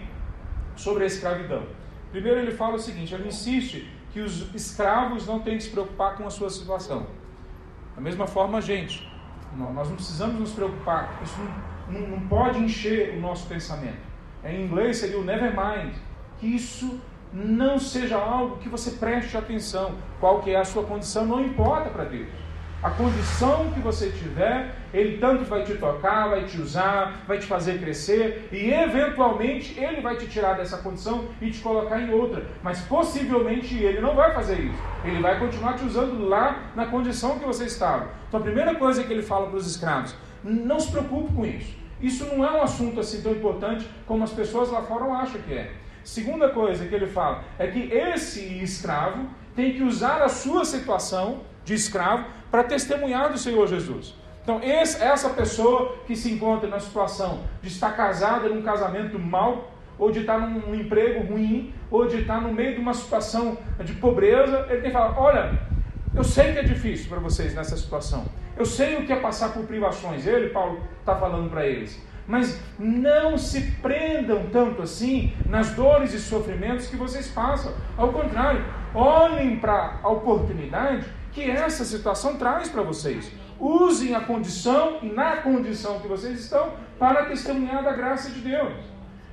sobre 0.76 1.04
a 1.04 1.06
escravidão. 1.06 1.66
Primeiro, 2.10 2.40
ele 2.40 2.50
fala 2.50 2.74
o 2.74 2.78
seguinte: 2.78 3.14
ele 3.14 3.28
insiste 3.28 3.88
que 4.12 4.20
os 4.20 4.54
escravos 4.54 5.26
não 5.26 5.40
têm 5.40 5.56
que 5.56 5.62
se 5.62 5.70
preocupar 5.70 6.16
com 6.16 6.26
a 6.26 6.30
sua 6.30 6.50
situação. 6.50 7.06
Da 7.94 8.02
mesma 8.02 8.26
forma, 8.26 8.58
a 8.58 8.60
gente, 8.60 9.10
nós 9.56 9.88
não 9.88 9.96
precisamos 9.96 10.38
nos 10.38 10.52
preocupar, 10.52 11.20
isso 11.22 11.36
não, 11.88 12.00
não, 12.00 12.08
não 12.08 12.20
pode 12.28 12.58
encher 12.58 13.16
o 13.16 13.20
nosso 13.20 13.48
pensamento. 13.48 14.10
Em 14.44 14.64
inglês 14.64 14.98
seria 14.98 15.18
o 15.18 15.24
never 15.24 15.50
mind, 15.50 15.94
que 16.38 16.46
isso 16.46 17.00
não 17.32 17.78
seja 17.78 18.16
algo 18.16 18.58
que 18.58 18.68
você 18.68 18.92
preste 18.92 19.36
atenção, 19.36 19.94
qual 20.18 20.40
que 20.42 20.50
é 20.50 20.58
a 20.58 20.64
sua 20.64 20.84
condição, 20.84 21.24
não 21.24 21.40
importa 21.40 21.90
para 21.90 22.04
Deus. 22.04 22.28
A 22.82 22.88
condição 22.88 23.70
que 23.72 23.80
você 23.80 24.08
tiver, 24.08 24.74
Ele 24.92 25.18
tanto 25.18 25.44
vai 25.44 25.62
te 25.64 25.74
tocar, 25.74 26.30
vai 26.30 26.44
te 26.44 26.58
usar, 26.58 27.24
vai 27.28 27.38
te 27.38 27.44
fazer 27.44 27.78
crescer 27.78 28.48
e 28.50 28.72
eventualmente 28.72 29.78
Ele 29.78 30.00
vai 30.00 30.16
te 30.16 30.26
tirar 30.26 30.54
dessa 30.54 30.78
condição 30.78 31.26
e 31.42 31.50
te 31.50 31.60
colocar 31.60 32.00
em 32.00 32.10
outra. 32.10 32.46
Mas 32.62 32.80
possivelmente 32.80 33.76
Ele 33.76 34.00
não 34.00 34.14
vai 34.14 34.32
fazer 34.32 34.60
isso. 34.60 34.82
Ele 35.04 35.20
vai 35.20 35.38
continuar 35.38 35.74
te 35.74 35.84
usando 35.84 36.26
lá 36.26 36.70
na 36.74 36.86
condição 36.86 37.38
que 37.38 37.44
você 37.44 37.64
estava. 37.66 38.08
Então 38.26 38.40
a 38.40 38.42
primeira 38.42 38.74
coisa 38.74 39.04
que 39.04 39.12
Ele 39.12 39.22
fala 39.22 39.48
para 39.48 39.58
os 39.58 39.66
escravos: 39.66 40.14
não 40.42 40.80
se 40.80 40.90
preocupe 40.90 41.34
com 41.34 41.44
isso. 41.44 41.76
Isso 42.00 42.24
não 42.34 42.42
é 42.42 42.50
um 42.50 42.62
assunto 42.62 42.98
assim 42.98 43.20
tão 43.20 43.32
importante 43.32 43.86
como 44.06 44.24
as 44.24 44.32
pessoas 44.32 44.70
lá 44.70 44.80
fora 44.80 45.04
acham 45.12 45.38
que 45.42 45.52
é. 45.52 45.70
Segunda 46.10 46.48
coisa 46.48 46.86
que 46.86 46.92
ele 46.92 47.06
fala 47.06 47.44
é 47.56 47.68
que 47.68 47.82
esse 47.92 48.40
escravo 48.60 49.28
tem 49.54 49.74
que 49.74 49.84
usar 49.84 50.20
a 50.22 50.28
sua 50.28 50.64
situação 50.64 51.42
de 51.64 51.72
escravo 51.72 52.24
para 52.50 52.64
testemunhar 52.64 53.30
do 53.30 53.38
Senhor 53.38 53.68
Jesus. 53.68 54.16
Então, 54.42 54.60
essa 54.60 55.30
pessoa 55.30 55.98
que 56.08 56.16
se 56.16 56.32
encontra 56.32 56.68
na 56.68 56.80
situação 56.80 57.44
de 57.62 57.68
estar 57.68 57.92
casada 57.92 58.48
num 58.48 58.60
casamento 58.60 59.20
mal, 59.20 59.72
ou 59.96 60.10
de 60.10 60.22
estar 60.22 60.40
num 60.40 60.74
emprego 60.74 61.32
ruim, 61.32 61.72
ou 61.88 62.08
de 62.08 62.22
estar 62.22 62.40
no 62.40 62.52
meio 62.52 62.74
de 62.74 62.80
uma 62.80 62.92
situação 62.92 63.56
de 63.84 63.92
pobreza, 63.92 64.66
ele 64.68 64.80
tem 64.80 64.90
que 64.90 64.96
falar: 64.98 65.16
olha, 65.16 65.60
eu 66.12 66.24
sei 66.24 66.52
que 66.52 66.58
é 66.58 66.64
difícil 66.64 67.08
para 67.08 67.20
vocês 67.20 67.54
nessa 67.54 67.76
situação, 67.76 68.24
eu 68.56 68.66
sei 68.66 68.96
o 68.96 69.06
que 69.06 69.12
é 69.12 69.20
passar 69.20 69.52
por 69.52 69.64
privações. 69.64 70.26
Ele, 70.26 70.48
Paulo, 70.48 70.80
está 70.98 71.14
falando 71.14 71.48
para 71.48 71.64
eles. 71.64 72.02
Mas 72.30 72.60
não 72.78 73.36
se 73.36 73.72
prendam 73.82 74.46
tanto 74.52 74.82
assim 74.82 75.34
nas 75.46 75.70
dores 75.72 76.14
e 76.14 76.20
sofrimentos 76.20 76.86
que 76.86 76.96
vocês 76.96 77.26
passam. 77.26 77.74
Ao 77.96 78.12
contrário, 78.12 78.64
olhem 78.94 79.58
para 79.58 79.98
a 80.00 80.08
oportunidade 80.08 81.04
que 81.32 81.42
essa 81.42 81.84
situação 81.84 82.36
traz 82.36 82.68
para 82.68 82.82
vocês. 82.82 83.32
Usem 83.58 84.14
a 84.14 84.20
condição 84.20 84.98
e 85.02 85.06
na 85.06 85.38
condição 85.38 85.98
que 85.98 86.06
vocês 86.06 86.38
estão 86.38 86.72
para 87.00 87.24
testemunhar 87.24 87.82
da 87.82 87.92
graça 87.92 88.30
de 88.30 88.38
Deus. 88.40 88.74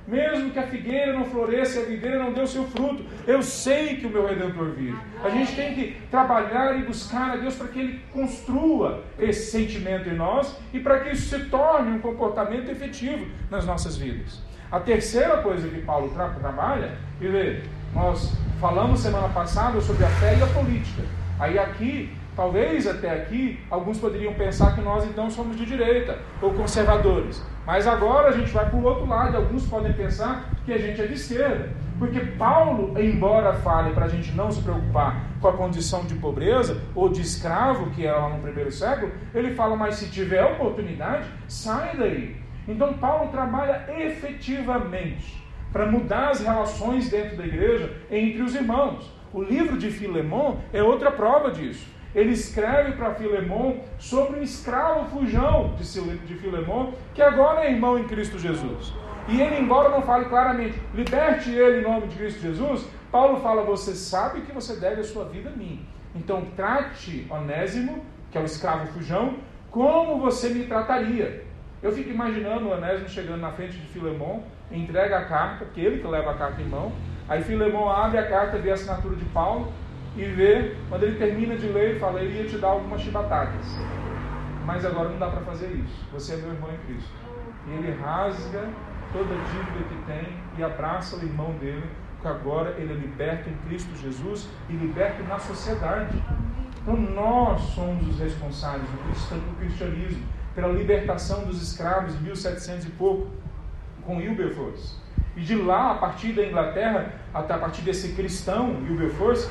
Mesmo 0.08 0.50
que 0.50 0.58
a 0.58 0.66
figueira 0.66 1.12
não 1.12 1.26
floresça 1.26 1.80
a 1.80 1.84
videira 1.84 2.18
não 2.18 2.32
dê 2.32 2.40
o 2.40 2.46
seu 2.46 2.64
fruto, 2.64 3.04
eu 3.26 3.42
sei 3.42 3.96
que 3.96 4.06
o 4.06 4.10
meu 4.10 4.26
redentor 4.26 4.70
vive. 4.70 4.96
A 5.22 5.28
gente 5.28 5.54
tem 5.54 5.74
que 5.74 6.00
trabalhar 6.10 6.78
e 6.78 6.82
buscar 6.82 7.32
a 7.32 7.36
Deus 7.36 7.56
para 7.56 7.68
que 7.68 7.78
Ele 7.78 8.00
construa 8.10 9.04
esse 9.18 9.50
sentimento 9.50 10.08
em 10.08 10.14
nós 10.16 10.56
e 10.72 10.80
para 10.80 11.00
que 11.00 11.10
isso 11.10 11.28
se 11.28 11.44
torne 11.50 11.90
um 11.90 11.98
comportamento 11.98 12.70
efetivo 12.70 13.26
nas 13.50 13.66
nossas 13.66 13.98
vidas. 13.98 14.40
A 14.72 14.80
terceira 14.80 15.42
coisa 15.42 15.68
que 15.68 15.82
Paulo 15.82 16.08
tra 16.14 16.30
trabalha, 16.30 16.96
e 17.20 17.28
vê, 17.28 17.62
nós 17.94 18.32
falamos 18.58 19.00
semana 19.00 19.28
passada 19.28 19.78
sobre 19.82 20.06
a 20.06 20.08
fé 20.08 20.38
e 20.38 20.42
a 20.42 20.46
política. 20.46 21.02
Aí 21.38 21.58
aqui, 21.58 22.16
talvez 22.38 22.86
até 22.86 23.10
aqui, 23.10 23.58
alguns 23.68 23.98
poderiam 23.98 24.32
pensar 24.32 24.72
que 24.76 24.80
nós 24.80 25.04
então 25.04 25.28
somos 25.28 25.56
de 25.56 25.66
direita 25.66 26.20
ou 26.40 26.54
conservadores. 26.54 27.44
Mas 27.66 27.84
agora 27.84 28.28
a 28.28 28.30
gente 28.30 28.52
vai 28.52 28.70
para 28.70 28.78
o 28.78 28.84
outro 28.84 29.08
lado, 29.08 29.36
alguns 29.36 29.66
podem 29.66 29.92
pensar 29.92 30.48
que 30.64 30.72
a 30.72 30.78
gente 30.78 31.00
é 31.00 31.06
de 31.08 31.14
esquerda. 31.14 31.70
Porque 31.98 32.20
Paulo, 32.20 32.94
embora 32.96 33.54
fale 33.54 33.92
para 33.92 34.04
a 34.04 34.08
gente 34.08 34.30
não 34.36 34.52
se 34.52 34.62
preocupar 34.62 35.20
com 35.40 35.48
a 35.48 35.52
condição 35.52 36.04
de 36.04 36.14
pobreza 36.14 36.80
ou 36.94 37.08
de 37.08 37.22
escravo, 37.22 37.90
que 37.90 38.06
era 38.06 38.18
lá 38.18 38.28
no 38.28 38.40
primeiro 38.40 38.70
século, 38.70 39.10
ele 39.34 39.56
fala, 39.56 39.74
mas 39.74 39.96
se 39.96 40.08
tiver 40.08 40.44
oportunidade, 40.44 41.28
sai 41.48 41.96
daí. 41.96 42.36
Então 42.68 42.94
Paulo 42.94 43.32
trabalha 43.32 43.84
efetivamente 43.98 45.44
para 45.72 45.86
mudar 45.86 46.28
as 46.28 46.40
relações 46.40 47.10
dentro 47.10 47.36
da 47.36 47.44
igreja 47.44 47.92
entre 48.08 48.42
os 48.42 48.54
irmãos. 48.54 49.12
O 49.34 49.42
livro 49.42 49.76
de 49.76 49.90
Filemon 49.90 50.58
é 50.72 50.80
outra 50.80 51.10
prova 51.10 51.50
disso. 51.50 51.97
Ele 52.14 52.32
escreve 52.32 52.92
para 52.92 53.14
Filemon 53.14 53.80
sobre 53.98 54.40
um 54.40 54.42
escravo 54.42 55.08
fujão 55.10 55.74
de 55.76 56.34
Filemon, 56.34 56.92
que 57.14 57.22
agora 57.22 57.64
é 57.64 57.72
irmão 57.72 57.98
em 57.98 58.04
Cristo 58.04 58.38
Jesus. 58.38 58.92
E 59.28 59.40
ele, 59.40 59.58
embora 59.58 59.90
não 59.90 60.00
fale 60.00 60.24
claramente, 60.24 60.80
liberte 60.94 61.50
ele 61.50 61.80
em 61.80 61.82
nome 61.82 62.06
de 62.06 62.16
Cristo 62.16 62.40
Jesus, 62.40 62.88
Paulo 63.12 63.40
fala: 63.40 63.62
Você 63.62 63.94
sabe 63.94 64.40
que 64.40 64.52
você 64.52 64.76
deve 64.76 65.02
a 65.02 65.04
sua 65.04 65.24
vida 65.26 65.50
a 65.50 65.52
mim. 65.52 65.84
Então 66.14 66.46
trate 66.56 67.26
Onésimo, 67.30 68.02
que 68.30 68.38
é 68.38 68.40
o 68.40 68.44
escravo 68.44 68.86
fujão, 68.92 69.36
como 69.70 70.18
você 70.18 70.48
me 70.48 70.64
trataria. 70.64 71.44
Eu 71.82 71.92
fico 71.92 72.10
imaginando 72.10 72.66
o 72.66 72.72
Onésimo 72.72 73.08
chegando 73.08 73.40
na 73.40 73.52
frente 73.52 73.76
de 73.76 73.86
Filemon 73.86 74.42
entrega 74.70 75.18
a 75.18 75.24
carta, 75.24 75.64
porque 75.64 75.80
ele 75.80 76.00
que 76.00 76.06
leva 76.06 76.32
a 76.32 76.34
carta 76.34 76.60
em 76.60 76.68
mão. 76.68 76.92
Aí 77.28 77.42
Filemão 77.42 77.90
abre 77.90 78.18
a 78.18 78.28
carta, 78.28 78.58
vê 78.58 78.70
a 78.70 78.74
assinatura 78.74 79.16
de 79.16 79.24
Paulo 79.26 79.72
e 80.18 80.24
vê, 80.32 80.74
quando 80.88 81.04
ele 81.04 81.16
termina 81.16 81.56
de 81.56 81.68
ler, 81.68 81.90
ele 81.90 82.00
fala: 82.00 82.20
ele 82.20 82.42
ia 82.42 82.48
te 82.48 82.58
dar 82.58 82.68
algumas 82.68 83.00
chibatadas. 83.00 83.64
Mas 84.64 84.84
agora 84.84 85.08
não 85.08 85.18
dá 85.18 85.28
para 85.30 85.40
fazer 85.42 85.68
isso. 85.68 86.04
Você 86.12 86.34
é 86.34 86.36
meu 86.38 86.52
irmão 86.52 86.70
em 86.72 86.78
Cristo. 86.86 87.14
E 87.66 87.70
ele 87.70 87.92
rasga 87.92 88.68
toda 89.12 89.32
a 89.32 89.38
dívida 89.38 89.84
que 89.88 90.02
tem 90.06 90.36
e 90.58 90.62
abraça 90.62 91.16
o 91.16 91.22
irmão 91.22 91.52
dele, 91.52 91.88
porque 92.14 92.28
agora 92.28 92.74
ele 92.78 92.92
é 92.92 92.96
liberto 92.96 93.48
em 93.48 93.56
Cristo 93.68 93.94
Jesus 93.96 94.48
e 94.68 94.72
liberto 94.72 95.22
na 95.22 95.38
sociedade. 95.38 96.20
Então 96.82 96.96
nós 96.96 97.60
somos 97.60 98.08
os 98.08 98.18
responsáveis 98.18 98.88
do 98.90 99.56
cristianismo 99.58 100.26
pela 100.54 100.72
libertação 100.72 101.44
dos 101.44 101.62
escravos 101.62 102.14
em 102.16 102.20
1700 102.22 102.86
e 102.86 102.90
pouco, 102.90 103.30
com 104.04 104.16
Wilberforce. 104.16 104.96
E 105.38 105.40
de 105.40 105.54
lá, 105.54 105.92
a 105.92 105.94
partir 105.94 106.32
da 106.32 106.44
Inglaterra, 106.44 107.12
até 107.32 107.54
a 107.54 107.58
partir 107.58 107.82
desse 107.82 108.12
cristão, 108.14 108.82
Wilberforce, 108.82 109.48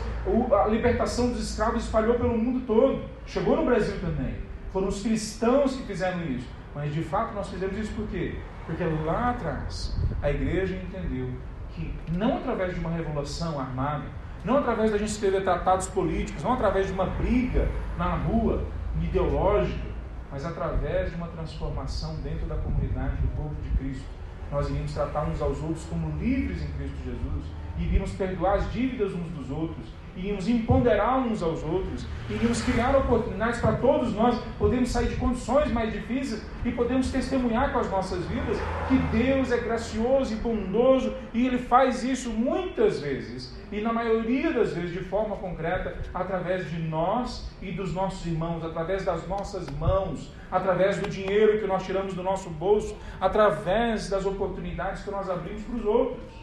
a 0.62 0.68
libertação 0.68 1.30
dos 1.30 1.50
escravos 1.50 1.86
espalhou 1.86 2.16
pelo 2.16 2.38
mundo 2.38 2.68
todo. 2.68 3.06
Chegou 3.26 3.56
no 3.56 3.64
Brasil 3.64 3.98
também. 4.02 4.36
Foram 4.74 4.90
os 4.90 5.02
cristãos 5.02 5.78
que 5.78 5.84
fizeram 5.84 6.22
isso. 6.26 6.46
Mas 6.76 6.94
de 6.94 7.02
fato 7.02 7.34
nós 7.34 7.48
fizemos 7.48 7.78
isso 7.78 7.94
por 7.94 8.06
quê? 8.10 8.36
Porque 8.66 8.84
lá 8.84 9.30
atrás 9.30 9.98
a 10.22 10.30
igreja 10.30 10.76
entendeu 10.76 11.30
que 11.70 11.94
não 12.12 12.36
através 12.36 12.74
de 12.74 12.82
uma 12.82 12.90
revolução 12.90 13.58
armada, 13.58 14.04
não 14.44 14.58
através 14.58 14.92
da 14.92 14.98
gente 14.98 15.12
escrever 15.12 15.42
tratados 15.44 15.88
políticos, 15.88 16.44
não 16.44 16.52
através 16.52 16.88
de 16.88 16.92
uma 16.92 17.06
briga 17.06 17.70
na 17.98 18.14
rua 18.14 18.66
ideológica, 19.02 19.88
mas 20.30 20.46
através 20.46 21.12
de 21.12 21.16
uma 21.16 21.28
transformação 21.28 22.18
dentro 22.18 22.46
da 22.46 22.58
comunidade 22.58 23.16
do 23.22 23.28
povo 23.38 23.56
de 23.64 23.70
Cristo. 23.78 24.17
Nós 24.52 24.70
iríamos 24.70 24.94
tratar 24.94 25.28
uns 25.28 25.42
aos 25.42 25.62
outros 25.62 25.84
como 25.86 26.18
livres 26.18 26.64
em 26.64 26.72
Cristo 26.72 26.98
Jesus, 27.04 27.46
iríamos 27.78 28.12
perdoar 28.14 28.56
as 28.56 28.72
dívidas 28.72 29.14
uns 29.14 29.30
dos 29.32 29.52
outros, 29.52 29.86
iríamos 30.18 30.48
empoderar 30.48 31.20
uns 31.20 31.44
aos 31.44 31.64
outros, 31.64 32.06
iríamos 32.30 32.62
criar 32.62 32.96
oportunidades 32.96 33.62
para 33.62 33.74
todos 33.74 34.14
nós 34.14 34.40
podermos 34.58 34.90
sair 34.90 35.08
de 35.10 35.16
condições 35.16 35.72
mais 35.72 35.94
difíceis 35.94 36.44
e 36.66 36.72
podemos 36.72 37.12
testemunhar 37.12 37.72
com 37.72 37.80
as 37.80 37.90
nossas 37.90 38.26
vidas 38.26 38.58
que 38.88 38.98
Deus 39.16 39.52
é 39.52 39.58
gracioso 39.58 40.34
e 40.34 40.38
bondoso 40.38 41.14
e 41.34 41.46
Ele 41.46 41.58
faz 41.58 42.04
isso 42.04 42.30
muitas 42.32 43.00
vezes 43.00 43.56
e 43.72 43.82
na 43.82 43.92
maioria 43.92 44.52
das 44.52 44.74
vezes 44.74 44.92
de 44.92 45.04
forma 45.04 45.36
concreta 45.36 45.98
através 46.14 46.70
de 46.70 46.80
nós 46.80 47.50
e 47.62 47.72
dos 47.72 47.94
nossos 47.94 48.26
irmãos, 48.26 48.64
através 48.64 49.04
das 49.04 49.28
nossas 49.28 49.70
mãos, 49.72 50.32
através 50.50 50.98
do 50.98 51.10
dinheiro 51.10 51.60
que 51.60 51.68
nós 51.68 51.84
tiramos 51.84 52.14
do 52.14 52.24
nosso 52.24 52.50
bolso, 52.50 52.96
através 53.20 54.10
das 54.10 54.26
oportunidades 54.26 55.04
que 55.04 55.12
nós 55.12 55.30
abrimos 55.30 55.64
para 55.64 55.76
os 55.76 55.86
outros. 55.86 56.37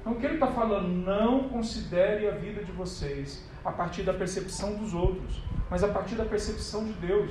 Então, 0.00 0.14
o 0.14 0.16
que 0.16 0.24
ele 0.24 0.34
está 0.34 0.46
falando? 0.46 0.88
Não 0.88 1.48
considere 1.50 2.26
a 2.26 2.32
vida 2.32 2.64
de 2.64 2.72
vocês 2.72 3.46
a 3.64 3.70
partir 3.70 4.02
da 4.02 4.14
percepção 4.14 4.74
dos 4.76 4.94
outros, 4.94 5.42
mas 5.68 5.84
a 5.84 5.88
partir 5.88 6.14
da 6.14 6.24
percepção 6.24 6.84
de 6.84 6.92
Deus. 6.94 7.30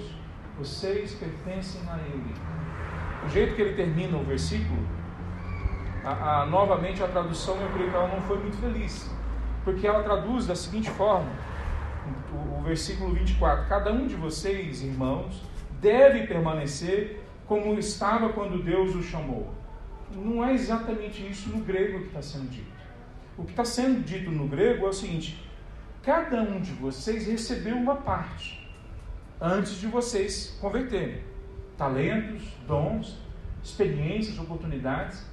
Vocês 0.57 1.13
pertencem 1.15 1.81
a 1.89 1.97
Ele. 1.97 2.33
O 3.25 3.29
jeito 3.29 3.55
que 3.55 3.61
ele 3.61 3.75
termina 3.75 4.17
o 4.17 4.23
versículo, 4.23 4.79
a, 6.03 6.41
a, 6.41 6.45
novamente 6.45 7.01
a 7.01 7.07
tradução 7.07 7.55
eu 7.59 7.69
creio 7.69 7.91
não 7.91 8.21
foi 8.21 8.37
muito 8.39 8.57
feliz, 8.57 9.09
porque 9.63 9.87
ela 9.87 10.03
traduz 10.03 10.45
da 10.45 10.55
seguinte 10.55 10.89
forma: 10.91 11.29
o, 12.33 12.59
o 12.59 12.61
versículo 12.61 13.13
24: 13.13 13.67
Cada 13.67 13.91
um 13.91 14.05
de 14.05 14.15
vocês, 14.15 14.81
irmãos, 14.81 15.41
deve 15.81 16.27
permanecer 16.27 17.23
como 17.47 17.79
estava 17.79 18.29
quando 18.29 18.61
Deus 18.61 18.95
o 18.95 19.01
chamou 19.01 19.58
não 20.15 20.43
é 20.43 20.53
exatamente 20.53 21.27
isso 21.27 21.49
no 21.49 21.63
grego 21.63 21.99
que 22.01 22.07
está 22.07 22.21
sendo 22.21 22.49
dito. 22.49 22.79
O 23.37 23.43
que 23.43 23.51
está 23.51 23.63
sendo 23.63 24.03
dito 24.03 24.29
no 24.29 24.47
grego 24.47 24.85
é 24.85 24.89
o 24.89 24.93
seguinte: 24.93 25.43
cada 26.03 26.41
um 26.41 26.59
de 26.59 26.71
vocês 26.73 27.27
recebeu 27.27 27.75
uma 27.75 27.95
parte 27.95 28.59
antes 29.39 29.79
de 29.79 29.87
vocês 29.87 30.57
converterem. 30.59 31.23
Talentos, 31.77 32.43
dons, 32.67 33.17
experiências, 33.63 34.37
oportunidades. 34.37 35.25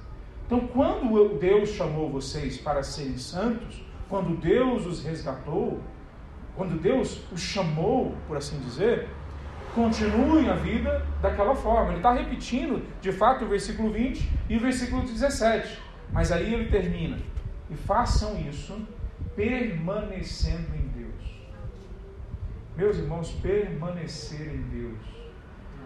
Então, 0.45 0.65
quando 0.67 1.37
Deus 1.37 1.69
chamou 1.69 2.09
vocês 2.09 2.57
para 2.57 2.81
serem 2.81 3.17
santos, 3.17 3.83
quando 4.07 4.37
Deus 4.37 4.85
os 4.85 5.03
resgatou, 5.03 5.81
quando 6.55 6.79
Deus 6.81 7.21
os 7.31 7.41
chamou, 7.41 8.15
por 8.27 8.37
assim 8.37 8.57
dizer, 8.59 9.09
continuem 9.77 10.49
a 10.49 10.55
vida 10.55 11.05
daquela 11.21 11.55
forma. 11.55 11.89
Ele 11.89 11.97
está 11.97 12.11
repetindo, 12.11 12.83
de 12.99 13.11
fato, 13.11 13.45
o 13.45 13.47
versículo 13.47 13.91
20 13.91 14.27
e 14.49 14.57
o 14.57 14.59
versículo 14.59 15.03
17. 15.03 15.79
Mas 16.11 16.31
aí 16.31 16.51
ele 16.51 16.67
termina. 16.69 17.19
E 17.69 17.75
façam 17.75 18.39
isso 18.39 18.75
permanecendo 19.35 20.75
em 20.75 20.87
Deus. 20.87 21.23
Meus 22.75 22.97
irmãos, 22.97 23.31
permanecer 23.41 24.47
em 24.47 24.63
Deus 24.63 24.97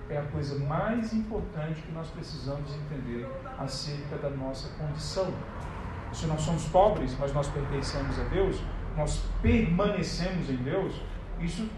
é 0.10 0.18
a 0.18 0.24
coisa 0.24 0.58
mais 0.66 1.14
importante 1.14 1.82
que 1.82 1.92
nós 1.92 2.10
precisamos 2.10 2.74
entender 2.74 3.28
acerca 3.58 4.18
da 4.18 4.30
nossa 4.30 4.70
condição. 4.78 5.34
Se 6.14 6.28
nós 6.28 6.42
somos 6.42 6.66
pobres, 6.66 7.16
mas 7.20 7.34
nós 7.34 7.48
pertencemos 7.50 8.18
a 8.20 8.24
Deus, 8.26 8.62
nós 8.96 9.22
permanecemos 9.42 10.50
em 10.50 10.58
Deus, 10.58 11.02
isso 11.40 11.70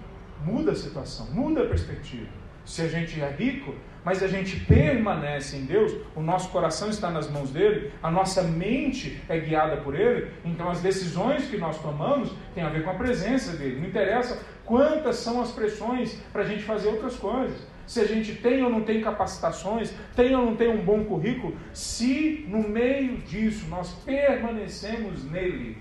muda 0.45 0.71
a 0.71 0.75
situação, 0.75 1.27
muda 1.31 1.63
a 1.63 1.67
perspectiva. 1.67 2.27
Se 2.65 2.81
a 2.81 2.87
gente 2.87 3.19
é 3.21 3.29
rico, 3.29 3.75
mas 4.05 4.21
a 4.21 4.27
gente 4.27 4.59
permanece 4.61 5.57
em 5.57 5.65
Deus, 5.65 5.93
o 6.15 6.21
nosso 6.21 6.49
coração 6.49 6.89
está 6.89 7.09
nas 7.09 7.29
mãos 7.29 7.51
dele, 7.51 7.91
a 8.01 8.11
nossa 8.11 8.43
mente 8.43 9.21
é 9.29 9.39
guiada 9.39 9.77
por 9.77 9.95
ele, 9.95 10.31
então 10.43 10.69
as 10.69 10.81
decisões 10.81 11.47
que 11.47 11.57
nós 11.57 11.81
tomamos 11.81 12.31
têm 12.53 12.63
a 12.63 12.69
ver 12.69 12.83
com 12.83 12.89
a 12.89 12.95
presença 12.95 13.55
dele. 13.55 13.79
Não 13.79 13.87
interessa 13.87 14.41
quantas 14.65 15.17
são 15.17 15.41
as 15.41 15.51
pressões 15.51 16.19
para 16.31 16.41
a 16.41 16.45
gente 16.45 16.63
fazer 16.63 16.89
outras 16.89 17.15
coisas. 17.15 17.57
Se 17.85 17.99
a 17.99 18.05
gente 18.05 18.35
tem 18.35 18.63
ou 18.63 18.69
não 18.69 18.81
tem 18.81 19.01
capacitações, 19.01 19.93
tem 20.15 20.33
ou 20.35 20.45
não 20.45 20.55
tem 20.55 20.69
um 20.69 20.83
bom 20.83 21.03
currículo, 21.03 21.55
se 21.73 22.45
no 22.47 22.67
meio 22.67 23.17
disso 23.17 23.67
nós 23.67 23.91
permanecemos 24.05 25.29
nele, 25.29 25.77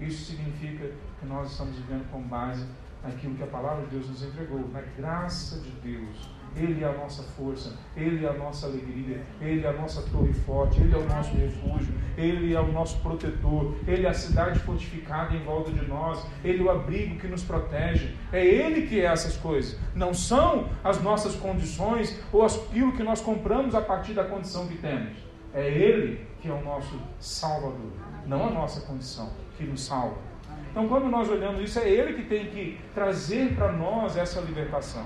isso 0.00 0.32
significa 0.32 0.90
que 1.20 1.26
nós 1.26 1.52
estamos 1.52 1.76
vivendo 1.76 2.10
com 2.10 2.20
base 2.22 2.66
naquilo 3.02 3.34
que 3.34 3.42
a 3.42 3.46
palavra 3.46 3.84
de 3.84 3.90
Deus 3.90 4.08
nos 4.08 4.22
entregou, 4.22 4.68
na 4.72 4.80
graça 4.96 5.60
de 5.60 5.70
Deus. 5.70 6.30
Ele 6.54 6.84
é 6.84 6.86
a 6.86 6.92
nossa 6.92 7.22
força, 7.22 7.72
Ele 7.96 8.26
é 8.26 8.28
a 8.28 8.34
nossa 8.34 8.66
alegria, 8.66 9.22
Ele 9.40 9.64
é 9.64 9.68
a 9.68 9.72
nossa 9.72 10.02
torre 10.10 10.32
forte, 10.32 10.80
Ele 10.80 10.94
é 10.94 10.98
o 10.98 11.08
nosso 11.08 11.34
refúgio, 11.34 11.94
Ele 12.16 12.54
é 12.54 12.60
o 12.60 12.70
nosso 12.70 13.00
protetor, 13.00 13.74
Ele 13.86 14.06
é 14.06 14.10
a 14.10 14.14
cidade 14.14 14.58
fortificada 14.60 15.34
em 15.34 15.42
volta 15.44 15.70
de 15.70 15.86
nós, 15.86 16.24
Ele 16.44 16.60
é 16.60 16.64
o 16.64 16.70
abrigo 16.70 17.18
que 17.18 17.26
nos 17.26 17.42
protege. 17.42 18.14
É 18.30 18.44
Ele 18.44 18.86
que 18.86 19.00
é 19.00 19.04
essas 19.04 19.36
coisas. 19.36 19.78
Não 19.94 20.12
são 20.12 20.68
as 20.84 21.00
nossas 21.02 21.34
condições 21.34 22.20
ou 22.32 22.44
aquilo 22.44 22.92
que 22.92 23.02
nós 23.02 23.20
compramos 23.20 23.74
a 23.74 23.80
partir 23.80 24.12
da 24.12 24.24
condição 24.24 24.68
que 24.68 24.76
temos. 24.76 25.16
É 25.54 25.66
Ele 25.68 26.26
que 26.40 26.48
é 26.48 26.52
o 26.52 26.62
nosso 26.62 27.00
Salvador, 27.18 27.92
não 28.26 28.48
a 28.48 28.50
nossa 28.50 28.80
condição 28.82 29.30
que 29.56 29.64
nos 29.64 29.84
salva. 29.84 30.31
Então, 30.72 30.88
quando 30.88 31.06
nós 31.06 31.28
olhamos 31.28 31.62
isso, 31.62 31.78
é 31.78 31.88
Ele 31.88 32.14
que 32.14 32.22
tem 32.22 32.46
que 32.46 32.80
trazer 32.94 33.54
para 33.54 33.70
nós 33.70 34.16
essa 34.16 34.40
libertação. 34.40 35.04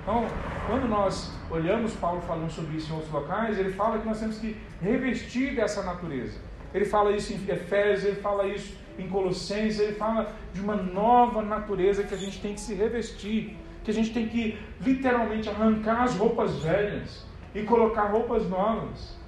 Então, 0.00 0.24
quando 0.68 0.88
nós 0.88 1.36
olhamos 1.50 1.92
Paulo 1.94 2.20
falando 2.20 2.50
sobre 2.50 2.76
isso 2.76 2.92
em 2.92 2.94
outros 2.94 3.12
locais, 3.12 3.58
ele 3.58 3.72
fala 3.72 3.98
que 3.98 4.06
nós 4.06 4.20
temos 4.20 4.38
que 4.38 4.56
revestir 4.80 5.56
dessa 5.56 5.82
natureza. 5.82 6.38
Ele 6.72 6.84
fala 6.84 7.10
isso 7.10 7.32
em 7.32 7.50
Efésios, 7.50 8.04
ele 8.04 8.20
fala 8.20 8.46
isso 8.46 8.78
em 8.96 9.08
Colossenses, 9.08 9.80
ele 9.80 9.94
fala 9.94 10.32
de 10.54 10.60
uma 10.60 10.76
nova 10.76 11.42
natureza 11.42 12.04
que 12.04 12.14
a 12.14 12.16
gente 12.16 12.40
tem 12.40 12.54
que 12.54 12.60
se 12.60 12.74
revestir, 12.74 13.56
que 13.82 13.90
a 13.90 13.94
gente 13.94 14.12
tem 14.14 14.28
que 14.28 14.56
literalmente 14.80 15.48
arrancar 15.48 16.04
as 16.04 16.14
roupas 16.14 16.62
velhas 16.62 17.26
e 17.52 17.64
colocar 17.64 18.04
roupas 18.04 18.48
novas. 18.48 19.18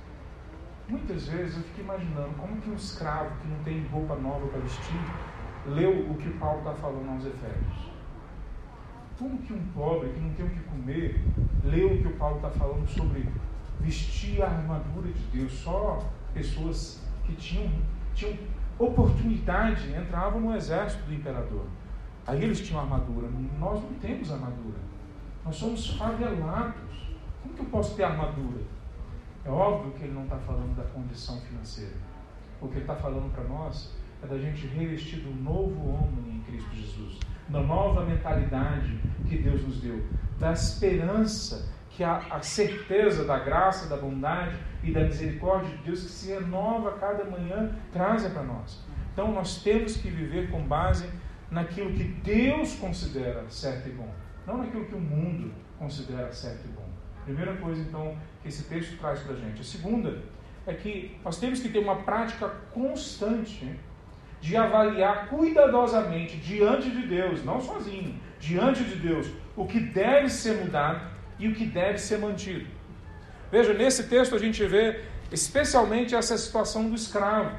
Muitas 0.89 1.27
vezes 1.27 1.57
eu 1.57 1.63
fico 1.65 1.81
imaginando 1.81 2.31
como 2.39 2.61
que 2.61 2.71
um 2.71 2.75
escravo 2.75 3.31
que 3.43 3.49
não 3.49 3.59
tem 3.65 3.85
roupa 3.93 4.15
nova 4.15 4.47
para 4.47 4.61
vestir 4.61 5.01
leu 5.75 6.11
o 6.11 6.15
que 6.15 6.31
Paulo 6.31 6.59
está 6.59 6.75
falando 6.75 7.11
aos 7.11 7.25
Efésios. 7.25 7.91
Como 9.19 9.39
que 9.39 9.53
um 9.53 9.63
pobre 9.75 10.09
que 10.11 10.21
não 10.21 10.33
tem 10.35 10.47
o 10.47 10.51
que 10.51 10.61
comer 10.61 11.23
leu 11.65 11.95
o 11.95 11.99
que 11.99 12.09
o 12.09 12.17
Paulo 12.17 12.37
está 12.37 12.51
falando 12.51 12.89
sobre 12.89 13.29
vestir 13.79 14.43
a 14.43 14.47
armadura 14.47 15.09
de 15.09 15.23
Deus? 15.39 15.53
Só 15.53 16.03
pessoas 16.33 17.03
que 17.25 17.35
tinham, 17.35 17.71
tinham 18.15 18.37
oportunidade 18.79 19.93
entravam 19.95 20.41
no 20.41 20.57
exército 20.57 21.05
do 21.05 21.15
imperador. 21.15 21.67
Aí 22.27 22.43
eles 22.43 22.61
tinham 22.61 22.81
armadura. 22.81 23.29
Nós 23.59 23.83
não 23.83 23.93
temos 23.95 24.33
armadura. 24.33 24.79
Nós 25.45 25.57
somos 25.57 25.91
favelados. 25.97 27.11
Como 27.43 27.55
que 27.55 27.61
eu 27.61 27.67
posso 27.67 27.95
ter 27.95 28.05
armadura? 28.05 28.63
É 29.45 29.51
óbvio 29.51 29.93
que 29.93 30.05
ele 30.05 30.13
não 30.13 30.25
está 30.25 30.37
falando 30.37 30.77
da 30.77 30.85
condição 30.85 31.41
financeira. 31.41 31.97
O 32.61 32.69
que 32.69 32.75
ele 32.75 32.81
está 32.81 32.95
falando 32.95 33.33
para 33.33 33.45
nós 33.45 33.95
é 34.23 34.27
da 34.27 34.39
gente 34.39 34.67
revestir 34.67 35.21
do 35.21 35.35
novo 35.35 35.89
homem 35.89 36.37
em 36.37 36.41
Cristo 36.41 36.75
Jesus, 36.75 37.19
da 37.49 37.61
nova 37.61 38.05
mentalidade 38.05 38.99
que 39.29 39.39
Deus 39.39 39.63
nos 39.63 39.81
deu, 39.81 40.03
da 40.39 40.53
esperança 40.53 41.69
que 41.91 42.05
a, 42.05 42.19
a 42.31 42.41
certeza 42.41 43.25
da 43.25 43.39
graça, 43.39 43.89
da 43.89 43.97
bondade 43.97 44.57
e 44.83 44.93
da 44.93 45.01
misericórdia 45.01 45.77
de 45.77 45.83
Deus 45.85 46.03
que 46.03 46.09
se 46.09 46.33
renova 46.33 46.93
cada 46.93 47.25
manhã 47.25 47.75
trazem 47.93 48.31
para 48.31 48.43
nós. 48.43 48.85
Então 49.13 49.33
nós 49.33 49.63
temos 49.63 49.97
que 49.97 50.09
viver 50.09 50.51
com 50.51 50.63
base 50.63 51.09
naquilo 51.51 51.93
que 51.93 52.05
Deus 52.05 52.75
considera 52.77 53.45
certo 53.49 53.89
e 53.89 53.93
bom, 53.93 54.09
não 54.47 54.59
naquilo 54.59 54.87
que 54.87 54.95
o 54.95 55.01
mundo 55.01 55.53
considera 55.79 56.33
certo 56.33 56.65
e 56.67 56.69
bom. 56.69 56.89
Primeira 57.25 57.57
coisa, 57.57 57.83
então, 57.83 58.17
que 58.43 58.49
esse 58.49 58.65
texto 58.65 58.99
traz 58.99 59.21
para 59.21 59.35
a 59.35 59.37
gente. 59.37 59.61
A 59.61 59.65
segunda 59.65 60.23
é 60.67 60.75
que 60.75 61.19
nós 61.25 61.39
temos 61.39 61.61
que 61.61 61.69
ter 61.69 61.79
uma 61.79 61.97
prática 61.97 62.49
constante 62.73 63.79
de 64.41 64.57
avaliar 64.57 65.29
cuidadosamente 65.29 66.37
diante 66.37 66.91
de 66.91 67.07
Deus, 67.07 67.45
não 67.45 67.61
sozinho, 67.61 68.19
diante 68.39 68.83
de 68.85 68.97
Deus, 68.97 69.29
o 69.55 69.67
que 69.67 69.79
deve 69.79 70.31
ser 70.31 70.57
mudado 70.65 71.01
e 71.39 71.49
o 71.49 71.55
que 71.55 71.67
deve 71.67 71.99
ser 71.99 72.19
mantido. 72.19 72.67
Veja, 73.53 73.75
nesse 73.75 74.05
texto 74.09 74.35
a 74.35 74.39
gente 74.39 74.65
vê 74.65 75.01
especialmente 75.31 76.15
essa 76.15 76.37
situação 76.39 76.89
do 76.89 76.95
escravo, 76.95 77.57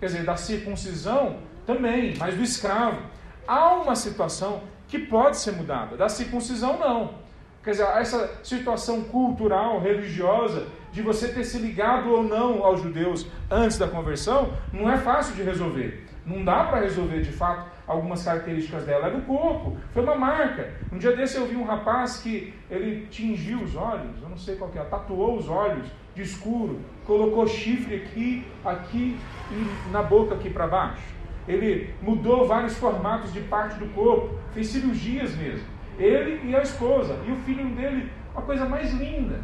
quer 0.00 0.06
dizer, 0.06 0.24
da 0.24 0.36
circuncisão 0.36 1.38
também, 1.66 2.14
mas 2.18 2.34
do 2.34 2.42
escravo. 2.42 3.00
Há 3.46 3.74
uma 3.74 3.94
situação 3.94 4.62
que 4.88 4.98
pode 4.98 5.36
ser 5.36 5.52
mudada, 5.52 5.96
da 5.96 6.08
circuncisão 6.08 6.78
não. 6.78 7.14
Quer 7.62 7.70
dizer, 7.70 7.86
essa 7.96 8.40
situação 8.42 9.04
cultural, 9.04 9.80
religiosa, 9.80 10.66
de 10.92 11.02
você 11.02 11.28
ter 11.28 11.44
se 11.44 11.58
ligado 11.58 12.10
ou 12.10 12.22
não 12.22 12.62
aos 12.62 12.82
judeus 12.82 13.26
antes 13.50 13.78
da 13.78 13.88
conversão, 13.88 14.52
não 14.72 14.90
é 14.90 14.98
fácil 14.98 15.34
de 15.34 15.42
resolver. 15.42 16.03
Não 16.26 16.42
dá 16.42 16.64
para 16.64 16.80
resolver 16.80 17.20
de 17.20 17.30
fato 17.30 17.66
algumas 17.86 18.24
características 18.24 18.84
dela. 18.84 19.08
É 19.08 19.10
do 19.10 19.22
corpo, 19.22 19.76
foi 19.92 20.02
uma 20.02 20.14
marca. 20.14 20.72
Um 20.90 20.98
dia 20.98 21.14
desse 21.14 21.36
eu 21.36 21.46
vi 21.46 21.56
um 21.56 21.64
rapaz 21.64 22.18
que 22.18 22.54
ele 22.70 23.06
tingiu 23.10 23.60
os 23.60 23.76
olhos, 23.76 24.22
eu 24.22 24.28
não 24.28 24.36
sei 24.36 24.56
qual 24.56 24.70
que 24.70 24.78
é, 24.78 24.84
tatuou 24.84 25.36
os 25.36 25.48
olhos 25.48 25.86
de 26.14 26.22
escuro, 26.22 26.80
colocou 27.04 27.46
chifre 27.46 27.96
aqui, 27.96 28.46
aqui 28.64 29.18
e 29.50 29.90
na 29.90 30.02
boca 30.02 30.34
aqui 30.34 30.48
para 30.48 30.66
baixo. 30.66 31.02
Ele 31.46 31.92
mudou 32.00 32.46
vários 32.46 32.76
formatos 32.78 33.32
de 33.32 33.40
parte 33.40 33.78
do 33.78 33.86
corpo, 33.94 34.38
fez 34.52 34.68
cirurgias 34.68 35.36
mesmo. 35.36 35.66
Ele 35.98 36.40
e 36.48 36.56
a 36.56 36.62
esposa, 36.62 37.18
e 37.26 37.32
o 37.32 37.36
filho 37.36 37.66
dele, 37.74 38.10
uma 38.32 38.42
coisa 38.42 38.64
mais 38.64 38.92
linda. 38.94 39.40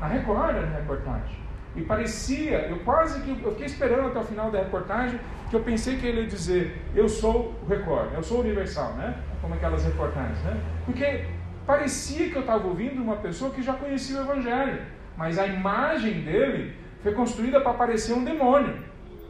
Na 0.00 0.06
Record, 0.06 0.54
na 0.54 0.78
reportagem. 0.78 1.39
E 1.76 1.82
parecia, 1.82 2.66
eu 2.68 2.80
quase 2.80 3.20
que, 3.22 3.30
eu 3.42 3.52
fiquei 3.52 3.66
esperando 3.66 4.08
até 4.08 4.18
o 4.18 4.24
final 4.24 4.50
da 4.50 4.58
reportagem, 4.58 5.20
que 5.48 5.54
eu 5.54 5.60
pensei 5.60 5.96
que 5.98 6.06
ele 6.06 6.22
ia 6.22 6.26
dizer, 6.26 6.76
eu 6.94 7.08
sou 7.08 7.54
o 7.62 7.66
Record, 7.66 8.12
eu 8.14 8.22
sou 8.22 8.38
o 8.38 8.40
Universal, 8.40 8.94
né? 8.94 9.16
Como 9.40 9.54
aquelas 9.54 9.84
reportagens, 9.84 10.38
né? 10.42 10.60
Porque 10.84 11.24
parecia 11.66 12.28
que 12.28 12.36
eu 12.36 12.40
estava 12.40 12.66
ouvindo 12.66 13.00
uma 13.00 13.16
pessoa 13.16 13.52
que 13.52 13.62
já 13.62 13.74
conhecia 13.74 14.18
o 14.18 14.22
Evangelho, 14.22 14.82
mas 15.16 15.38
a 15.38 15.46
imagem 15.46 16.22
dele 16.22 16.74
foi 17.02 17.12
construída 17.14 17.60
para 17.60 17.74
parecer 17.74 18.12
um 18.12 18.24
demônio. 18.24 18.82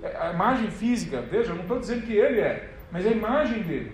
É, 0.03 0.17
a 0.17 0.33
imagem 0.33 0.71
física, 0.71 1.21
veja, 1.21 1.51
eu 1.51 1.57
não 1.57 1.63
estou 1.63 1.79
dizendo 1.79 2.07
que 2.07 2.15
ele 2.15 2.41
é, 2.41 2.71
mas 2.91 3.07
a 3.07 3.11
imagem 3.11 3.63
dele. 3.63 3.93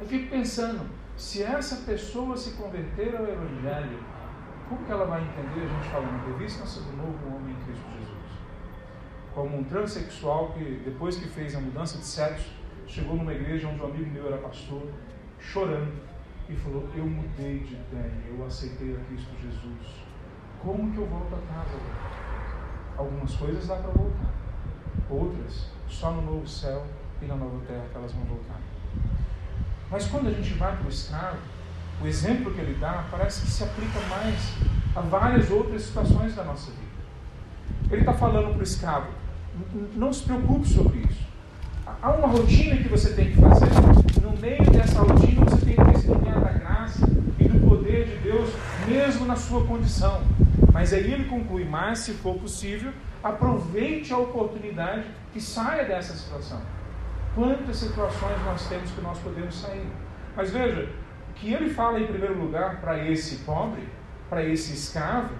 Eu 0.00 0.06
fico 0.06 0.30
pensando, 0.30 0.80
se 1.16 1.42
essa 1.42 1.84
pessoa 1.84 2.36
se 2.36 2.52
converter 2.52 3.14
ao 3.14 3.24
Evangelho, 3.24 3.98
como 4.70 4.84
que 4.84 4.92
ela 4.92 5.04
vai 5.04 5.20
entender, 5.20 5.64
a 5.64 5.68
gente 5.68 5.88
falando, 5.90 6.26
revista-se 6.28 6.78
do 6.78 6.96
novo 6.96 7.34
homem 7.34 7.56
em 7.56 7.64
Cristo 7.64 7.84
Jesus? 7.98 8.30
Como 9.34 9.58
um 9.58 9.64
transexual 9.64 10.52
que, 10.52 10.80
depois 10.84 11.16
que 11.16 11.28
fez 11.28 11.56
a 11.56 11.60
mudança 11.60 11.98
de 11.98 12.04
sexo, 12.04 12.52
chegou 12.86 13.16
numa 13.16 13.34
igreja 13.34 13.66
onde 13.66 13.82
um 13.82 13.86
amigo 13.86 14.08
meu 14.08 14.28
era 14.28 14.38
pastor, 14.38 14.86
chorando, 15.40 15.92
e 16.48 16.54
falou: 16.54 16.88
Eu 16.94 17.04
mudei 17.04 17.58
de 17.58 17.74
ideia, 17.74 18.12
eu 18.28 18.46
aceitei 18.46 18.94
a 18.94 19.04
Cristo 19.06 19.30
Jesus. 19.42 20.04
Como 20.62 20.92
que 20.92 20.98
eu 20.98 21.06
volto 21.06 21.34
a 21.34 21.52
casa 21.52 21.78
Algumas 22.96 23.34
coisas 23.34 23.66
dá 23.66 23.76
para 23.76 23.90
voltar, 23.90 24.30
outras, 25.08 25.70
só 25.88 26.12
no 26.12 26.22
novo 26.22 26.46
céu 26.46 26.86
e 27.20 27.24
na 27.24 27.34
nova 27.34 27.58
terra 27.66 27.86
que 27.90 27.96
elas 27.96 28.12
vão 28.12 28.24
voltar. 28.24 28.60
Mas 29.90 30.06
quando 30.06 30.28
a 30.28 30.32
gente 30.32 30.54
vai 30.54 30.76
para 30.76 30.86
o 30.86 30.90
escravo, 30.90 31.38
o 32.02 32.06
exemplo 32.06 32.52
que 32.52 32.60
ele 32.60 32.78
dá 32.80 33.04
parece 33.10 33.42
que 33.42 33.48
se 33.48 33.62
aplica 33.62 34.00
mais 34.08 34.54
a 34.96 35.00
várias 35.00 35.50
outras 35.50 35.82
situações 35.82 36.34
da 36.34 36.44
nossa 36.44 36.70
vida. 36.70 36.90
Ele 37.90 38.00
está 38.00 38.14
falando 38.14 38.52
para 38.52 38.60
o 38.60 38.62
escravo: 38.62 39.08
não 39.94 40.12
se 40.12 40.24
preocupe 40.24 40.68
sobre 40.68 40.98
isso. 41.00 41.28
Há 42.02 42.10
uma 42.12 42.28
rotina 42.28 42.76
que 42.76 42.88
você 42.88 43.12
tem 43.12 43.32
que 43.32 43.40
fazer. 43.40 43.68
No 44.22 44.36
meio 44.38 44.70
dessa 44.70 45.00
rotina, 45.00 45.44
você 45.44 45.64
tem 45.64 45.76
que 45.76 45.92
testemunhar 45.92 46.40
da 46.40 46.52
graça 46.52 47.06
e 47.38 47.48
do 47.48 47.68
poder 47.68 48.06
de 48.06 48.16
Deus, 48.16 48.50
mesmo 48.86 49.26
na 49.26 49.36
sua 49.36 49.66
condição. 49.66 50.22
Mas 50.72 50.92
aí 50.92 51.12
ele 51.12 51.24
conclui: 51.24 51.64
mas, 51.64 51.98
se 51.98 52.12
for 52.14 52.36
possível, 52.36 52.92
aproveite 53.22 54.12
a 54.12 54.18
oportunidade 54.18 55.04
e 55.34 55.40
saia 55.40 55.84
dessa 55.84 56.14
situação. 56.14 56.60
Quantas 57.34 57.76
situações 57.76 58.42
nós 58.44 58.66
temos 58.68 58.90
que 58.90 59.00
nós 59.00 59.18
podemos 59.18 59.54
sair? 59.54 59.86
Mas 60.36 60.50
veja, 60.50 60.88
que 61.40 61.52
ele 61.52 61.70
fala 61.70 61.98
em 61.98 62.06
primeiro 62.06 62.38
lugar 62.38 62.80
para 62.80 63.04
esse 63.08 63.36
pobre, 63.44 63.82
para 64.28 64.44
esse 64.44 64.74
escravo, 64.74 65.34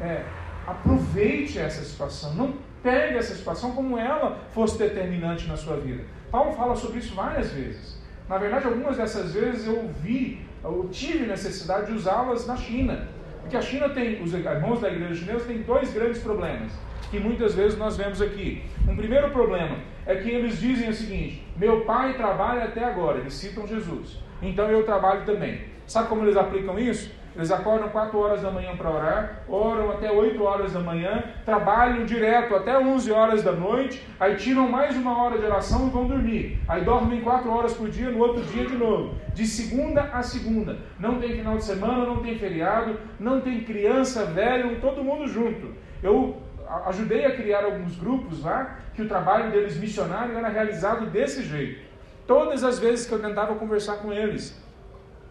é 0.00 0.24
aproveite 0.66 1.58
essa 1.58 1.82
situação, 1.82 2.34
não 2.34 2.54
pegue 2.82 3.16
essa 3.16 3.34
situação 3.34 3.72
como 3.72 3.98
ela 3.98 4.38
fosse 4.52 4.78
determinante 4.78 5.48
na 5.48 5.56
sua 5.56 5.78
vida. 5.78 6.04
Paulo 6.30 6.52
fala 6.52 6.76
sobre 6.76 6.98
isso 6.98 7.14
várias 7.14 7.50
vezes. 7.52 7.98
Na 8.28 8.36
verdade, 8.36 8.66
algumas 8.66 8.98
dessas 8.98 9.32
vezes 9.32 9.66
eu 9.66 9.88
vi, 10.02 10.46
eu 10.62 10.88
tive 10.92 11.26
necessidade 11.26 11.86
de 11.86 11.92
usá-las 11.94 12.46
na 12.46 12.56
China. 12.56 13.08
Porque 13.40 13.56
a 13.56 13.62
China 13.62 13.88
tem, 13.88 14.22
os 14.22 14.34
irmãos 14.34 14.80
da 14.80 14.90
igreja 14.90 15.14
chinesa 15.14 15.46
têm 15.46 15.62
dois 15.62 15.90
grandes 15.92 16.20
problemas 16.20 16.70
que 17.10 17.18
muitas 17.18 17.54
vezes 17.54 17.78
nós 17.78 17.96
vemos 17.96 18.20
aqui. 18.20 18.62
Um 18.86 18.94
primeiro 18.94 19.30
problema 19.30 19.78
é 20.04 20.16
que 20.16 20.28
eles 20.28 20.60
dizem 20.60 20.90
o 20.90 20.94
seguinte: 20.94 21.46
meu 21.56 21.86
pai 21.86 22.14
trabalha 22.18 22.64
até 22.64 22.84
agora, 22.84 23.18
eles 23.18 23.32
citam 23.32 23.66
Jesus, 23.66 24.18
então 24.42 24.70
eu 24.70 24.84
trabalho 24.84 25.24
também. 25.24 25.60
Sabe 25.86 26.08
como 26.08 26.22
eles 26.24 26.36
aplicam 26.36 26.78
isso? 26.78 27.16
Eles 27.38 27.52
acordam 27.52 27.88
4 27.88 28.18
horas 28.18 28.42
da 28.42 28.50
manhã 28.50 28.76
para 28.76 28.90
orar, 28.90 29.42
oram 29.48 29.92
até 29.92 30.10
8 30.10 30.42
horas 30.42 30.72
da 30.72 30.80
manhã, 30.80 31.22
trabalham 31.44 32.04
direto 32.04 32.56
até 32.56 32.76
11 32.76 33.12
horas 33.12 33.44
da 33.44 33.52
noite, 33.52 34.04
aí 34.18 34.34
tiram 34.34 34.68
mais 34.68 34.96
uma 34.96 35.22
hora 35.22 35.38
de 35.38 35.44
oração 35.44 35.86
e 35.86 35.90
vão 35.90 36.08
dormir. 36.08 36.58
Aí 36.66 36.84
dormem 36.84 37.20
4 37.20 37.48
horas 37.48 37.74
por 37.74 37.88
dia, 37.88 38.10
no 38.10 38.18
outro 38.18 38.42
dia 38.42 38.66
de 38.66 38.74
novo. 38.76 39.14
De 39.32 39.46
segunda 39.46 40.02
a 40.12 40.20
segunda. 40.20 40.78
Não 40.98 41.20
tem 41.20 41.36
final 41.36 41.56
de 41.56 41.64
semana, 41.64 42.04
não 42.04 42.20
tem 42.20 42.36
feriado, 42.36 42.98
não 43.20 43.40
tem 43.40 43.60
criança, 43.60 44.24
velho, 44.24 44.80
todo 44.80 45.04
mundo 45.04 45.28
junto. 45.28 45.74
Eu 46.02 46.42
ajudei 46.86 47.24
a 47.24 47.36
criar 47.36 47.64
alguns 47.64 47.96
grupos 47.96 48.42
lá, 48.42 48.80
que 48.94 49.02
o 49.02 49.06
trabalho 49.06 49.52
deles 49.52 49.78
missionário 49.78 50.36
era 50.36 50.48
realizado 50.48 51.06
desse 51.06 51.44
jeito. 51.44 51.87
Todas 52.28 52.62
as 52.62 52.78
vezes 52.78 53.06
que 53.06 53.12
eu 53.12 53.20
tentava 53.20 53.54
conversar 53.54 53.96
com 53.96 54.12
eles 54.12 54.54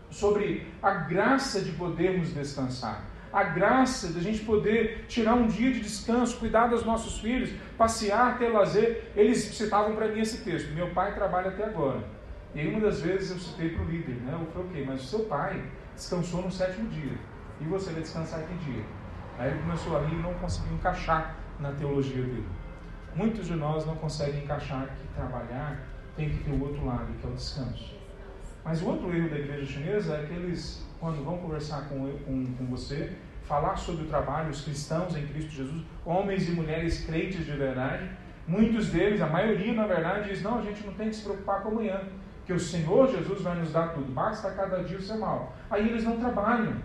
sobre 0.09 0.65
a 0.81 0.91
graça 0.91 1.61
de 1.61 1.71
podermos 1.73 2.33
descansar, 2.33 3.03
a 3.31 3.43
graça 3.43 4.07
de 4.07 4.17
a 4.17 4.21
gente 4.23 4.43
poder 4.43 5.05
tirar 5.07 5.35
um 5.35 5.45
dia 5.45 5.71
de 5.71 5.79
descanso, 5.79 6.39
cuidar 6.39 6.65
dos 6.67 6.83
nossos 6.83 7.19
filhos, 7.19 7.51
passear, 7.77 8.39
ter 8.39 8.47
lazer, 8.49 9.11
eles 9.15 9.37
citavam 9.37 9.95
para 9.95 10.07
mim 10.07 10.21
esse 10.21 10.43
texto: 10.43 10.73
Meu 10.73 10.89
pai 10.89 11.13
trabalha 11.13 11.49
até 11.49 11.65
agora. 11.65 12.03
E 12.55 12.67
uma 12.67 12.79
das 12.79 13.01
vezes 13.01 13.29
eu 13.29 13.37
citei 13.37 13.69
para 13.69 13.83
o 13.83 13.85
líder, 13.85 14.15
né? 14.15 14.33
Eu 14.33 14.47
falei, 14.47 14.67
ok, 14.67 14.85
mas 14.87 15.03
o 15.03 15.05
seu 15.05 15.19
pai 15.25 15.63
descansou 15.93 16.41
no 16.41 16.51
sétimo 16.51 16.89
dia. 16.89 17.15
E 17.61 17.65
você 17.65 17.91
vai 17.91 18.01
descansar 18.01 18.41
que 18.41 18.55
dia? 18.55 18.83
Aí 19.37 19.51
ele 19.51 19.59
começou 19.59 19.97
a 19.97 20.01
rir 20.01 20.15
e 20.15 20.21
não 20.23 20.33
conseguiu 20.35 20.73
encaixar 20.73 21.35
na 21.59 21.71
teologia 21.73 22.23
dele. 22.23 22.47
Muitos 23.13 23.45
de 23.45 23.53
nós 23.53 23.85
não 23.85 23.95
conseguem 23.97 24.43
encaixar 24.43 24.87
que 24.95 25.07
trabalhar 25.13 25.79
tem 26.17 26.29
que 26.29 26.43
ter 26.43 26.51
o 26.51 26.61
outro 26.61 26.85
lado, 26.85 27.07
que 27.21 27.25
é 27.25 27.29
o 27.29 27.33
descanso. 27.33 27.95
Mas 28.65 28.81
o 28.81 28.87
outro 28.87 29.15
erro 29.15 29.29
da 29.29 29.39
igreja 29.39 29.65
chinesa 29.65 30.15
é 30.15 30.25
que 30.25 30.33
eles, 30.33 30.85
quando 30.99 31.23
vão 31.23 31.37
conversar 31.37 31.87
com, 31.87 32.11
com, 32.25 32.45
com 32.57 32.65
você, 32.65 33.13
falar 33.43 33.77
sobre 33.77 34.03
o 34.03 34.07
trabalho, 34.07 34.49
os 34.49 34.61
cristãos 34.61 35.15
em 35.15 35.25
Cristo 35.27 35.51
Jesus, 35.51 35.81
homens 36.05 36.49
e 36.49 36.51
mulheres 36.51 37.05
crentes 37.05 37.45
de 37.45 37.51
verdade, 37.51 38.09
muitos 38.45 38.89
deles, 38.89 39.21
a 39.21 39.27
maioria 39.27 39.73
na 39.73 39.87
verdade, 39.87 40.29
diz: 40.29 40.41
não, 40.41 40.59
a 40.59 40.61
gente 40.61 40.85
não 40.85 40.93
tem 40.95 41.07
que 41.09 41.15
se 41.15 41.23
preocupar 41.23 41.61
com 41.61 41.69
amanhã, 41.69 42.01
que 42.45 42.51
o 42.51 42.59
Senhor 42.59 43.09
Jesus 43.09 43.41
vai 43.41 43.57
nos 43.57 43.71
dar 43.71 43.93
tudo, 43.93 44.11
basta 44.11 44.51
cada 44.51 44.83
dia 44.83 44.97
o 44.97 45.01
seu 45.01 45.17
mal. 45.17 45.55
Aí 45.69 45.87
eles 45.87 46.03
não 46.03 46.17
trabalham, 46.17 46.75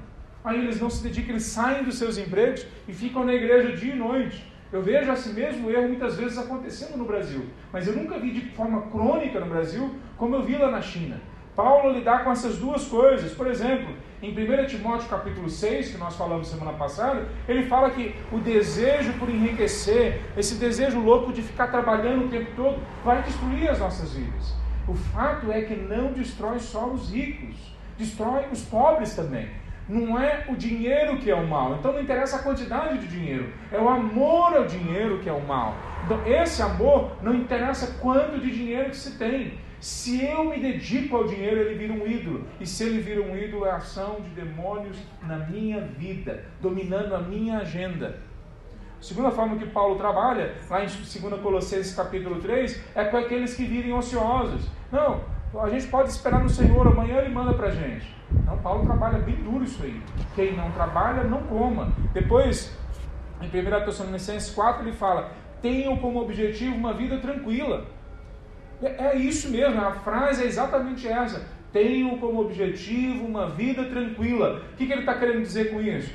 Aí 0.45 0.59
eles 0.59 0.81
não 0.81 0.91
se 0.91 1.03
dedicam, 1.03 1.31
eles 1.31 1.45
saem 1.45 1.85
dos 1.85 1.99
seus 1.99 2.19
empregos 2.19 2.67
e 2.89 2.93
ficam 2.93 3.25
na 3.25 3.33
igreja 3.33 3.77
dia 3.77 3.95
e 3.95 3.97
noite. 3.97 4.52
Eu 4.73 4.83
vejo 4.83 5.13
esse 5.13 5.29
mesmo 5.35 5.71
erro 5.71 5.89
muitas 5.89 6.17
vezes 6.17 6.39
acontecendo 6.39 6.97
no 6.97 7.05
Brasil, 7.05 7.45
mas 7.71 7.87
eu 7.87 7.95
nunca 7.95 8.19
vi 8.19 8.33
de 8.33 8.41
forma 8.53 8.81
crônica 8.91 9.39
no 9.39 9.47
Brasil 9.47 9.95
como 10.17 10.35
eu 10.35 10.43
vi 10.43 10.57
lá 10.57 10.71
na 10.71 10.81
China. 10.81 11.21
Paulo 11.55 11.93
lidar 11.93 12.25
com 12.25 12.31
essas 12.31 12.57
duas 12.57 12.87
coisas. 12.87 13.33
Por 13.33 13.47
exemplo, 13.47 13.95
em 14.23 14.31
1 14.31 14.67
Timóteo 14.67 15.11
capítulo 15.11 15.51
6, 15.51 15.91
que 15.91 15.99
nós 15.99 16.17
falamos 16.17 16.49
semana 16.49 16.73
passada, 16.73 17.29
ele 17.47 17.65
fala 17.65 17.91
que 17.91 18.15
o 18.33 18.39
desejo 18.39 19.13
por 19.19 19.29
enriquecer, 19.29 20.23
esse 20.39 20.55
desejo 20.55 21.01
louco 21.01 21.35
de 21.35 21.43
ficar 21.43 21.67
trabalhando 21.67 22.25
o 22.25 22.29
tempo 22.31 22.51
todo, 22.57 22.81
vai 23.05 23.23
destruir 23.23 23.69
as 23.69 23.79
nossas 23.79 24.15
vidas. 24.15 24.55
O 24.89 24.95
fato 24.95 25.53
é 25.53 25.61
que 25.61 25.75
não 25.75 26.15
destrói 26.15 26.59
só 26.59 26.87
os 26.87 27.13
ricos, 27.13 27.57
destrói 27.99 28.47
os 28.51 28.63
pobres 28.63 29.15
também. 29.15 29.51
Não 29.93 30.19
é 30.19 30.47
o 30.49 30.57
dinheiro 30.57 31.19
que 31.19 31.31
é 31.31 31.35
o 31.35 31.47
mal. 31.47 31.77
Então 31.79 31.93
não 31.93 32.01
interessa 32.01 32.37
a 32.37 32.43
quantidade 32.43 32.97
de 32.97 33.09
dinheiro. 33.09 33.53
É 33.71 33.79
o 33.79 33.87
amor 33.87 34.57
ao 34.57 34.65
dinheiro 34.65 35.19
que 35.19 35.29
é 35.29 35.33
o 35.33 35.47
mal. 35.47 35.77
Então 36.07 36.27
esse 36.27 36.63
amor 36.63 37.19
não 37.23 37.35
interessa 37.35 37.99
quanto 38.01 38.41
de 38.41 38.51
dinheiro 38.51 38.89
que 38.89 38.97
se 38.97 39.19
tem. 39.19 39.59
Se 39.79 40.25
eu 40.25 40.45
me 40.45 40.59
dedico 40.59 41.15
ao 41.15 41.27
dinheiro, 41.27 41.61
ele 41.61 41.75
vira 41.75 41.93
um 41.93 42.07
ídolo. 42.07 42.47
E 42.59 42.67
se 42.67 42.85
ele 42.85 43.03
vira 43.03 43.21
um 43.21 43.37
ídolo, 43.37 43.67
é 43.67 43.71
a 43.73 43.77
ação 43.77 44.21
de 44.21 44.31
demônios 44.31 44.97
na 45.25 45.37
minha 45.37 45.83
vida, 45.83 46.43
dominando 46.61 47.15
a 47.15 47.19
minha 47.19 47.59
agenda. 47.59 48.19
A 48.99 49.03
segunda 49.03 49.31
forma 49.31 49.57
que 49.57 49.67
Paulo 49.67 49.97
trabalha, 49.97 50.55
lá 50.71 50.85
em 50.85 50.87
2 50.87 51.41
Colossenses 51.43 51.95
capítulo 51.95 52.41
3, 52.41 52.81
é 52.95 53.05
com 53.07 53.17
aqueles 53.19 53.55
que 53.55 53.65
vivem 53.65 53.93
ociosos. 53.93 54.71
Não, 54.93 55.21
a 55.61 55.69
gente 55.69 55.87
pode 55.89 56.09
esperar 56.09 56.43
no 56.43 56.49
Senhor, 56.49 56.87
amanhã 56.87 57.19
ele 57.19 57.29
manda 57.29 57.53
para 57.53 57.69
a 57.69 57.71
gente. 57.71 58.07
Não, 58.47 58.57
Paulo 58.59 58.85
trabalha 58.85 59.19
bem 59.19 59.37
duro 59.37 59.65
isso 59.65 59.83
aí. 59.83 60.01
Quem 60.35 60.57
não 60.57 60.71
trabalha, 60.71 61.25
não 61.25 61.43
coma. 61.43 61.93
Depois, 62.15 62.77
em 63.41 63.47
1 63.47 63.85
Tessalonicenses 63.85 64.55
4, 64.55 64.83
ele 64.83 64.97
fala: 64.97 65.33
tenham 65.61 65.97
como 65.99 66.21
objetivo 66.21 66.75
uma 66.75 66.95
vida 66.95 67.19
tranquila. 67.19 67.85
É, 68.83 69.09
é 69.09 69.17
isso 69.17 69.51
mesmo, 69.51 69.81
a 69.81 69.93
frase 69.93 70.43
é 70.43 70.47
exatamente 70.47 71.07
essa. 71.07 71.47
Tenham 71.71 72.19
como 72.19 72.41
objetivo 72.41 73.25
uma 73.25 73.49
vida 73.49 73.85
tranquila. 73.85 74.63
O 74.73 74.77
que, 74.77 74.87
que 74.87 74.93
ele 74.93 75.03
está 75.03 75.15
querendo 75.15 75.43
dizer 75.43 75.71
com 75.71 75.81
isso? 75.81 76.13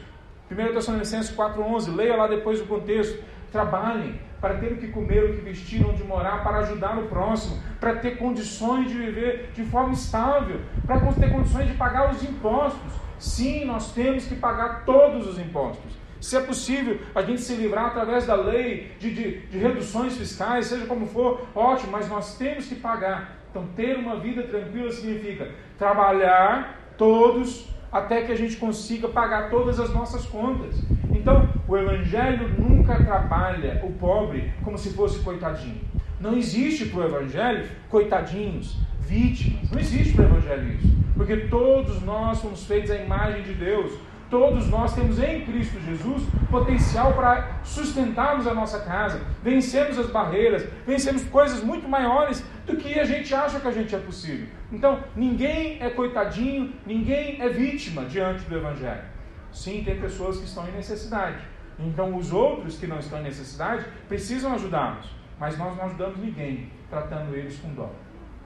1 0.52 0.74
Tessalonicenses 0.74 1.36
4,11, 1.36 1.96
leia 1.96 2.16
lá 2.16 2.28
depois 2.28 2.60
o 2.60 2.66
contexto. 2.66 3.24
Trabalhem 3.52 4.20
para 4.40 4.56
ter 4.56 4.74
o 4.74 4.78
que 4.78 4.88
comer, 4.88 5.24
o 5.24 5.36
que 5.36 5.42
vestir, 5.42 5.86
onde 5.86 6.04
morar, 6.04 6.44
para 6.44 6.60
ajudar 6.60 6.98
o 6.98 7.08
próximo, 7.08 7.62
para 7.80 7.96
ter 7.96 8.18
condições 8.18 8.90
de 8.90 8.98
viver 8.98 9.52
de 9.54 9.64
forma 9.64 9.94
estável, 9.94 10.62
para 10.86 11.00
ter 11.14 11.32
condições 11.32 11.68
de 11.68 11.74
pagar 11.74 12.12
os 12.12 12.24
impostos. 12.24 12.94
Sim, 13.20 13.66
nós 13.66 13.94
temos 13.94 14.26
que 14.26 14.36
pagar 14.36 14.86
todos 14.86 15.28
os 15.28 15.40
impostos. 15.40 15.98
Se 16.20 16.36
é 16.36 16.42
possível 16.42 17.00
a 17.14 17.22
gente 17.22 17.42
se 17.42 17.54
livrar 17.56 17.88
através 17.88 18.26
da 18.26 18.36
lei 18.36 18.92
de, 19.00 19.14
de, 19.14 19.40
de 19.48 19.58
reduções 19.58 20.18
fiscais, 20.18 20.66
seja 20.68 20.86
como 20.86 21.06
for, 21.06 21.48
ótimo, 21.54 21.92
mas 21.92 22.10
nós 22.10 22.38
temos 22.38 22.68
que 22.68 22.76
pagar. 22.76 23.38
Então, 23.50 23.68
ter 23.76 23.98
uma 23.98 24.20
vida 24.20 24.44
tranquila 24.44 24.92
significa 24.92 25.50
trabalhar 25.78 26.94
todos 26.98 27.70
até 27.92 28.22
que 28.22 28.32
a 28.32 28.36
gente 28.36 28.58
consiga 28.58 29.08
pagar 29.08 29.50
todas 29.50 29.80
as 29.80 29.94
nossas 29.94 30.26
contas. 30.26 30.76
Então, 31.12 31.48
o 31.68 31.78
Evangelho 31.78 32.50
nunca 32.58 33.04
trabalha 33.04 33.82
o 33.84 33.92
pobre 33.94 34.54
como 34.64 34.78
se 34.78 34.94
fosse 34.94 35.20
coitadinho. 35.20 35.82
Não 36.20 36.36
existe 36.36 36.86
para 36.86 37.02
o 37.02 37.06
Evangelho 37.06 37.68
coitadinhos, 37.90 38.78
vítimas. 39.00 39.70
Não 39.72 39.80
existe 39.80 40.14
para 40.14 40.26
o 40.26 40.28
Evangelho 40.28 40.74
isso. 40.74 40.98
Porque 41.16 41.38
todos 41.38 42.02
nós 42.02 42.38
somos 42.40 42.66
feitos 42.66 42.92
à 42.92 42.96
imagem 42.96 43.44
de 43.44 43.54
Deus. 43.54 43.92
Todos 44.30 44.68
nós 44.68 44.94
temos 44.94 45.20
em 45.20 45.46
Cristo 45.46 45.80
Jesus 45.80 46.24
potencial 46.50 47.14
para 47.14 47.60
sustentarmos 47.64 48.46
a 48.46 48.54
nossa 48.54 48.80
casa, 48.80 49.22
vencermos 49.42 49.98
as 49.98 50.08
barreiras, 50.08 50.66
vencermos 50.86 51.24
coisas 51.26 51.64
muito 51.64 51.88
maiores 51.88 52.44
do 52.68 52.76
que 52.76 53.00
a 53.00 53.06
gente 53.06 53.34
acha 53.34 53.60
que 53.62 53.68
a 53.68 53.72
gente 53.72 53.96
é 53.96 53.98
possível. 53.98 54.48
Então, 54.72 55.02
ninguém 55.16 55.82
é 55.82 55.90
coitadinho, 55.90 56.74
ninguém 56.86 57.42
é 57.42 57.48
vítima 57.48 58.04
diante 58.04 58.44
do 58.44 58.58
Evangelho. 58.58 59.06
Sim, 59.54 59.84
tem 59.86 60.00
pessoas 60.00 60.38
que 60.38 60.44
estão 60.44 60.68
em 60.68 60.74
necessidade. 60.74 61.42
Então, 61.80 62.16
os 62.16 62.34
outros 62.34 62.78
que 62.78 62.86
não 62.86 63.00
estão 63.00 63.20
em 63.20 63.24
necessidade 63.24 63.86
precisam 64.10 64.54
ajudá-los. 64.54 65.10
Mas 65.40 65.58
nós 65.58 65.78
não 65.78 65.86
ajudamos 65.86 66.20
ninguém 66.20 66.70
tratando 66.90 67.34
eles 67.34 67.58
com 67.58 67.74
dó. 67.74 67.90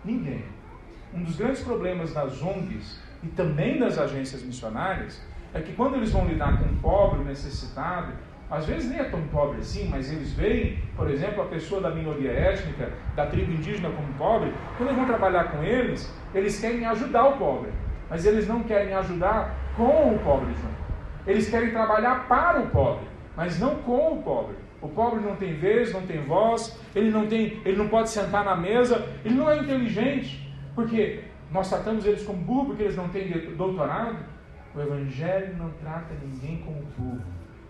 Ninguém. 0.06 0.44
Um 1.14 1.24
dos 1.24 1.36
grandes 1.36 1.62
problemas 1.64 2.14
das 2.14 2.42
ONGs 2.42 3.00
e 3.24 3.28
também 3.28 3.80
das 3.80 3.98
agências 3.98 4.44
missionárias 4.44 5.22
é 5.54 5.62
que 5.62 5.74
quando 5.74 5.96
eles 5.96 6.12
vão 6.12 6.28
lidar 6.28 6.60
com 6.60 6.66
um 6.66 6.78
pobre, 6.78 7.24
necessitado, 7.24 8.14
às 8.52 8.66
vezes 8.66 8.90
nem 8.90 9.00
é 9.00 9.06
tão 9.06 9.22
pobre 9.28 9.60
assim, 9.60 9.88
mas 9.88 10.12
eles 10.12 10.34
veem, 10.34 10.78
por 10.98 11.10
exemplo, 11.10 11.42
a 11.42 11.46
pessoa 11.46 11.80
da 11.80 11.90
minoria 11.90 12.32
étnica, 12.32 12.92
da 13.16 13.26
tribo 13.26 13.54
indígena 13.54 13.90
como 13.90 14.14
pobre, 14.16 14.54
quando 14.76 14.90
eles 14.90 14.98
vão 14.98 15.08
trabalhar 15.08 15.46
com 15.46 15.64
eles, 15.64 16.14
eles 16.36 16.60
querem 16.60 16.86
ajudar 16.86 17.30
o 17.30 17.38
pobre, 17.38 17.72
mas 18.10 18.26
eles 18.26 18.50
não 18.50 18.62
querem 18.62 18.94
ajudar 18.94 19.56
com 19.78 20.16
o 20.16 20.20
pobre 20.20 20.48
junto. 20.48 20.82
Eles 21.26 21.50
querem 21.50 21.72
trabalhar 21.72 22.28
para 22.28 22.60
o 22.60 22.68
pobre, 22.68 23.08
mas 23.38 23.58
não 23.58 23.76
com 23.76 24.16
o 24.16 24.22
pobre. 24.22 24.56
O 24.82 24.90
pobre 24.90 25.22
não 25.22 25.38
tem 25.38 25.54
vez, 25.54 25.94
não 25.94 26.02
tem 26.02 26.22
voz, 26.22 26.78
ele 26.94 27.10
não 27.10 27.28
tem, 27.28 27.62
ele 27.64 27.78
não 27.78 27.88
pode 27.88 28.10
sentar 28.10 28.44
na 28.44 28.56
mesa, 28.56 29.08
ele 29.24 29.36
não 29.36 29.50
é 29.50 29.60
inteligente, 29.60 30.54
porque 30.76 31.24
nós 31.52 31.70
tratamos 31.70 32.06
eles 32.06 32.24
como 32.24 32.40
burro 32.40 32.66
porque 32.66 32.84
eles 32.84 32.98
não 32.98 33.08
têm 33.08 33.30
doutorado. 33.56 34.18
O 34.76 34.82
Evangelho 34.82 35.56
não 35.58 35.70
trata 35.72 36.14
ninguém 36.22 36.58
como 36.66 36.82
burro. 36.98 37.22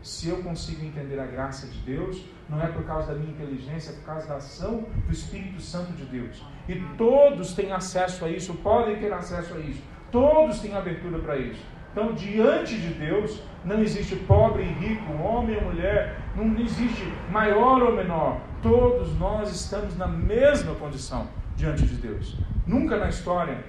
Se 0.02 0.30
eu 0.30 0.41
consigo 0.41 0.84
entender 0.84 1.20
a 1.20 1.26
graça 1.26 1.68
de 1.68 1.78
Deus, 1.80 2.26
não 2.49 2.62
é 2.62 2.68
por 2.68 2.84
causa 2.84 3.14
da 3.14 3.20
minha 3.20 3.32
inteligência, 3.32 3.91
é 3.91 3.93
por 3.93 4.04
causa 4.04 4.28
da 4.28 4.36
ação 4.38 4.86
do 5.06 5.12
Espírito 5.12 5.62
Santo 5.62 5.93
de 5.93 6.06
Deus. 6.06 6.43
E 6.68 6.76
todos 6.97 7.54
têm 7.54 7.72
acesso 7.72 8.26
a 8.26 8.30
isso, 8.30 8.54
podem 8.56 8.99
ter 8.99 9.14
acesso 9.14 9.54
a 9.54 9.60
isso. 9.60 9.82
Todos 10.12 10.60
têm 10.60 10.76
abertura 10.76 11.20
para 11.20 11.38
isso. 11.38 11.64
Então, 11.91 12.14
diante 12.14 12.80
de 12.80 12.93
Deus, 12.93 13.43
não 13.64 13.80
existe 13.80 14.16
pobre 14.16 14.64
e 14.64 14.74
rico, 14.74 15.12
homem 15.22 15.58
ou 15.58 15.66
mulher, 15.66 16.20
não 16.36 16.58
existe 16.58 17.04
maior 17.30 17.82
ou 17.84 17.95
menor. 17.95 18.41
Todos 18.62 19.18
nós 19.20 19.54
estamos 19.54 19.97
na 19.97 20.08
mesma 20.08 20.74
condição 20.76 21.28
diante 21.56 21.86
de 21.86 21.95
Deus. 21.95 22.38
Nunca 22.66 22.97
na 22.97 23.10
história, 23.10 23.64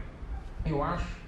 eu 0.65 0.83
acho, 0.83 1.23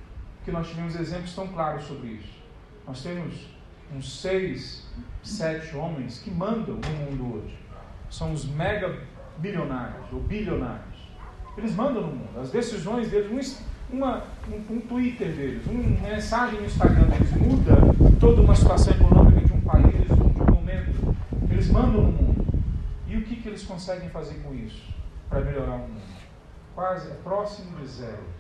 que 0.45 0.53
nós 0.53 0.69
tivemos 0.69 0.95
exemplos 0.95 1.35
tão 1.35 1.49
claros 1.49 1.85
sobre 1.85 2.09
isso. 2.09 2.43
Nós 2.87 3.03
temos 3.03 3.49
uns 3.95 4.21
seis, 4.21 4.87
sete 5.23 5.77
homens 5.77 6.19
que 6.19 6.31
mandam 6.31 6.77
no 6.77 6.89
mundo 6.89 7.37
hoje. 7.37 7.59
São 8.11 8.33
os 8.33 8.45
mega 8.45 8.97
bilionários 9.39 10.13
ou 10.13 10.21
bilionários. 10.21 10.95
Eles 11.57 11.75
mandam 11.75 12.03
no 12.03 12.15
mundo. 12.15 12.41
As 12.41 12.51
decisões 12.51 13.11
deles, 13.11 13.61
uma, 13.91 14.25
um, 14.49 14.75
um 14.75 14.81
Twitter 14.81 15.33
deles, 15.33 15.67
uma 15.67 16.09
mensagem 16.09 16.61
no 16.61 16.67
Instagram 16.67 17.05
deles 17.05 17.31
muda 17.33 17.77
toda 18.21 18.43
uma 18.43 18.55
situação 18.55 18.93
econômica 18.95 19.41
de 19.41 19.53
um 19.53 19.61
país, 19.61 20.07
de 20.07 20.13
um 20.13 20.55
momento. 20.55 21.17
Eles 21.51 21.69
mandam 21.69 22.03
no 22.03 22.13
mundo. 22.13 22.63
E 23.07 23.17
o 23.17 23.23
que, 23.25 23.37
que 23.37 23.49
eles 23.49 23.65
conseguem 23.65 24.09
fazer 24.11 24.35
com 24.43 24.55
isso 24.55 24.95
para 25.29 25.41
melhorar 25.41 25.77
o 25.77 25.89
mundo? 25.89 26.03
Quase 26.75 27.11
é 27.11 27.15
próximo 27.15 27.79
de 27.79 27.87
zero 27.87 28.35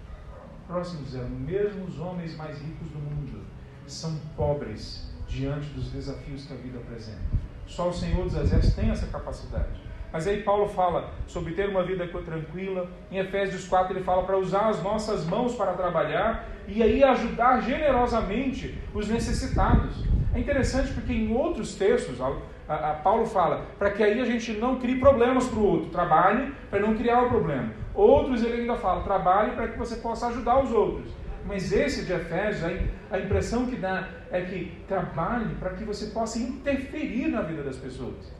próximos 0.66 1.14
anos, 1.14 1.38
mesmo 1.40 1.84
os 1.84 1.98
homens 1.98 2.36
mais 2.36 2.58
ricos 2.58 2.88
do 2.88 2.98
mundo 2.98 3.44
são 3.86 4.16
pobres 4.36 5.10
diante 5.34 5.66
dos 5.70 5.90
desafios 5.90 6.46
que 6.46 6.52
a 6.52 6.56
vida 6.56 6.78
apresenta. 6.78 7.18
Só 7.66 7.88
o 7.88 7.92
Senhor 7.92 8.24
dos 8.24 8.36
Exércitos 8.36 8.74
tem 8.74 8.90
essa 8.90 9.06
capacidade. 9.06 9.82
Mas 10.12 10.28
aí 10.28 10.42
Paulo 10.42 10.68
fala 10.68 11.10
sobre 11.26 11.54
ter 11.54 11.68
uma 11.68 11.82
vida 11.82 12.06
tranquila. 12.06 12.88
Em 13.10 13.18
Efésios 13.18 13.66
4 13.66 13.96
ele 13.96 14.04
fala 14.04 14.22
para 14.22 14.38
usar 14.38 14.68
as 14.68 14.80
nossas 14.80 15.24
mãos 15.24 15.56
para 15.56 15.72
trabalhar 15.72 16.48
e 16.68 16.82
aí 16.82 17.02
ajudar 17.02 17.60
generosamente 17.62 18.78
os 18.94 19.08
necessitados. 19.08 20.04
É 20.32 20.38
interessante 20.38 20.92
porque 20.92 21.12
em 21.12 21.34
outros 21.34 21.74
textos, 21.74 22.20
a, 22.20 22.32
a, 22.68 22.90
a 22.90 22.94
Paulo 22.94 23.26
fala 23.26 23.66
para 23.76 23.90
que 23.90 24.04
aí 24.04 24.20
a 24.20 24.24
gente 24.24 24.52
não 24.52 24.78
crie 24.78 25.00
problemas 25.00 25.48
para 25.48 25.58
o 25.58 25.66
outro, 25.66 25.90
trabalhe 25.90 26.52
para 26.70 26.78
não 26.78 26.94
criar 26.94 27.22
o 27.22 27.28
problema. 27.28 27.72
Outros 27.92 28.42
ele 28.42 28.62
ainda 28.62 28.76
fala, 28.76 29.02
trabalhe 29.02 29.52
para 29.52 29.66
que 29.66 29.78
você 29.78 29.96
possa 29.96 30.28
ajudar 30.28 30.62
os 30.62 30.70
outros. 30.70 31.10
Mas 31.46 31.72
esse 31.72 32.04
de 32.04 32.12
Efésios, 32.12 32.64
a 33.10 33.18
impressão 33.18 33.66
que 33.66 33.76
dá 33.76 34.08
é 34.30 34.40
que 34.40 34.82
trabalhe 34.88 35.54
para 35.56 35.70
que 35.70 35.84
você 35.84 36.06
possa 36.06 36.38
interferir 36.38 37.28
na 37.28 37.42
vida 37.42 37.62
das 37.62 37.76
pessoas. 37.76 38.32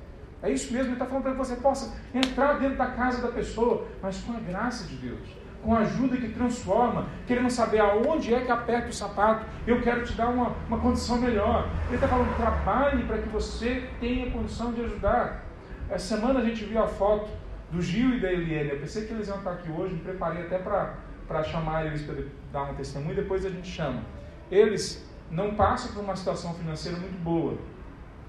É 0.43 0.51
isso 0.51 0.73
mesmo, 0.73 0.89
ele 0.89 0.93
está 0.95 1.07
falando 1.07 1.23
para 1.23 1.33
que 1.33 1.39
você 1.39 1.57
possa 1.57 1.95
entrar 2.15 2.59
dentro 2.59 2.77
da 2.77 2.87
casa 2.89 3.23
da 3.23 3.29
pessoa, 3.29 3.87
mas 4.03 4.19
com 4.19 4.33
a 4.33 4.41
graça 4.41 4.87
de 4.87 4.97
Deus, 4.97 5.27
com 5.63 5.75
a 5.75 5.79
ajuda 5.79 6.19
que 6.19 6.29
transforma, 6.29 7.09
querendo 7.27 7.51
saber 7.51 7.81
aonde 7.81 8.35
é 8.35 8.43
que 8.43 8.53
aperta 8.53 8.89
o 8.89 8.93
sapato, 8.93 9.47
eu 9.67 9.81
quero 9.81 10.05
te 10.05 10.13
dar 10.13 10.29
uma, 10.29 10.55
uma 10.69 10.79
condição 10.79 11.19
melhor. 11.19 11.71
Ele 11.87 11.95
está 11.95 12.09
falando, 12.09 12.37
trabalhe 12.37 13.05
para 13.05 13.19
que 13.19 13.29
você 13.31 13.89
tenha 14.01 14.31
condição 14.31 14.73
de 14.73 14.83
ajudar. 14.83 15.45
Essa 15.89 16.17
semana 16.17 16.41
a 16.41 16.45
gente 16.45 16.65
viu 16.65 16.83
a 16.83 16.89
foto 16.89 17.31
do 17.71 17.81
Gil 17.81 18.17
e 18.17 18.21
da 18.21 18.31
Eliane. 18.31 18.71
Eu 18.71 18.81
pensei 18.81 19.07
que 19.07 19.15
eles 19.15 19.29
iam 19.29 19.39
estar 19.39 19.53
aqui 19.53 19.71
hoje, 19.71 19.95
me 19.95 20.01
preparei 20.01 20.43
até 20.43 20.59
para 20.59 21.43
chamar 21.43 21.87
eles 21.87 22.03
para 22.03 22.17
dar 22.55 22.71
um 22.71 22.75
testemunho, 22.75 23.13
e 23.13 23.17
depois 23.17 23.45
a 23.45 23.51
gente 23.51 23.69
chama. 23.69 24.01
Eles 24.51 25.05
não 25.31 25.55
passam 25.55 25.93
por 25.93 26.03
uma 26.03 26.15
situação 26.15 26.55
financeira 26.55 26.97
muito 26.97 27.23
boa, 27.23 27.59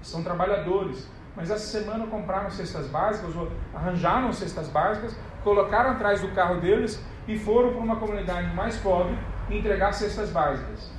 são 0.02 0.22
trabalhadores, 0.22 1.08
mas 1.36 1.50
essa 1.50 1.66
semana 1.66 2.06
compraram 2.06 2.50
cestas 2.50 2.88
básicas, 2.88 3.34
ou 3.36 3.50
arranjaram 3.72 4.32
cestas 4.32 4.68
básicas, 4.68 5.16
colocaram 5.44 5.92
atrás 5.92 6.20
do 6.20 6.28
carro 6.28 6.60
deles 6.60 7.02
e 7.28 7.38
foram 7.38 7.72
para 7.72 7.80
uma 7.80 7.96
comunidade 7.96 8.52
mais 8.54 8.76
pobre 8.78 9.16
entregar 9.48 9.92
cestas 9.92 10.30
básicas. 10.30 10.90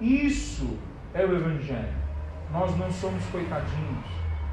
Isso 0.00 0.78
é 1.12 1.24
o 1.24 1.36
Evangelho. 1.36 1.94
Nós 2.50 2.76
não 2.76 2.90
somos 2.90 3.24
coitadinhos. 3.26 4.04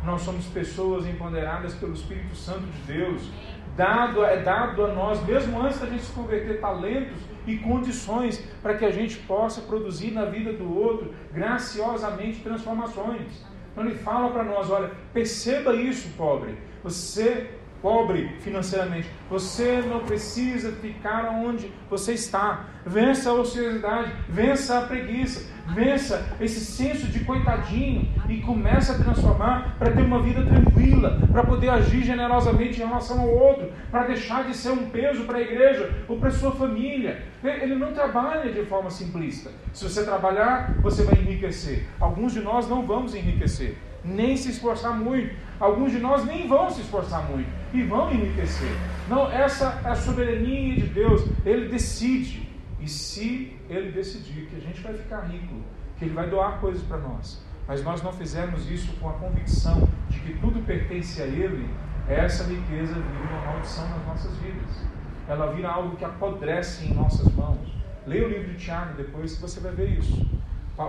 Nós 0.04 0.22
somos 0.22 0.46
pessoas 0.46 1.06
empoderadas 1.06 1.74
pelo 1.76 1.94
Espírito 1.94 2.36
Santo 2.36 2.66
de 2.68 2.82
Deus. 2.94 3.32
dado, 3.76 4.24
é 4.26 4.42
dado 4.42 4.86
a 4.86 4.94
nós, 4.94 5.24
mesmo 5.26 5.62
antes 5.62 5.80
da 5.80 5.88
gente 5.88 6.04
se 6.04 6.12
converter, 6.12 6.60
talentos 6.60 7.31
e 7.48 7.58
condições 7.58 8.44
para 8.62 8.76
que 8.76 8.86
a 8.86 8.92
gente 8.92 9.18
possa 9.18 9.62
produzir 9.62 10.12
na 10.12 10.26
vida 10.26 10.54
do 10.54 10.78
outro 10.78 11.14
graciosamente 11.34 12.42
transformações. 12.42 13.44
Então 13.72 13.86
ele 13.86 13.96
fala 13.96 14.32
para 14.32 14.44
nós: 14.44 14.70
olha, 14.70 14.92
perceba 15.14 15.74
isso, 15.76 16.10
pobre. 16.18 16.56
Você 16.84 17.50
pobre 17.82 18.30
financeiramente. 18.40 19.10
Você 19.30 19.82
não 19.82 20.00
precisa 20.02 20.72
ficar 20.74 21.30
onde 21.30 21.72
você 21.90 22.14
está. 22.14 22.68
Vença 22.86 23.30
a 23.30 23.34
ociosidade, 23.34 24.14
vença 24.30 24.80
a 24.80 24.82
preguiça, 24.82 25.52
vença 25.74 26.36
esse 26.40 26.60
senso 26.60 27.08
de 27.08 27.22
coitadinho 27.22 28.08
e 28.30 28.38
comece 28.42 28.92
a 28.92 28.96
transformar 28.96 29.76
para 29.78 29.92
ter 29.92 30.02
uma 30.02 30.22
vida 30.22 30.44
tranquila, 30.44 31.20
para 31.32 31.44
poder 31.44 31.70
agir 31.70 32.04
generosamente 32.04 32.82
em 32.82 32.86
relação 32.86 33.22
ao 33.22 33.30
outro, 33.30 33.72
para 33.90 34.08
deixar 34.08 34.46
de 34.46 34.56
ser 34.56 34.72
um 34.72 34.90
peso 34.90 35.26
para 35.26 35.38
a 35.38 35.42
igreja 35.42 35.94
ou 36.08 36.18
para 36.18 36.30
a 36.30 36.32
sua 36.32 36.52
família. 36.52 37.24
Ele 37.44 37.76
não 37.76 37.94
trabalha 37.94 38.52
de 38.52 38.64
forma 38.66 38.90
simplista. 38.90 39.52
Se 39.74 39.84
você 39.84 40.04
trabalhar, 40.04 40.76
você 40.82 41.04
vai 41.04 41.16
enriquecer. 41.16 41.86
Alguns 42.00 42.34
de 42.34 42.42
nós 42.42 42.68
não 42.68 42.86
vamos 42.86 43.16
enriquecer, 43.16 43.78
nem 44.04 44.36
se 44.36 44.50
esforçar 44.50 44.98
muito. 44.98 45.36
Alguns 45.60 45.92
de 45.92 46.00
nós 46.00 46.26
nem 46.26 46.48
vão 46.48 46.70
se 46.70 46.82
esforçar 46.82 47.30
muito 47.30 47.50
e 47.74 47.84
vão 47.84 48.12
enriquecer. 48.12 48.72
Não, 49.08 49.32
essa 49.32 49.80
é 49.86 49.90
a 49.90 49.96
soberania 49.96 50.76
de 50.76 50.88
Deus. 50.88 51.24
Ele 51.46 51.68
decide. 51.68 52.50
E 52.80 52.88
se 52.88 53.56
ele 53.70 53.92
decidir 53.92 54.48
que 54.48 54.56
a 54.56 54.60
gente 54.60 54.82
vai 54.82 54.94
ficar 54.94 55.22
rico, 55.22 55.56
que 55.98 56.06
ele 56.06 56.16
vai 56.16 56.28
doar 56.28 56.60
coisas 56.60 56.82
para 56.82 56.98
nós, 56.98 57.40
mas 57.68 57.84
nós 57.84 58.02
não 58.02 58.12
fizermos 58.12 58.70
isso 58.70 58.92
com 59.00 59.08
a 59.08 59.14
convicção 59.14 59.88
de 60.10 60.20
que 60.20 60.34
tudo 60.40 60.60
pertence 60.66 61.22
a 61.22 61.26
ele, 61.28 61.70
essa 62.08 62.44
riqueza 62.44 62.94
vira 62.94 63.34
uma 63.34 63.46
maldição 63.46 63.88
nas 63.88 64.06
nossas 64.08 64.36
vidas. 64.38 64.84
Ela 65.28 65.54
vira 65.54 65.70
algo 65.70 65.96
que 65.96 66.04
apodrece 66.04 66.86
em 66.86 66.94
nossas 66.96 67.32
mãos. 67.36 67.72
Leia 68.08 68.26
o 68.26 68.30
livro 68.30 68.52
de 68.52 68.58
Tiago 68.58 68.96
depois 68.98 69.36
que 69.36 69.42
você 69.42 69.60
vai 69.60 69.72
ver 69.72 70.00
isso. 70.00 70.28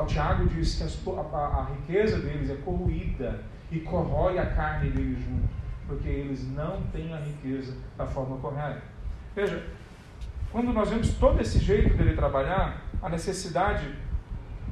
Tiago 0.06 0.46
diz 0.46 0.74
que 0.74 1.10
a, 1.10 1.20
a, 1.20 1.60
a 1.60 1.64
riqueza 1.64 2.18
deles 2.18 2.50
é 2.50 2.56
corroída 2.56 3.40
e 3.70 3.80
corrói 3.80 4.38
a 4.38 4.46
carne 4.46 4.90
deles 4.90 5.18
junto, 5.24 5.48
porque 5.86 6.08
eles 6.08 6.46
não 6.52 6.82
têm 6.92 7.12
a 7.12 7.18
riqueza 7.18 7.74
da 7.96 8.06
forma 8.06 8.36
correta. 8.38 8.82
Veja, 9.34 9.64
quando 10.50 10.72
nós 10.72 10.90
vemos 10.90 11.14
todo 11.14 11.40
esse 11.40 11.58
jeito 11.58 11.96
dele 11.96 12.14
trabalhar, 12.14 12.82
a 13.00 13.08
necessidade 13.08 13.88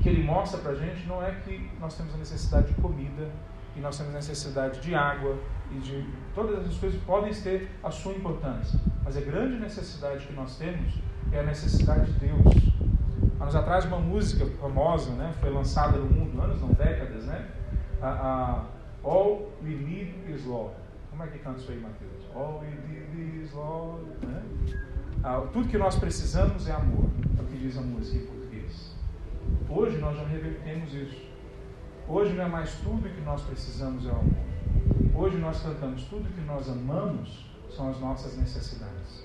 que 0.01 0.09
ele 0.09 0.23
mostra 0.23 0.61
para 0.61 0.73
a 0.73 0.75
gente 0.75 1.07
não 1.07 1.23
é 1.23 1.33
que 1.33 1.71
nós 1.81 1.97
temos 1.97 2.15
a 2.15 2.19
necessidade 2.19 2.69
de 2.69 2.81
comida 2.81 3.29
e 3.77 3.81
nós 3.81 3.97
temos 3.97 4.13
a 4.13 4.17
necessidade 4.17 4.81
de 4.81 4.95
água 4.95 5.39
e 5.71 5.79
de 5.79 6.07
todas 6.35 6.61
essas 6.61 6.77
coisas 6.77 7.01
podem 7.03 7.33
ter 7.33 7.71
a 7.83 7.91
sua 7.91 8.13
importância, 8.13 8.79
mas 9.05 9.17
a 9.17 9.21
grande 9.21 9.59
necessidade 9.59 10.27
que 10.27 10.33
nós 10.33 10.57
temos 10.57 10.95
é 11.33 11.41
a 11.41 11.43
necessidade 11.43 12.13
de 12.13 12.27
Deus. 12.27 12.70
Anos 13.41 13.57
atrás 13.57 13.85
uma 13.87 13.99
música 13.99 14.45
famosa, 14.61 15.11
né, 15.13 15.35
foi 15.41 15.51
lançada 15.51 15.97
no 15.99 16.07
mundo, 16.07 16.41
anos 16.41 16.61
não 16.61 16.69
décadas, 16.69 17.25
né, 17.25 17.49
a, 18.03 18.09
a 18.09 18.65
All 19.03 19.51
we 19.63 19.71
need 19.71 20.15
is 20.31 20.45
love. 20.45 20.75
Como 21.11 21.23
é 21.23 21.27
que 21.29 21.39
canta 21.39 21.59
isso 21.59 21.73
aí, 21.73 21.81
Mateus? 21.81 22.27
All 22.35 22.61
we 22.61 22.69
need 22.87 23.43
is 23.43 23.53
love. 23.55 24.05
Né? 24.27 24.43
Ah, 25.25 25.47
tudo 25.53 25.69
que 25.69 25.79
nós 25.79 25.99
precisamos 25.99 26.69
é 26.69 26.73
amor. 26.73 27.09
É 27.39 27.43
o 27.43 27.45
que 27.47 27.57
diz 27.57 27.79
a 27.79 27.81
música 27.81 28.19
em 28.19 28.27
português. 28.27 28.95
Hoje 29.69 29.99
nós 29.99 30.17
já 30.19 30.25
revertemos 30.25 30.93
isso. 30.93 31.31
Hoje 32.07 32.35
não 32.35 32.45
é 32.45 32.49
mais 32.49 32.75
tudo 32.75 33.09
que 33.09 33.21
nós 33.23 33.43
precisamos 33.43 34.05
é 34.05 34.11
o 34.11 34.17
amor. 34.17 34.35
Hoje 35.15 35.39
nós 35.39 35.63
cantamos 35.63 36.05
tudo 36.05 36.29
que 36.35 36.41
nós 36.43 36.69
amamos 36.69 37.51
são 37.71 37.89
as 37.89 37.99
nossas 38.01 38.37
necessidades. 38.37 39.25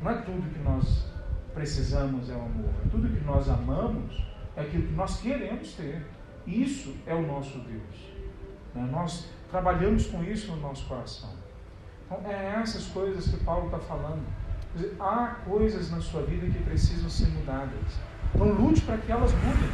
Não 0.00 0.10
é 0.12 0.22
tudo 0.22 0.48
que 0.52 0.60
nós 0.60 1.10
precisamos 1.56 2.28
é 2.28 2.34
o 2.34 2.42
amor. 2.42 2.70
É 2.84 2.88
tudo 2.90 3.08
que 3.08 3.24
nós 3.24 3.48
amamos 3.48 4.22
é 4.54 4.60
aquilo 4.60 4.86
que 4.88 4.92
nós 4.92 5.20
queremos 5.20 5.72
ter. 5.72 6.06
Isso 6.46 6.94
é 7.06 7.14
o 7.14 7.26
nosso 7.26 7.58
Deus. 7.60 8.14
Né? 8.74 8.86
Nós 8.92 9.26
trabalhamos 9.50 10.06
com 10.06 10.22
isso 10.22 10.52
no 10.52 10.60
nosso 10.60 10.86
coração. 10.86 11.30
Então, 12.04 12.20
é 12.30 12.60
essas 12.62 12.86
coisas 12.88 13.26
que 13.26 13.42
Paulo 13.42 13.66
está 13.66 13.78
falando. 13.78 14.22
Dizer, 14.74 14.94
há 15.00 15.38
coisas 15.46 15.90
na 15.90 16.00
sua 16.00 16.22
vida 16.22 16.46
que 16.46 16.62
precisam 16.62 17.08
ser 17.08 17.28
mudadas. 17.28 17.98
Então, 18.34 18.52
lute 18.52 18.82
para 18.82 18.98
que 18.98 19.10
elas 19.10 19.32
mudem. 19.32 19.70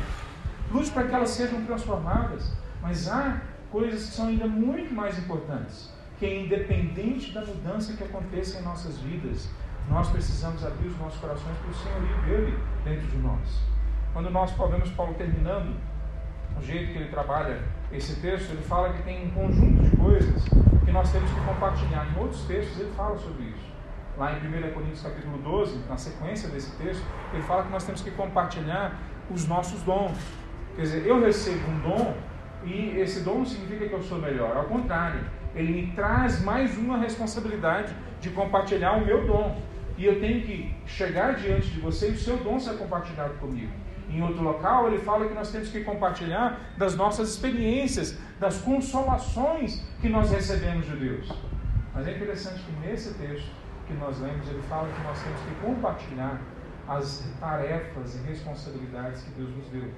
Lute 0.70 0.90
para 0.92 1.08
que 1.08 1.14
elas 1.14 1.30
sejam 1.30 1.64
transformadas. 1.66 2.52
Mas 2.80 3.08
há 3.08 3.42
coisas 3.72 4.08
que 4.08 4.14
são 4.14 4.28
ainda 4.28 4.46
muito 4.46 4.94
mais 4.94 5.18
importantes. 5.18 5.90
Que, 6.18 6.26
é 6.26 6.44
independente 6.44 7.32
da 7.32 7.44
mudança 7.44 7.96
que 7.96 8.04
aconteça 8.04 8.60
em 8.60 8.62
nossas 8.62 8.98
vidas, 8.98 9.50
nós 9.88 10.08
precisamos 10.08 10.64
abrir 10.64 10.88
os 10.88 10.98
nossos 10.98 11.20
corações 11.20 11.56
para 11.58 11.70
o 11.70 11.74
senhorio 11.74 12.22
dele 12.22 12.58
dentro 12.84 13.06
de 13.08 13.16
nós. 13.18 13.62
Quando 14.12 14.30
nós 14.30 14.50
vemos 14.50 14.90
Paulo 14.90 15.14
terminando, 15.14 15.76
o 16.58 16.62
jeito 16.62 16.92
que 16.92 16.98
ele 16.98 17.08
trabalha 17.08 17.60
esse 17.92 18.20
texto, 18.20 18.50
ele 18.52 18.62
fala 18.62 18.92
que 18.92 19.02
tem 19.02 19.26
um 19.26 19.30
conjunto 19.30 19.82
de 19.82 19.96
coisas 19.96 20.44
que 20.84 20.92
nós 20.92 21.10
temos 21.10 21.30
que 21.30 21.40
compartilhar. 21.40 22.06
Em 22.06 22.20
outros 22.20 22.44
textos 22.44 22.80
ele 22.80 22.92
fala 22.92 23.16
sobre 23.18 23.44
isso. 23.44 23.72
Lá 24.16 24.32
em 24.32 24.36
1 24.36 24.72
Coríntios 24.72 25.02
capítulo 25.02 25.38
12, 25.38 25.78
na 25.88 25.96
sequência 25.96 26.48
desse 26.50 26.76
texto, 26.76 27.02
ele 27.32 27.42
fala 27.42 27.64
que 27.64 27.70
nós 27.70 27.84
temos 27.84 28.02
que 28.02 28.10
compartilhar 28.10 28.98
os 29.30 29.46
nossos 29.48 29.82
dons. 29.82 30.18
Quer 30.76 30.82
dizer, 30.82 31.06
eu 31.06 31.20
recebo 31.20 31.70
um 31.70 31.80
dom 31.80 32.14
e 32.64 32.98
esse 32.98 33.20
dom 33.20 33.38
não 33.38 33.46
significa 33.46 33.88
que 33.88 33.94
eu 33.94 34.02
sou 34.02 34.18
melhor. 34.18 34.56
Ao 34.56 34.64
contrário, 34.64 35.20
ele 35.54 35.72
me 35.72 35.92
traz 35.92 36.42
mais 36.42 36.76
uma 36.78 36.98
responsabilidade 36.98 37.94
de 38.20 38.30
compartilhar 38.30 38.92
o 38.92 39.04
meu 39.04 39.26
dom. 39.26 39.60
E 39.96 40.04
eu 40.04 40.20
tenho 40.20 40.42
que 40.42 40.74
chegar 40.86 41.36
diante 41.36 41.68
de 41.68 41.80
você 41.80 42.10
e 42.10 42.12
o 42.12 42.18
seu 42.18 42.36
dom 42.38 42.58
ser 42.58 42.76
compartilhado 42.78 43.34
comigo. 43.34 43.72
Em 44.08 44.22
outro 44.22 44.42
local, 44.42 44.88
ele 44.88 44.98
fala 44.98 45.26
que 45.26 45.34
nós 45.34 45.50
temos 45.50 45.70
que 45.70 45.82
compartilhar 45.84 46.74
das 46.76 46.96
nossas 46.96 47.30
experiências, 47.30 48.18
das 48.38 48.60
consolações 48.60 49.82
que 50.00 50.08
nós 50.08 50.30
recebemos 50.30 50.86
de 50.86 50.96
Deus. 50.96 51.32
Mas 51.94 52.06
é 52.06 52.16
interessante 52.16 52.62
que 52.62 52.86
nesse 52.86 53.14
texto 53.14 53.50
que 53.86 53.94
nós 53.94 54.18
lemos, 54.20 54.48
ele 54.48 54.62
fala 54.62 54.88
que 54.88 55.02
nós 55.02 55.22
temos 55.22 55.40
que 55.40 55.54
compartilhar 55.64 56.40
as 56.88 57.24
tarefas 57.40 58.16
e 58.16 58.18
responsabilidades 58.26 59.22
que 59.22 59.30
Deus 59.32 59.50
nos 59.56 59.68
deu. 59.68 59.90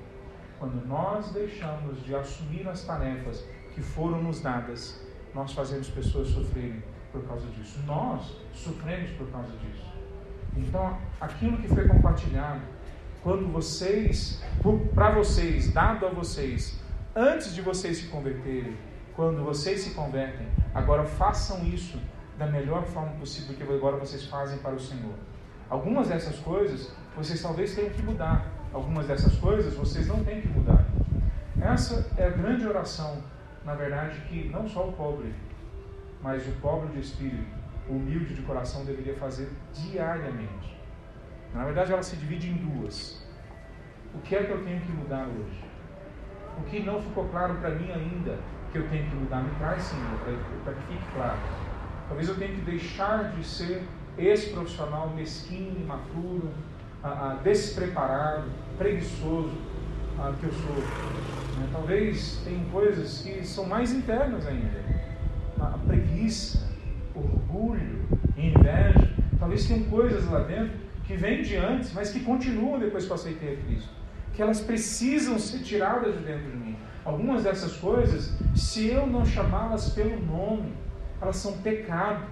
Quando 0.59 0.87
nós 0.87 1.31
deixamos 1.33 2.03
de 2.05 2.15
assumir 2.15 2.69
as 2.69 2.85
tarefas 2.85 3.45
que 3.75 3.83
foram 3.83 4.23
nos 4.23 4.41
dadas, 4.41 5.01
nós 5.35 5.53
fazemos 5.53 5.89
pessoas 5.89 6.29
sofrerem 6.29 6.83
por 7.15 7.25
causa 7.29 7.47
disso. 7.47 7.79
Nós 7.87 8.37
sofremos 8.53 9.11
por 9.13 9.31
causa 9.31 9.53
disso. 9.59 9.87
Então, 10.57 10.99
aquilo 11.21 11.57
que 11.59 11.69
foi 11.69 11.87
compartilhado 11.87 12.61
quando 13.23 13.51
vocês, 13.51 14.43
para 14.95 15.13
vocês, 15.13 15.73
dado 15.73 16.07
a 16.07 16.11
vocês, 16.11 16.79
antes 17.15 17.55
de 17.55 17.63
vocês 17.63 17.99
se 17.99 18.09
converterem, 18.09 18.77
quando 19.15 19.45
vocês 19.45 19.81
se 19.81 19.95
convertem, 19.95 20.47
agora 20.75 21.05
façam 21.05 21.65
isso 21.65 21.99
da 22.37 22.47
melhor 22.47 22.85
forma 22.85 23.13
possível 23.13 23.57
que 23.57 23.63
agora 23.63 23.97
vocês 23.97 24.25
fazem 24.27 24.59
para 24.59 24.75
o 24.75 24.81
Senhor. 24.81 25.15
Algumas 25.71 26.09
dessas 26.09 26.39
coisas 26.41 26.93
vocês 27.17 27.41
talvez 27.41 27.75
tenham 27.75 27.91
que 27.91 28.03
mudar, 28.03 28.45
algumas 28.73 29.07
dessas 29.07 29.37
coisas 29.37 29.73
vocês 29.75 30.09
não 30.09 30.25
têm 30.25 30.41
que 30.41 30.49
mudar. 30.49 30.85
Essa 31.61 32.11
é 32.19 32.27
a 32.27 32.31
grande 32.31 32.67
oração, 32.67 33.23
na 33.65 33.75
verdade, 33.75 34.21
que 34.29 34.49
não 34.49 34.69
só 34.69 34.89
o 34.89 34.93
pobre, 34.93 35.33
mas 36.25 36.49
o 36.49 36.53
pobre 36.53 36.89
de 36.95 37.01
espírito, 37.01 37.55
humilde 37.87 38.35
de 38.35 38.41
coração 38.41 38.83
deveria 38.87 39.15
fazer 39.15 39.51
diariamente. 39.75 40.75
Na 41.53 41.67
verdade, 41.67 41.93
ela 41.93 42.03
se 42.03 42.17
divide 42.17 42.49
em 42.49 42.55
duas. 42.55 43.23
O 44.15 44.19
que 44.21 44.35
é 44.35 44.43
que 44.43 44.51
eu 44.51 44.65
tenho 44.65 44.81
que 44.81 44.91
mudar 44.91 45.29
hoje? 45.29 45.63
O 46.59 46.63
que 46.63 46.81
não 46.81 47.03
ficou 47.03 47.29
claro 47.29 47.57
para 47.57 47.71
mim 47.71 47.93
ainda 47.93 48.39
que 48.73 48.79
eu 48.79 48.89
tenho 48.89 49.11
que 49.11 49.17
mudar? 49.17 49.43
Me 49.43 49.51
traz, 49.59 49.83
Senhor, 49.83 50.19
para 50.65 50.73
que 50.73 50.83
fique 50.87 51.05
claro. 51.15 51.39
Talvez 52.09 52.27
eu 52.27 52.37
tenha 52.37 52.55
que 52.55 52.63
deixar 52.63 53.33
de 53.33 53.45
ser 53.45 53.83
esse 54.17 54.51
profissional 54.55 55.11
mesquinho, 55.11 55.79
imaturo, 55.79 56.51
despreparado, 57.43 58.49
preguiçoso 58.79 59.53
que 60.41 60.47
eu 60.47 60.53
sou. 60.53 60.77
Né? 60.77 61.69
Talvez 61.71 62.41
tenham 62.45 62.65
coisas 62.71 63.21
que 63.21 63.45
são 63.45 63.67
mais 63.67 63.93
internas 63.93 64.47
ainda. 64.47 64.94
A 65.61 65.79
preguiça, 65.87 66.67
orgulho, 67.15 68.07
inveja. 68.37 69.11
Talvez 69.39 69.67
tenham 69.67 69.85
coisas 69.85 70.29
lá 70.29 70.41
dentro 70.41 70.73
que 71.05 71.17
vêm 71.17 71.43
de 71.43 71.57
antes, 71.57 71.93
mas 71.93 72.11
que 72.11 72.21
continuam 72.21 72.79
depois 72.79 73.05
que 73.05 73.11
eu 73.11 73.15
aceitei 73.15 73.55
a 73.55 73.57
Cristo. 73.65 73.91
Que 74.33 74.43
elas 74.43 74.61
precisam 74.61 75.39
ser 75.39 75.61
tiradas 75.61 76.19
de 76.19 76.25
dentro 76.25 76.51
de 76.51 76.57
mim. 76.57 76.77
Algumas 77.05 77.45
dessas 77.45 77.77
coisas, 77.77 78.37
se 78.55 78.89
eu 78.89 79.07
não 79.07 79.25
chamá-las 79.25 79.91
pelo 79.91 80.19
nome, 80.25 80.73
elas 81.21 81.37
são 81.37 81.59
pecado. 81.59 82.25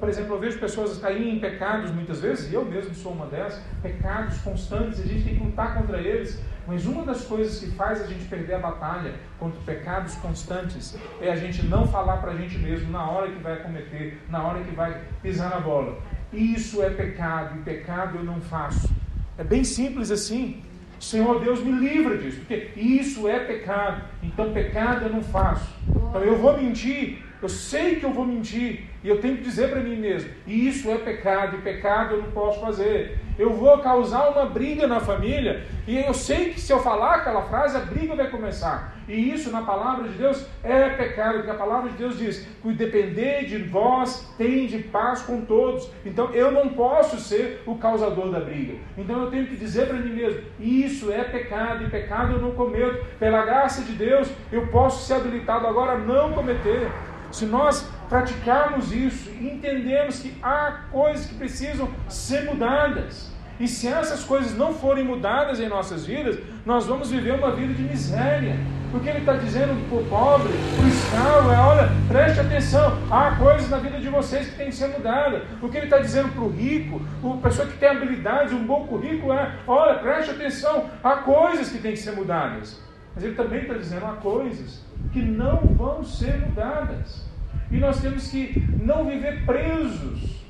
Por 0.00 0.08
exemplo, 0.08 0.34
eu 0.34 0.40
vejo 0.40 0.58
pessoas 0.58 0.98
caírem 0.98 1.36
em 1.36 1.38
pecados 1.38 1.90
muitas 1.90 2.20
vezes, 2.20 2.50
e 2.50 2.54
eu 2.54 2.64
mesmo 2.64 2.94
sou 2.94 3.12
uma 3.12 3.26
dessas, 3.26 3.62
pecados 3.82 4.38
constantes, 4.38 5.00
a 5.00 5.06
gente 5.06 5.24
tem 5.24 5.36
que 5.36 5.44
lutar 5.44 5.74
contra 5.78 5.98
eles, 5.98 6.42
Mas 6.66 6.84
uma 6.84 7.04
das 7.04 7.24
coisas 7.24 7.60
que 7.60 7.70
faz 7.76 8.02
a 8.02 8.06
gente 8.06 8.24
perder 8.24 8.54
a 8.54 8.58
batalha 8.58 9.14
contra 9.38 9.60
pecados 9.60 10.14
constantes 10.16 10.98
é 11.20 11.30
a 11.30 11.36
gente 11.36 11.64
não 11.64 11.86
falar 11.86 12.16
para 12.16 12.32
a 12.32 12.36
gente 12.36 12.58
mesmo 12.58 12.90
na 12.90 13.08
hora 13.08 13.30
que 13.30 13.38
vai 13.40 13.56
cometer, 13.62 14.20
na 14.28 14.42
hora 14.42 14.64
que 14.64 14.74
vai 14.74 15.00
pisar 15.22 15.50
na 15.50 15.60
bola. 15.60 15.96
Isso 16.32 16.82
é 16.82 16.90
pecado 16.90 17.58
e 17.58 17.62
pecado 17.62 18.18
eu 18.18 18.24
não 18.24 18.40
faço. 18.40 18.92
É 19.38 19.44
bem 19.44 19.62
simples 19.62 20.10
assim. 20.10 20.62
Senhor 20.98 21.40
Deus 21.40 21.62
me 21.62 21.72
livra 21.72 22.16
disso, 22.16 22.38
porque 22.38 22.70
isso 22.74 23.28
é 23.28 23.38
pecado. 23.40 24.02
Então 24.22 24.52
pecado 24.52 25.04
eu 25.04 25.12
não 25.12 25.22
faço. 25.22 25.68
Então 25.88 26.22
eu 26.22 26.36
vou 26.36 26.56
mentir, 26.56 27.22
eu 27.40 27.48
sei 27.48 27.96
que 27.96 28.04
eu 28.04 28.12
vou 28.12 28.24
mentir, 28.24 28.84
e 29.04 29.08
eu 29.08 29.20
tenho 29.20 29.36
que 29.36 29.42
dizer 29.42 29.70
para 29.70 29.80
mim 29.80 29.96
mesmo: 29.96 30.30
isso 30.46 30.90
é 30.90 30.96
pecado, 30.96 31.56
e 31.56 31.60
pecado 31.60 32.14
eu 32.14 32.22
não 32.22 32.30
posso 32.30 32.60
fazer. 32.60 33.18
Eu 33.38 33.52
vou 33.52 33.78
causar 33.78 34.30
uma 34.30 34.46
briga 34.46 34.86
na 34.86 34.98
família, 34.98 35.66
e 35.86 35.98
eu 35.98 36.14
sei 36.14 36.50
que 36.50 36.60
se 36.60 36.72
eu 36.72 36.78
falar 36.80 37.16
aquela 37.16 37.42
frase, 37.42 37.76
a 37.76 37.80
briga 37.80 38.16
vai 38.16 38.30
começar. 38.30 38.96
E 39.06 39.30
isso 39.30 39.52
na 39.52 39.62
palavra 39.62 40.08
de 40.08 40.14
Deus 40.14 40.46
é 40.64 40.88
pecado, 40.88 41.34
porque 41.34 41.50
a 41.50 41.54
palavra 41.54 41.90
de 41.90 41.96
Deus 41.96 42.18
diz: 42.18 42.48
que 42.62 42.72
depender 42.72 43.44
de 43.44 43.58
vós 43.58 44.26
tem 44.36 44.66
de 44.66 44.78
paz 44.78 45.22
com 45.22 45.42
todos. 45.42 45.88
Então 46.04 46.30
eu 46.32 46.50
não 46.50 46.70
posso 46.70 47.20
ser 47.20 47.62
o 47.66 47.76
causador 47.76 48.30
da 48.30 48.40
briga. 48.40 48.74
Então 48.96 49.22
eu 49.22 49.30
tenho 49.30 49.46
que 49.46 49.56
dizer 49.56 49.86
para 49.86 49.98
mim 49.98 50.14
mesmo: 50.14 50.42
isso 50.58 51.12
é 51.12 51.22
pecado, 51.22 51.84
e 51.84 51.90
pecado 51.90 52.32
eu 52.32 52.40
não 52.40 52.52
cometo. 52.52 53.04
Pela 53.18 53.44
graça 53.44 53.82
de 53.82 53.92
Deus, 53.92 54.28
eu 54.50 54.66
posso 54.68 55.06
ser 55.06 55.14
habilitado 55.14 55.66
agora 55.66 55.92
a 55.92 55.98
não 55.98 56.32
cometer. 56.32 56.90
Se 57.30 57.44
nós 57.44 57.86
praticarmos 58.08 58.92
isso 58.92 59.30
e 59.30 59.48
entendemos 59.48 60.20
que 60.20 60.36
há 60.42 60.84
coisas 60.90 61.26
que 61.26 61.34
precisam 61.34 61.88
ser 62.08 62.44
mudadas, 62.44 63.30
e 63.58 63.66
se 63.66 63.88
essas 63.88 64.22
coisas 64.22 64.56
não 64.56 64.74
forem 64.74 65.04
mudadas 65.04 65.60
em 65.60 65.68
nossas 65.68 66.04
vidas, 66.04 66.38
nós 66.64 66.86
vamos 66.86 67.10
viver 67.10 67.32
uma 67.32 67.52
vida 67.52 67.72
de 67.72 67.82
miséria. 67.82 68.56
Porque 68.90 69.08
ele 69.08 69.18
está 69.20 69.32
dizendo 69.34 69.88
para 69.88 69.98
o 69.98 70.04
pobre, 70.04 70.52
para 70.76 70.84
o 70.84 70.88
escravo, 70.88 71.50
é: 71.50 71.58
olha, 71.58 71.90
preste 72.06 72.40
atenção, 72.40 72.98
há 73.10 73.32
coisas 73.32 73.68
na 73.68 73.78
vida 73.78 73.98
de 73.98 74.08
vocês 74.08 74.48
que 74.48 74.56
têm 74.56 74.66
que 74.68 74.74
ser 74.74 74.88
mudadas. 74.88 75.42
O 75.60 75.68
que 75.68 75.76
ele 75.76 75.86
está 75.86 75.98
dizendo 75.98 76.28
para 76.32 76.42
o 76.42 76.50
rico, 76.50 77.00
a 77.24 77.42
pessoa 77.42 77.66
que 77.66 77.76
tem 77.78 77.88
habilidades, 77.88 78.52
um 78.52 78.64
bom 78.64 78.86
currículo, 78.86 79.32
é: 79.32 79.52
olha, 79.66 79.98
preste 79.98 80.30
atenção, 80.30 80.88
há 81.02 81.16
coisas 81.16 81.70
que 81.70 81.78
têm 81.78 81.92
que 81.92 81.98
ser 81.98 82.12
mudadas. 82.12 82.80
Mas 83.14 83.24
ele 83.24 83.34
também 83.34 83.62
está 83.62 83.74
dizendo: 83.74 84.06
há 84.06 84.12
coisas 84.12 84.85
que 85.12 85.22
não 85.22 85.58
vão 85.58 86.04
ser 86.04 86.38
mudadas. 86.38 87.24
E 87.70 87.78
nós 87.78 88.00
temos 88.00 88.28
que 88.28 88.64
não 88.82 89.04
viver 89.04 89.44
presos 89.44 90.44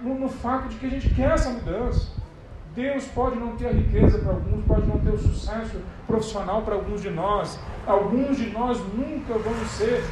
no, 0.00 0.18
no 0.18 0.28
fato 0.28 0.68
de 0.68 0.76
que 0.76 0.86
a 0.86 0.90
gente 0.90 1.08
quer 1.10 1.32
essa 1.32 1.50
mudança. 1.50 2.20
Deus 2.74 3.04
pode 3.06 3.36
não 3.36 3.56
ter 3.56 3.68
a 3.68 3.72
riqueza 3.72 4.18
para 4.18 4.30
alguns, 4.30 4.64
pode 4.64 4.86
não 4.86 4.98
ter 4.98 5.10
o 5.10 5.18
sucesso 5.18 5.80
profissional 6.06 6.62
para 6.62 6.74
alguns 6.74 7.02
de 7.02 7.10
nós. 7.10 7.58
Alguns 7.86 8.36
de 8.36 8.50
nós 8.50 8.78
nunca 8.94 9.34
vamos 9.38 9.68
ser 9.70 10.04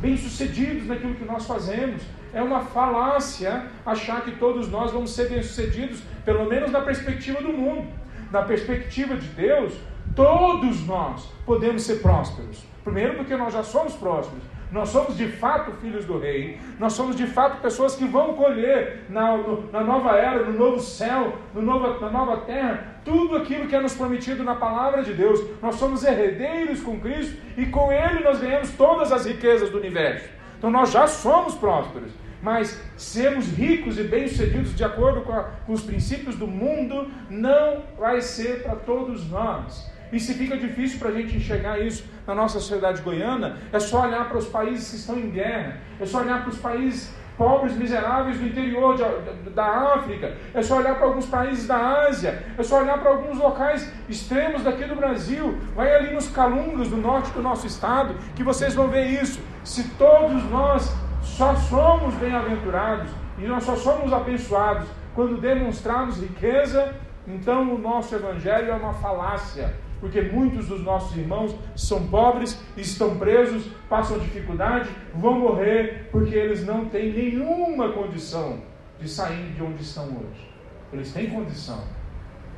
bem-sucedidos 0.00 0.86
naquilo 0.86 1.14
que 1.14 1.24
nós 1.24 1.46
fazemos. 1.46 2.02
É 2.32 2.42
uma 2.42 2.60
falácia 2.60 3.66
achar 3.86 4.22
que 4.22 4.32
todos 4.32 4.68
nós 4.68 4.92
vamos 4.92 5.12
ser 5.12 5.28
bem-sucedidos, 5.28 6.02
pelo 6.24 6.46
menos 6.46 6.70
na 6.70 6.80
perspectiva 6.80 7.40
do 7.40 7.52
mundo. 7.52 7.86
Na 8.30 8.42
perspectiva 8.42 9.16
de 9.16 9.26
Deus, 9.28 9.74
todos 10.18 10.84
nós 10.84 11.32
podemos 11.46 11.82
ser 11.82 12.02
prósperos. 12.02 12.66
Primeiro, 12.82 13.14
porque 13.14 13.36
nós 13.36 13.52
já 13.54 13.62
somos 13.62 13.94
prósperos. 13.94 14.42
Nós 14.72 14.88
somos 14.88 15.16
de 15.16 15.28
fato 15.28 15.70
filhos 15.80 16.04
do 16.04 16.18
Rei. 16.18 16.58
Nós 16.76 16.92
somos 16.92 17.14
de 17.14 17.24
fato 17.26 17.62
pessoas 17.62 17.94
que 17.94 18.04
vão 18.04 18.34
colher 18.34 19.04
na, 19.08 19.36
no, 19.36 19.70
na 19.70 19.80
nova 19.80 20.16
era, 20.16 20.44
no 20.44 20.58
novo 20.58 20.80
céu, 20.80 21.38
no 21.54 21.62
novo, 21.62 22.00
na 22.00 22.10
nova 22.10 22.38
terra, 22.38 23.00
tudo 23.04 23.36
aquilo 23.36 23.68
que 23.68 23.76
é 23.76 23.80
nos 23.80 23.94
prometido 23.94 24.42
na 24.42 24.56
palavra 24.56 25.04
de 25.04 25.14
Deus. 25.14 25.40
Nós 25.62 25.76
somos 25.76 26.04
herdeiros 26.04 26.82
com 26.82 26.98
Cristo 26.98 27.36
e 27.56 27.66
com 27.66 27.92
Ele 27.92 28.24
nós 28.24 28.40
ganhamos 28.40 28.70
todas 28.72 29.12
as 29.12 29.24
riquezas 29.24 29.70
do 29.70 29.78
universo. 29.78 30.28
Então 30.58 30.68
nós 30.68 30.90
já 30.90 31.06
somos 31.06 31.54
prósperos. 31.54 32.10
Mas 32.42 32.80
sermos 32.96 33.48
ricos 33.48 33.98
e 33.98 34.04
bem-sucedidos 34.04 34.74
de 34.74 34.84
acordo 34.84 35.22
com, 35.22 35.32
a, 35.32 35.42
com 35.66 35.72
os 35.72 35.82
princípios 35.82 36.36
do 36.36 36.46
mundo 36.46 37.10
não 37.28 37.82
vai 37.98 38.20
ser 38.20 38.62
para 38.62 38.76
todos 38.76 39.28
nós. 39.28 39.90
E 40.12 40.18
se 40.18 40.34
fica 40.34 40.56
difícil 40.56 40.98
para 40.98 41.10
a 41.10 41.12
gente 41.12 41.36
enxergar 41.36 41.78
isso 41.78 42.04
na 42.26 42.34
nossa 42.34 42.58
sociedade 42.60 43.02
goiana, 43.02 43.58
é 43.72 43.78
só 43.78 44.02
olhar 44.02 44.28
para 44.28 44.38
os 44.38 44.46
países 44.46 44.90
que 44.90 44.96
estão 44.96 45.18
em 45.18 45.30
guerra, 45.30 45.78
é 46.00 46.06
só 46.06 46.20
olhar 46.20 46.40
para 46.42 46.50
os 46.50 46.58
países 46.58 47.12
pobres, 47.38 47.76
miseráveis 47.76 48.36
do 48.38 48.46
interior 48.46 48.96
de, 48.96 49.50
da 49.50 49.94
África, 49.94 50.36
é 50.52 50.60
só 50.60 50.78
olhar 50.78 50.96
para 50.96 51.06
alguns 51.06 51.26
países 51.26 51.68
da 51.68 52.06
Ásia, 52.08 52.42
é 52.58 52.62
só 52.64 52.80
olhar 52.82 52.98
para 52.98 53.10
alguns 53.10 53.38
locais 53.38 53.90
extremos 54.08 54.64
daqui 54.64 54.84
do 54.84 54.96
Brasil, 54.96 55.56
vai 55.74 55.94
ali 55.94 56.12
nos 56.12 56.28
Calungas 56.28 56.88
do 56.88 56.96
norte 56.96 57.30
do 57.30 57.40
nosso 57.40 57.66
estado, 57.66 58.14
que 58.34 58.42
vocês 58.42 58.74
vão 58.74 58.88
ver 58.88 59.06
isso. 59.06 59.40
Se 59.62 59.84
todos 59.90 60.42
nós 60.50 60.92
só 61.22 61.54
somos 61.54 62.14
bem-aventurados 62.16 63.10
e 63.38 63.46
nós 63.46 63.62
só 63.62 63.76
somos 63.76 64.12
abençoados 64.12 64.88
quando 65.14 65.40
demonstrarmos 65.40 66.20
riqueza, 66.20 66.94
então 67.26 67.74
o 67.74 67.78
nosso 67.78 68.14
evangelho 68.14 68.70
é 68.70 68.74
uma 68.74 68.94
falácia 68.94 69.74
porque 70.00 70.20
muitos 70.22 70.68
dos 70.68 70.82
nossos 70.82 71.16
irmãos 71.16 71.54
são 71.74 72.06
pobres, 72.08 72.60
estão 72.76 73.18
presos, 73.18 73.70
passam 73.88 74.18
dificuldade, 74.18 74.88
vão 75.14 75.38
morrer 75.38 76.08
porque 76.12 76.34
eles 76.34 76.64
não 76.64 76.86
têm 76.86 77.12
nenhuma 77.12 77.92
condição 77.92 78.60
de 79.00 79.08
sair 79.08 79.52
de 79.52 79.62
onde 79.62 79.82
estão 79.82 80.04
hoje. 80.04 80.48
Eles 80.92 81.12
têm 81.12 81.30
condição 81.30 81.82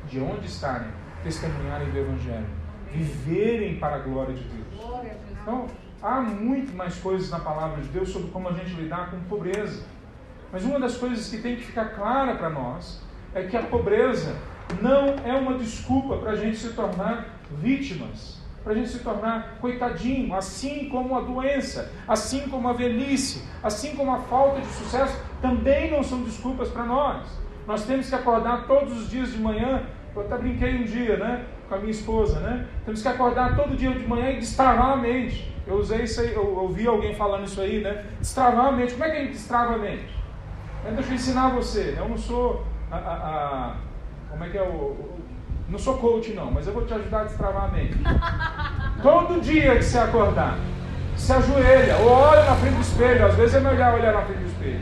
de 0.07 0.19
onde 0.19 0.45
estarem, 0.45 0.87
testemunharem 1.23 1.89
do 1.89 1.97
Evangelho, 1.97 2.47
viverem 2.91 3.77
para 3.77 3.97
a 3.97 3.99
glória 3.99 4.33
de 4.33 4.43
Deus. 4.43 5.11
Então, 5.41 5.67
há 6.01 6.21
muito 6.21 6.75
mais 6.75 6.97
coisas 6.97 7.29
na 7.29 7.39
palavra 7.39 7.81
de 7.81 7.89
Deus 7.89 8.09
sobre 8.09 8.29
como 8.31 8.49
a 8.49 8.53
gente 8.53 8.73
lidar 8.73 9.11
com 9.11 9.19
pobreza. 9.21 9.83
Mas 10.51 10.63
uma 10.63 10.79
das 10.79 10.97
coisas 10.97 11.29
que 11.29 11.37
tem 11.37 11.55
que 11.55 11.63
ficar 11.63 11.95
clara 11.95 12.35
para 12.35 12.49
nós 12.49 13.01
é 13.33 13.43
que 13.43 13.55
a 13.55 13.63
pobreza 13.63 14.35
não 14.81 15.15
é 15.25 15.33
uma 15.33 15.55
desculpa 15.55 16.17
para 16.17 16.31
a 16.31 16.35
gente 16.35 16.57
se 16.57 16.69
tornar 16.69 17.39
vítimas, 17.61 18.39
para 18.63 18.73
a 18.73 18.75
gente 18.75 18.89
se 18.89 18.99
tornar 18.99 19.57
coitadinho, 19.59 20.33
assim 20.35 20.87
como 20.89 21.17
a 21.17 21.21
doença, 21.21 21.91
assim 22.07 22.47
como 22.47 22.67
a 22.67 22.73
velhice, 22.73 23.43
assim 23.63 23.95
como 23.95 24.13
a 24.13 24.19
falta 24.19 24.61
de 24.61 24.67
sucesso, 24.67 25.19
também 25.41 25.89
não 25.89 26.03
são 26.03 26.21
desculpas 26.23 26.69
para 26.69 26.85
nós. 26.85 27.25
Nós 27.67 27.85
temos 27.85 28.09
que 28.09 28.15
acordar 28.15 28.67
todos 28.67 28.95
os 28.97 29.09
dias 29.09 29.31
de 29.31 29.39
manhã. 29.39 29.83
Eu 30.15 30.21
até 30.21 30.37
brinquei 30.37 30.75
um 30.75 30.83
dia, 30.83 31.17
né? 31.17 31.45
Com 31.69 31.75
a 31.75 31.77
minha 31.77 31.91
esposa, 31.91 32.39
né? 32.39 32.67
Temos 32.85 33.01
que 33.01 33.07
acordar 33.07 33.55
todo 33.55 33.75
dia 33.75 33.91
de 33.91 34.05
manhã 34.05 34.31
e 34.31 34.39
destravar 34.39 34.91
a 34.91 34.97
mente. 34.97 35.51
Eu 35.65 35.75
usei 35.75 36.03
isso 36.03 36.19
aí, 36.21 36.33
eu 36.33 36.55
ouvi 36.57 36.85
alguém 36.87 37.15
falando 37.15 37.45
isso 37.45 37.61
aí, 37.61 37.81
né? 37.81 38.05
Destravar 38.19 38.67
a 38.67 38.71
mente. 38.71 38.93
Como 38.93 39.05
é 39.05 39.09
que 39.09 39.17
a 39.17 39.19
gente 39.21 39.33
destrava 39.33 39.75
a 39.75 39.77
mente? 39.77 40.09
Deixa 40.95 41.09
eu 41.09 41.15
ensinar 41.15 41.49
você. 41.49 41.95
Eu 41.97 42.09
não 42.09 42.17
sou 42.17 42.65
a, 42.91 42.97
a, 42.97 43.13
a 43.13 43.75
como 44.31 44.43
é 44.43 44.49
que 44.49 44.57
é 44.57 44.63
o. 44.63 44.95
Não 45.69 45.77
sou 45.77 45.97
coach, 45.97 46.33
não, 46.33 46.51
mas 46.51 46.67
eu 46.67 46.73
vou 46.73 46.85
te 46.85 46.93
ajudar 46.93 47.21
a 47.21 47.23
destravar 47.25 47.65
a 47.65 47.67
mente. 47.67 47.95
Todo 49.01 49.39
dia 49.39 49.77
que 49.77 49.83
você 49.83 49.99
acordar, 49.99 50.57
se 51.15 51.31
ajoelha, 51.31 51.97
ou 51.97 52.09
olha 52.09 52.43
na 52.43 52.55
frente 52.55 52.75
do 52.75 52.81
espelho, 52.81 53.25
às 53.25 53.35
vezes 53.35 53.55
é 53.55 53.59
melhor 53.59 53.93
olhar 53.93 54.13
na 54.13 54.21
frente 54.23 54.39
do 54.39 54.47
espelho, 54.47 54.81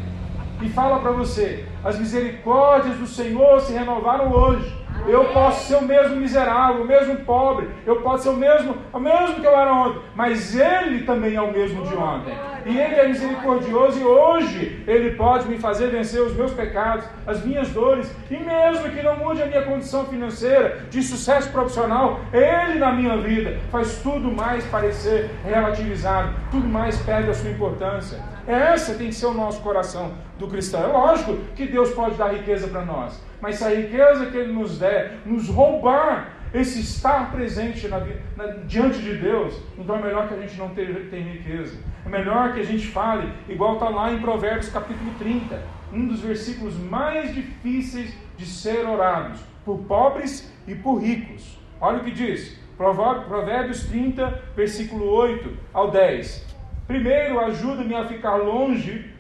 e 0.62 0.70
fala 0.70 1.00
para 1.00 1.12
você: 1.12 1.66
as 1.84 2.00
misericórdias 2.00 2.98
do 2.98 3.08
Senhor 3.08 3.60
se 3.62 3.74
renovaram 3.74 4.32
hoje. 4.32 4.78
Eu 5.08 5.26
posso 5.26 5.68
ser 5.68 5.76
o 5.76 5.84
mesmo 5.84 6.16
miserável, 6.16 6.84
o 6.84 6.88
mesmo 6.88 7.18
pobre, 7.18 7.70
eu 7.86 8.02
posso 8.02 8.24
ser 8.24 8.30
o 8.30 8.36
mesmo, 8.36 8.78
o 8.94 9.00
mesmo 9.00 9.36
que 9.40 9.46
eu 9.46 9.58
era 9.58 9.74
ontem, 9.74 10.02
mas 10.16 10.56
Ele 10.56 11.04
também 11.04 11.36
é 11.36 11.42
o 11.42 11.52
mesmo 11.52 11.84
de 11.86 11.96
ontem. 11.96 12.34
E 12.66 12.78
Ele 12.78 12.96
é 12.96 13.08
misericordioso 13.08 14.00
e 14.00 14.04
hoje 14.04 14.84
Ele 14.88 15.12
pode 15.12 15.48
me 15.48 15.58
fazer 15.58 15.88
vencer 15.88 16.22
os 16.22 16.36
meus 16.36 16.54
pecados, 16.54 17.06
as 17.26 17.44
minhas 17.44 17.70
dores, 17.70 18.14
e 18.30 18.38
mesmo 18.38 18.90
que 18.90 19.02
não 19.02 19.18
mude 19.18 19.42
a 19.42 19.46
minha 19.46 19.64
condição 19.64 20.06
financeira, 20.06 20.82
de 20.90 21.02
sucesso 21.02 21.52
profissional, 21.52 22.20
Ele 22.32 22.80
na 22.80 22.92
minha 22.92 23.18
vida 23.18 23.58
faz 23.72 24.00
tudo 24.04 24.32
mais 24.32 24.66
parecer 24.66 25.30
relativizado, 25.44 26.34
tudo 26.52 26.68
mais 26.68 26.98
perde 27.02 27.30
a 27.30 27.34
sua 27.34 27.50
importância. 27.50 28.20
Essa 28.48 28.96
tem 28.96 29.08
que 29.08 29.16
ser 29.16 29.28
o 29.28 29.34
nosso 29.34 29.62
coração 29.62 30.12
do 30.40 30.48
cristão. 30.48 30.82
É 30.82 30.88
lógico 30.88 31.38
que 31.56 31.68
Deus 31.68 31.92
pode 31.92 32.16
dar 32.16 32.34
riqueza 32.34 32.68
para 32.68 32.84
nós, 32.84 33.22
mas 33.42 33.58
se 33.58 33.64
a 33.66 33.70
riqueza 33.70 34.26
que 34.28 34.38
Ele 34.38 34.54
nos 34.54 34.80
der 34.80 35.20
nos 35.26 35.48
roubar 35.48 36.40
esse 36.52 36.80
estar 36.80 37.32
presente 37.32 37.88
na, 37.88 38.00
na, 38.36 38.46
diante 38.66 39.00
de 39.00 39.16
Deus, 39.18 39.54
então 39.78 39.98
é 39.98 40.02
melhor 40.02 40.28
que 40.28 40.34
a 40.34 40.38
gente 40.38 40.58
não 40.58 40.70
tenha, 40.70 40.92
riqueza. 40.92 41.78
É 42.04 42.10
melhor 42.10 42.54
que 42.54 42.62
a 42.62 42.66
gente 42.66 42.88
fale, 42.88 43.32
igual 43.48 43.76
está 43.76 43.90
lá 43.90 44.12
em 44.12 44.20
Provérbios 44.20 44.70
capítulo 44.70 45.12
30, 45.20 45.62
um 45.94 46.08
dos 46.08 46.22
versículos 46.22 46.76
mais 46.76 47.36
difíceis 47.36 48.16
de 48.36 48.46
ser 48.46 48.88
orados, 48.88 49.42
por 49.64 49.78
pobres 49.80 50.52
e 50.66 50.74
por 50.74 50.96
ricos. 50.96 51.60
Olha 51.80 52.00
o 52.00 52.04
que 52.04 52.12
diz, 52.12 52.60
Provérbios 52.78 53.84
30, 53.84 54.44
versículo 54.56 55.06
8 55.06 55.56
ao 55.72 55.92
10. 55.92 56.48
Primeiro, 56.88 57.40
ajuda-me 57.40 57.94
a 57.94 58.06
ficar 58.06 58.38
longe 58.38 59.14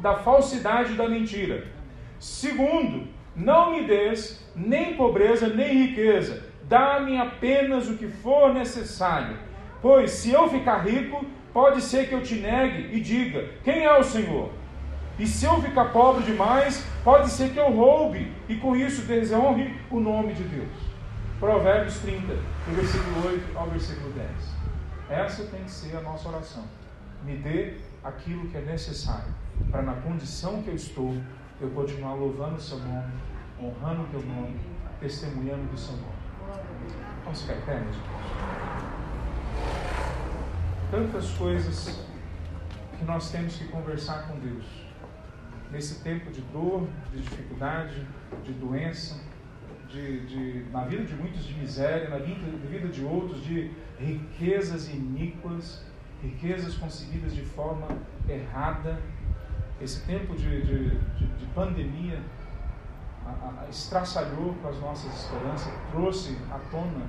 da 0.00 0.16
falsidade 0.16 0.92
e 0.92 0.96
da 0.96 1.08
mentira. 1.08 1.66
Segundo, 2.18 3.06
não 3.34 3.72
me 3.72 3.86
des 3.86 4.44
nem 4.54 4.96
pobreza 4.96 5.48
nem 5.48 5.86
riqueza 5.86 6.48
Dá-me 6.68 7.16
apenas 7.16 7.88
o 7.88 7.96
que 7.96 8.06
for 8.06 8.52
necessário. 8.52 9.38
Pois 9.80 10.10
se 10.10 10.30
eu 10.30 10.50
ficar 10.50 10.84
rico, 10.84 11.24
pode 11.52 11.80
ser 11.80 12.08
que 12.08 12.14
eu 12.14 12.22
te 12.22 12.34
negue 12.34 12.94
e 12.94 13.00
diga: 13.00 13.48
Quem 13.64 13.84
é 13.84 13.98
o 13.98 14.04
Senhor? 14.04 14.50
E 15.18 15.26
se 15.26 15.46
eu 15.46 15.60
ficar 15.62 15.86
pobre 15.86 16.24
demais, 16.24 16.84
pode 17.02 17.30
ser 17.30 17.52
que 17.52 17.58
eu 17.58 17.72
roube 17.72 18.30
e 18.48 18.56
com 18.56 18.76
isso 18.76 19.02
desonre 19.02 19.74
o 19.90 19.98
nome 19.98 20.34
de 20.34 20.44
Deus. 20.44 20.68
Provérbios 21.40 21.98
30, 22.00 22.26
do 22.26 22.76
versículo 22.76 23.28
8 23.28 23.58
ao 23.58 23.66
versículo 23.68 24.12
10. 24.12 24.28
Essa 25.08 25.44
tem 25.44 25.62
que 25.64 25.70
ser 25.70 25.96
a 25.96 26.02
nossa 26.02 26.28
oração. 26.28 26.64
Me 27.24 27.34
dê 27.34 27.74
aquilo 28.04 28.46
que 28.48 28.58
é 28.58 28.60
necessário 28.60 29.32
para, 29.70 29.82
na 29.82 29.94
condição 29.94 30.62
que 30.62 30.68
eu 30.68 30.74
estou, 30.74 31.14
eu 31.60 31.70
continuar 31.70 32.14
louvando 32.14 32.56
o 32.56 32.60
seu 32.60 32.78
nome, 32.78 33.12
honrando 33.60 34.02
o 34.02 34.06
teu 34.06 34.22
nome, 34.22 34.56
testemunhando 35.00 35.70
do 35.70 35.78
seu 35.78 35.94
nome. 35.96 36.18
Vamos 37.24 37.42
ficar 37.42 37.80
meus 37.80 37.96
Tantas 40.90 41.30
coisas 41.32 42.02
que 42.98 43.04
nós 43.04 43.30
temos 43.30 43.56
que 43.56 43.68
conversar 43.68 44.26
com 44.26 44.38
Deus 44.38 44.64
nesse 45.70 46.02
tempo 46.02 46.30
de 46.30 46.40
dor, 46.40 46.88
de 47.12 47.20
dificuldade, 47.20 48.06
de 48.44 48.52
doença, 48.52 49.20
de, 49.88 50.26
de, 50.26 50.70
na 50.70 50.84
vida 50.84 51.04
de 51.04 51.14
muitos 51.14 51.44
de 51.44 51.54
miséria, 51.54 52.08
na 52.08 52.18
vida, 52.18 52.40
na 52.40 52.68
vida 52.70 52.88
de 52.88 53.04
outros 53.04 53.42
de 53.42 53.70
riquezas 53.98 54.88
iníquas, 54.88 55.84
riquezas 56.22 56.74
conseguidas 56.74 57.34
de 57.34 57.42
forma 57.42 57.88
errada. 58.28 59.00
Esse 59.80 60.04
tempo 60.06 60.34
de, 60.34 60.62
de, 60.62 60.90
de 60.90 61.46
pandemia 61.54 62.20
a, 63.24 63.62
a, 63.64 63.68
estraçalhou 63.68 64.54
com 64.54 64.68
as 64.68 64.80
nossas 64.80 65.14
esperanças, 65.14 65.72
trouxe 65.92 66.38
à 66.50 66.58
tona 66.70 67.06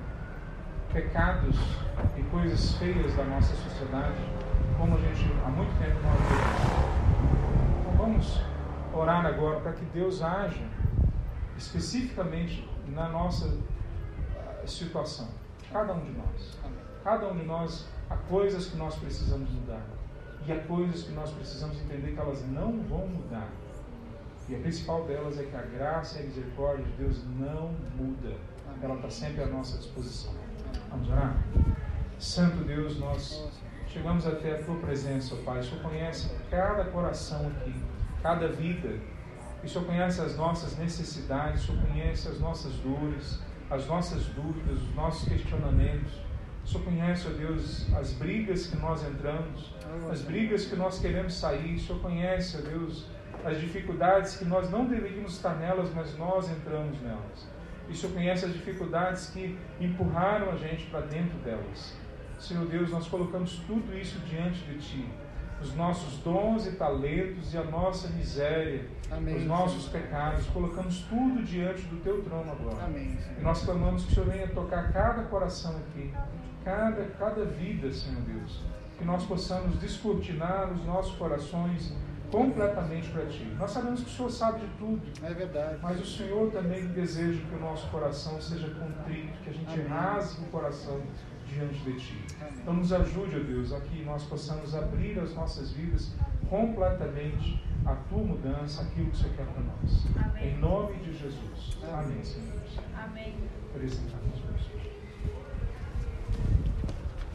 pecados 0.92 1.56
e 2.16 2.22
coisas 2.24 2.74
feias 2.74 3.14
da 3.14 3.24
nossa 3.24 3.54
sociedade, 3.54 4.18
como 4.76 4.96
a 4.96 5.00
gente 5.00 5.32
há 5.44 5.48
muito 5.48 5.78
tempo 5.78 6.00
não 6.02 6.10
havia 6.10 7.80
Então 7.80 7.92
vamos 7.96 8.42
orar 8.92 9.24
agora 9.24 9.60
para 9.60 9.72
que 9.72 9.84
Deus 9.86 10.22
haja 10.22 10.64
especificamente 11.56 12.68
na 12.88 13.08
nossa 13.08 13.56
ah, 14.36 14.66
situação. 14.66 15.28
Cada 15.72 15.92
um 15.92 16.00
de 16.00 16.12
nós. 16.12 16.58
Cada 17.04 17.28
um 17.28 17.36
de 17.36 17.44
nós 17.44 17.88
há 18.08 18.16
coisas 18.16 18.66
que 18.66 18.76
nós 18.76 18.96
precisamos 18.96 19.48
mudar. 19.50 19.82
E 20.46 20.52
há 20.52 20.58
coisas 20.60 21.02
que 21.02 21.12
nós 21.12 21.30
precisamos 21.30 21.80
entender 21.80 22.12
que 22.12 22.18
elas 22.18 22.44
não 22.48 22.80
vão 22.82 23.06
mudar. 23.06 23.48
E 24.48 24.54
a 24.54 24.58
principal 24.58 25.04
delas 25.04 25.38
é 25.38 25.44
que 25.44 25.54
a 25.54 25.62
graça 25.62 26.18
e 26.18 26.22
a 26.22 26.26
misericórdia 26.26 26.84
de 26.84 26.92
Deus 26.92 27.24
não 27.38 27.72
muda. 27.96 28.36
Ela 28.82 28.94
está 28.94 29.10
sempre 29.10 29.42
à 29.42 29.46
nossa 29.46 29.76
disposição. 29.78 30.32
Vamos 30.90 31.08
orar? 31.08 31.36
Santo 32.18 32.64
Deus, 32.64 32.98
nós 32.98 33.48
chegamos 33.86 34.26
até 34.26 34.58
a 34.58 34.64
Tua 34.64 34.76
presença, 34.76 35.36
Pai. 35.44 35.60
O 35.60 35.64
Senhor 35.64 35.82
conhece 35.82 36.34
cada 36.50 36.84
coração 36.86 37.46
aqui 37.48 37.74
cada 38.22 38.48
vida. 38.48 38.98
O 39.62 39.68
Senhor 39.68 39.84
conhece 39.84 40.20
as 40.20 40.36
nossas 40.36 40.78
necessidades, 40.78 41.62
o 41.64 41.66
Senhor 41.66 41.86
conhece 41.86 42.28
as 42.28 42.40
nossas 42.40 42.72
dores, 42.76 43.40
as 43.70 43.86
nossas 43.86 44.24
dúvidas, 44.26 44.82
os 44.82 44.94
nossos 44.94 45.28
questionamentos. 45.28 46.12
O 46.70 46.72
Senhor 46.72 46.84
conhece, 46.84 47.26
ó 47.26 47.30
Deus, 47.32 47.92
as 47.94 48.12
brigas 48.12 48.68
que 48.68 48.76
nós 48.76 49.04
entramos, 49.04 49.74
as 50.08 50.22
brigas 50.22 50.66
que 50.66 50.76
nós 50.76 51.00
queremos 51.00 51.34
sair. 51.34 51.74
O 51.74 51.80
Senhor 51.80 52.00
conhece, 52.00 52.58
ó 52.58 52.60
Deus, 52.60 53.06
as 53.44 53.60
dificuldades 53.60 54.36
que 54.36 54.44
nós 54.44 54.70
não 54.70 54.84
deveríamos 54.84 55.32
estar 55.32 55.56
nelas, 55.56 55.92
mas 55.92 56.16
nós 56.16 56.48
entramos 56.48 57.02
nelas. 57.02 57.48
E 57.88 57.92
o 57.92 57.96
Senhor 57.96 58.12
conhece 58.12 58.44
as 58.44 58.52
dificuldades 58.52 59.30
que 59.30 59.58
empurraram 59.80 60.52
a 60.52 60.56
gente 60.56 60.86
para 60.86 61.00
dentro 61.00 61.36
delas. 61.38 61.96
Senhor 62.38 62.64
Deus, 62.66 62.88
nós 62.92 63.08
colocamos 63.08 63.56
tudo 63.66 63.92
isso 63.98 64.20
diante 64.20 64.60
de 64.60 64.78
Ti 64.78 65.08
os 65.60 65.74
nossos 65.74 66.18
dons 66.18 66.66
e 66.66 66.72
talentos 66.72 67.52
e 67.52 67.58
a 67.58 67.64
nossa 67.64 68.08
miséria, 68.08 68.86
Amém, 69.10 69.36
os 69.36 69.44
nossos 69.44 69.84
Senhor. 69.84 70.02
pecados. 70.02 70.46
Colocamos 70.46 71.02
tudo 71.02 71.42
diante 71.44 71.82
do 71.82 71.96
teu 72.02 72.22
trono 72.22 72.50
agora. 72.50 72.84
Amém, 72.84 73.18
e 73.38 73.42
nós 73.42 73.62
clamamos 73.64 74.04
que 74.04 74.12
o 74.12 74.14
Senhor 74.14 74.30
venha 74.30 74.48
tocar 74.48 74.90
cada 74.92 75.24
coração 75.24 75.76
aqui, 75.76 76.12
cada, 76.64 77.04
cada 77.18 77.44
vida, 77.44 77.92
Senhor 77.92 78.20
Deus. 78.22 78.62
Que 78.98 79.04
nós 79.04 79.24
possamos 79.24 79.78
descortinar 79.78 80.72
os 80.72 80.84
nossos 80.84 81.16
corações 81.16 81.92
completamente 82.30 83.08
para 83.10 83.26
Ti. 83.26 83.44
Nós 83.58 83.70
sabemos 83.70 84.02
que 84.02 84.08
o 84.08 84.12
Senhor 84.12 84.30
sabe 84.30 84.60
de 84.60 84.66
tudo. 84.78 85.02
É 85.22 85.34
verdade. 85.34 85.78
Mas 85.82 86.00
o 86.00 86.06
Senhor 86.06 86.50
também 86.52 86.86
deseja 86.88 87.40
que 87.40 87.54
o 87.54 87.60
nosso 87.60 87.88
coração 87.88 88.40
seja 88.40 88.68
contrito, 88.68 89.38
que 89.42 89.50
a 89.50 89.52
gente 89.52 89.72
Amém. 89.72 89.86
rasgue 89.88 90.42
o 90.42 90.46
coração 90.46 91.00
diante 91.46 91.80
de 91.80 91.98
Ti. 91.98 92.24
Então 92.62 92.74
nos 92.74 92.92
ajude, 92.92 93.36
ó 93.36 93.40
Deus, 93.40 93.72
a 93.72 93.80
que 93.80 94.04
nós 94.04 94.22
possamos 94.24 94.74
abrir 94.74 95.18
as 95.18 95.34
nossas 95.34 95.72
vidas 95.72 96.12
completamente 96.48 97.62
a 97.86 97.94
Tua 97.94 98.22
mudança, 98.22 98.82
aquilo 98.82 99.10
que 99.10 99.16
o 99.16 99.18
Senhor 99.18 99.36
quer 99.36 99.46
para 99.46 99.62
nós. 99.62 100.06
Amém. 100.24 100.48
Em 100.48 100.58
nome 100.58 100.96
de 100.98 101.12
Jesus. 101.12 101.78
Amém, 101.82 102.04
Amém 102.04 102.24
Senhor. 102.24 102.60
Amém. 102.94 103.34
Apresentamos, 103.74 104.36
Jesus. 104.36 104.49